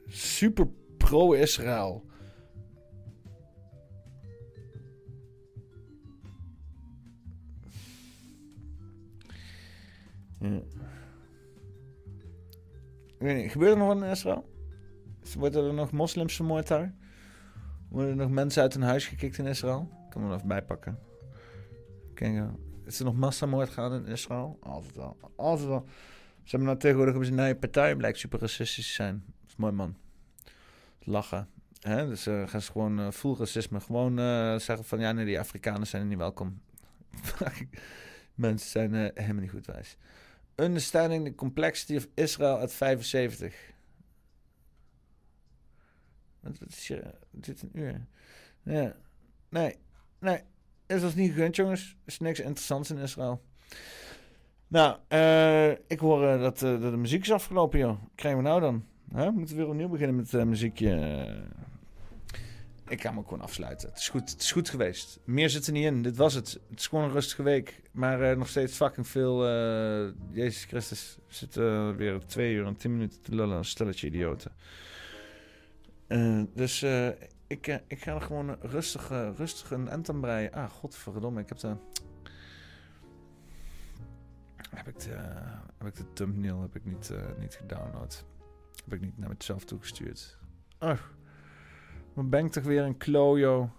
[0.06, 2.04] Super pro-Israël.
[10.40, 10.62] Ja.
[13.48, 14.52] Gebeurt er nog wat in Israël?
[15.38, 16.94] Worden er nog moslims vermoord daar?
[17.88, 19.88] Worden er nog mensen uit hun huis gekikt in Israël?
[20.04, 20.98] Ik kan me er even bijpakken.
[22.14, 22.48] Kijk, eh,
[22.84, 24.58] is er nog massamoord gaan in Israël?
[24.60, 25.16] Altijd wel.
[25.36, 25.84] Altijd wel.
[26.34, 29.24] Ze hebben nou tegenwoordig ze een nieuwe partij, blijkt super racistisch te zijn.
[29.40, 29.96] Dat is mooi man.
[31.00, 31.48] Lachen.
[31.80, 33.80] Dus uh, gaan ze gewoon uh, full racisme.
[33.80, 36.60] Gewoon uh, zeggen van ja, nee, die Afrikanen zijn er niet welkom.
[38.34, 39.96] Mensen zijn uh, helemaal niet goed wijs.
[40.54, 43.72] Understanding the Complexity of Israel at 75.
[46.40, 48.06] Wat is je, dit een uur?
[48.62, 48.96] Ja.
[49.48, 49.76] Nee,
[50.18, 50.42] nee.
[50.94, 51.82] Is dat niet gegund, jongens?
[51.82, 53.42] Er is niks interessants in Israël.
[54.68, 57.98] Nou, uh, ik hoor dat, uh, dat, de muziek is afgelopen, joh.
[58.14, 58.84] Krijgen we nou dan?
[59.34, 61.44] Moeten we weer opnieuw beginnen met muziekje?
[62.88, 63.88] Ik ga me gewoon afsluiten.
[63.88, 65.20] Het is goed, het is goed geweest.
[65.24, 66.02] Meer zit er niet in.
[66.02, 66.60] Dit was het.
[66.70, 67.82] Het is gewoon een rustige week.
[67.92, 69.48] Maar nog steeds fucking veel.
[70.32, 71.54] Jezus Christus zit
[71.96, 73.56] weer twee uur en tien minuten te lullen.
[73.56, 74.52] Een stelletje idioten.
[76.54, 76.84] dus
[77.46, 80.52] ik, ik ga er gewoon rustig, rustig een end aan breien.
[80.52, 81.40] Ah, godverdomme.
[81.40, 81.76] Ik heb de...
[84.70, 85.16] Heb ik de,
[85.78, 88.24] heb ik de thumbnail heb ik niet, niet gedownload.
[88.84, 90.38] Heb ik niet naar mezelf toegestuurd.
[92.14, 93.70] Wat ben ik toch weer een klojo.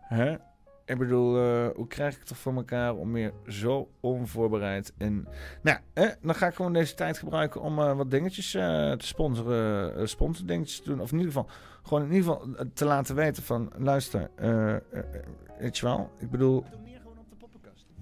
[0.00, 0.36] Hè?
[0.84, 1.32] Ik bedoel,
[1.74, 5.28] hoe krijg ik het toch voor elkaar om weer zo onvoorbereid in...
[5.62, 5.78] Nou,
[6.22, 10.08] dan ga ik gewoon deze tijd gebruiken om wat dingetjes te sponsoren.
[10.08, 11.00] sponsordingetjes te doen.
[11.00, 11.50] Of in ieder geval,
[11.84, 13.70] gewoon in ieder geval te laten weten van...
[13.76, 14.30] Luister,
[15.58, 16.10] weet je wel?
[16.18, 16.64] Ik bedoel...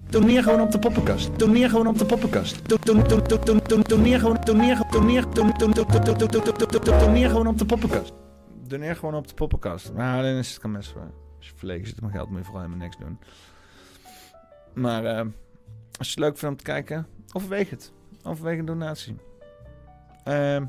[0.09, 1.37] Toneer gewoon op de poppenkast.
[1.37, 2.69] Toneer gewoon op de poppenkast.
[3.87, 8.13] Toneer gewoon, toneer, toneer, toneer gewoon op de poppenkast.
[8.67, 9.93] Toneer gewoon op de poppenkast.
[9.93, 11.13] Maar dan is het kan best wel.
[11.37, 13.19] Als je verlegen zit met geld, moet je vooral helemaal niks doen.
[14.73, 15.19] Maar uh,
[15.97, 17.91] als je het leuk vindt om te kijken, overweeg het.
[18.23, 19.15] Overweeg een donatie.
[20.27, 20.61] Uh,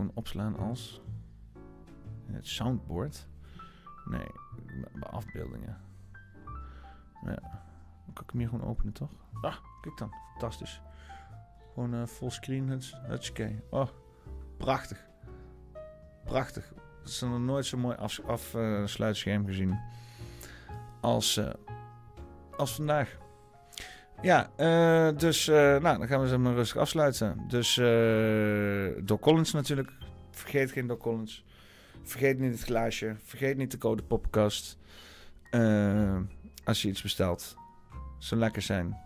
[0.00, 1.00] gewoon opslaan als
[2.32, 3.28] het soundboard?
[4.04, 4.26] Nee,
[5.00, 5.76] afbeeldingen.
[7.24, 7.38] Ja.
[8.04, 9.10] Dan kan ik hem hier gewoon openen, toch?
[9.40, 10.14] Ah, kijk dan.
[10.30, 10.80] Fantastisch.
[11.74, 12.68] Gewoon uh, fullscreen.
[13.06, 13.62] Hutskey.
[13.70, 13.88] Oh,
[14.56, 15.08] prachtig.
[16.24, 16.72] Prachtig.
[16.98, 19.80] Dat is nog nooit zo mooi afsluitscherm af, uh, gezien.
[21.00, 21.50] Als, uh,
[22.56, 23.18] als vandaag.
[24.22, 24.50] Ja,
[25.12, 27.44] dus nou, dan gaan we ze maar rustig afsluiten.
[27.48, 27.74] Dus
[29.04, 29.92] Doc Collins natuurlijk.
[30.30, 31.44] Vergeet geen Doc Collins.
[32.02, 33.16] Vergeet niet het glaasje.
[33.24, 34.78] Vergeet niet de code poppenkast.
[36.64, 37.56] als je iets bestelt.
[38.18, 38.96] Zou lekker zijn.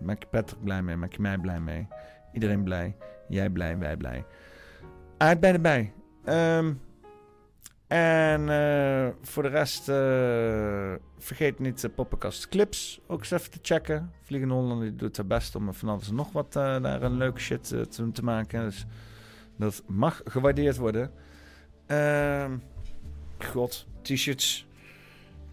[0.00, 0.96] Maak je Patrick blij mee.
[0.96, 1.86] Maak je mij blij mee.
[2.32, 2.96] Iedereen blij.
[3.28, 3.78] Jij blij.
[3.78, 4.24] Wij blij.
[5.18, 5.92] Aardbei erbij.
[6.58, 6.80] Um,
[7.86, 13.58] en uh, voor de rest, uh, vergeet niet de poppenkast clips ook eens even te
[13.62, 14.12] checken.
[14.22, 17.68] Vliegende Holland doet haar best om van alles nog wat uh, daar een leuke shit
[17.68, 18.64] te, te, maken.
[18.64, 18.86] Dus
[19.56, 21.10] dat mag gewaardeerd worden.
[21.86, 22.50] Uh,
[23.38, 24.66] God, t-shirts.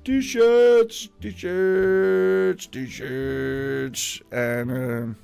[0.02, 4.24] T-shirts, t-shirts, t-shirts.
[4.30, 5.18] En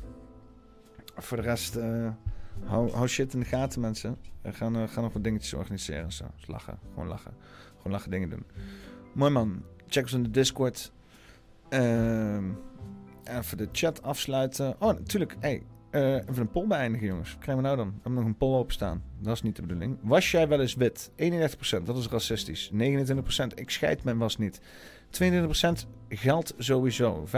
[1.17, 1.77] voor de rest,
[2.65, 4.17] hou, shit in de gaten, mensen.
[4.41, 6.11] We gaan, uh, gaan nog wat dingetjes organiseren.
[6.11, 6.25] Zo.
[6.45, 7.33] Lachen, gewoon lachen.
[7.77, 8.45] Gewoon lachen dingen doen.
[9.13, 9.63] Mooi man.
[9.87, 10.91] Check ons in de Discord.
[13.23, 14.75] even de chat afsluiten.
[14.79, 15.35] Oh, natuurlijk.
[15.39, 17.37] Hey, uh, even een poll beëindigen, jongens.
[17.39, 17.87] Krijgen we nou dan?
[17.87, 19.03] We hebben nog een poll openstaan.
[19.19, 19.97] Dat is niet de bedoeling.
[20.01, 21.11] Was jij wel eens wit?
[21.15, 22.71] 31%, dat is racistisch.
[22.73, 22.75] 29%,
[23.55, 24.61] ik scheid mijn was niet.
[25.23, 27.27] 22% geld sowieso.
[27.27, 27.31] 15%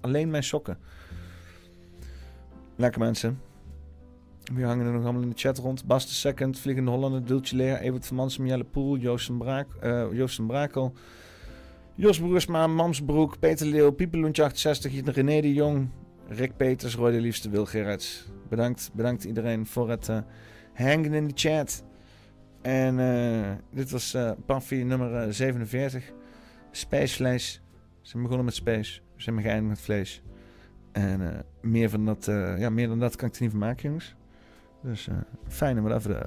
[0.00, 0.78] alleen mijn sokken.
[2.76, 3.40] Lekker mensen.
[4.52, 5.86] Wie hangen er nog allemaal in de chat rond?
[5.86, 9.66] Bas de Second, Vliegende Hollander, Dultje Leer, Evert van Mansum, Jelle Poel, Joost van, Braak,
[9.84, 10.92] uh, Brakel,
[11.94, 15.88] Jos Broersma, Mamsbroek, Peter Leeuw, Piepeloentje 68, René de Jong,
[16.28, 18.28] Rick Peters, Roy de Liefste, Wil Gerrits.
[18.48, 20.18] Bedankt, bedankt iedereen voor het uh,
[20.74, 21.84] hangen in de chat.
[22.62, 26.12] En uh, dit was uh, nummer 47.
[26.70, 27.52] Spijsvlees.
[28.00, 28.92] Ze zijn begonnen met space.
[28.92, 30.22] Ze zijn geëindigd met vlees.
[30.92, 32.24] En meer, van dat,
[32.58, 34.16] ja, meer dan dat kan ik er niet van maken, jongens.
[34.82, 35.08] Dus
[35.48, 36.26] fijn om het even...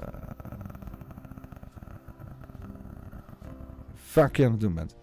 [3.96, 4.96] fuck je aan het doen bent.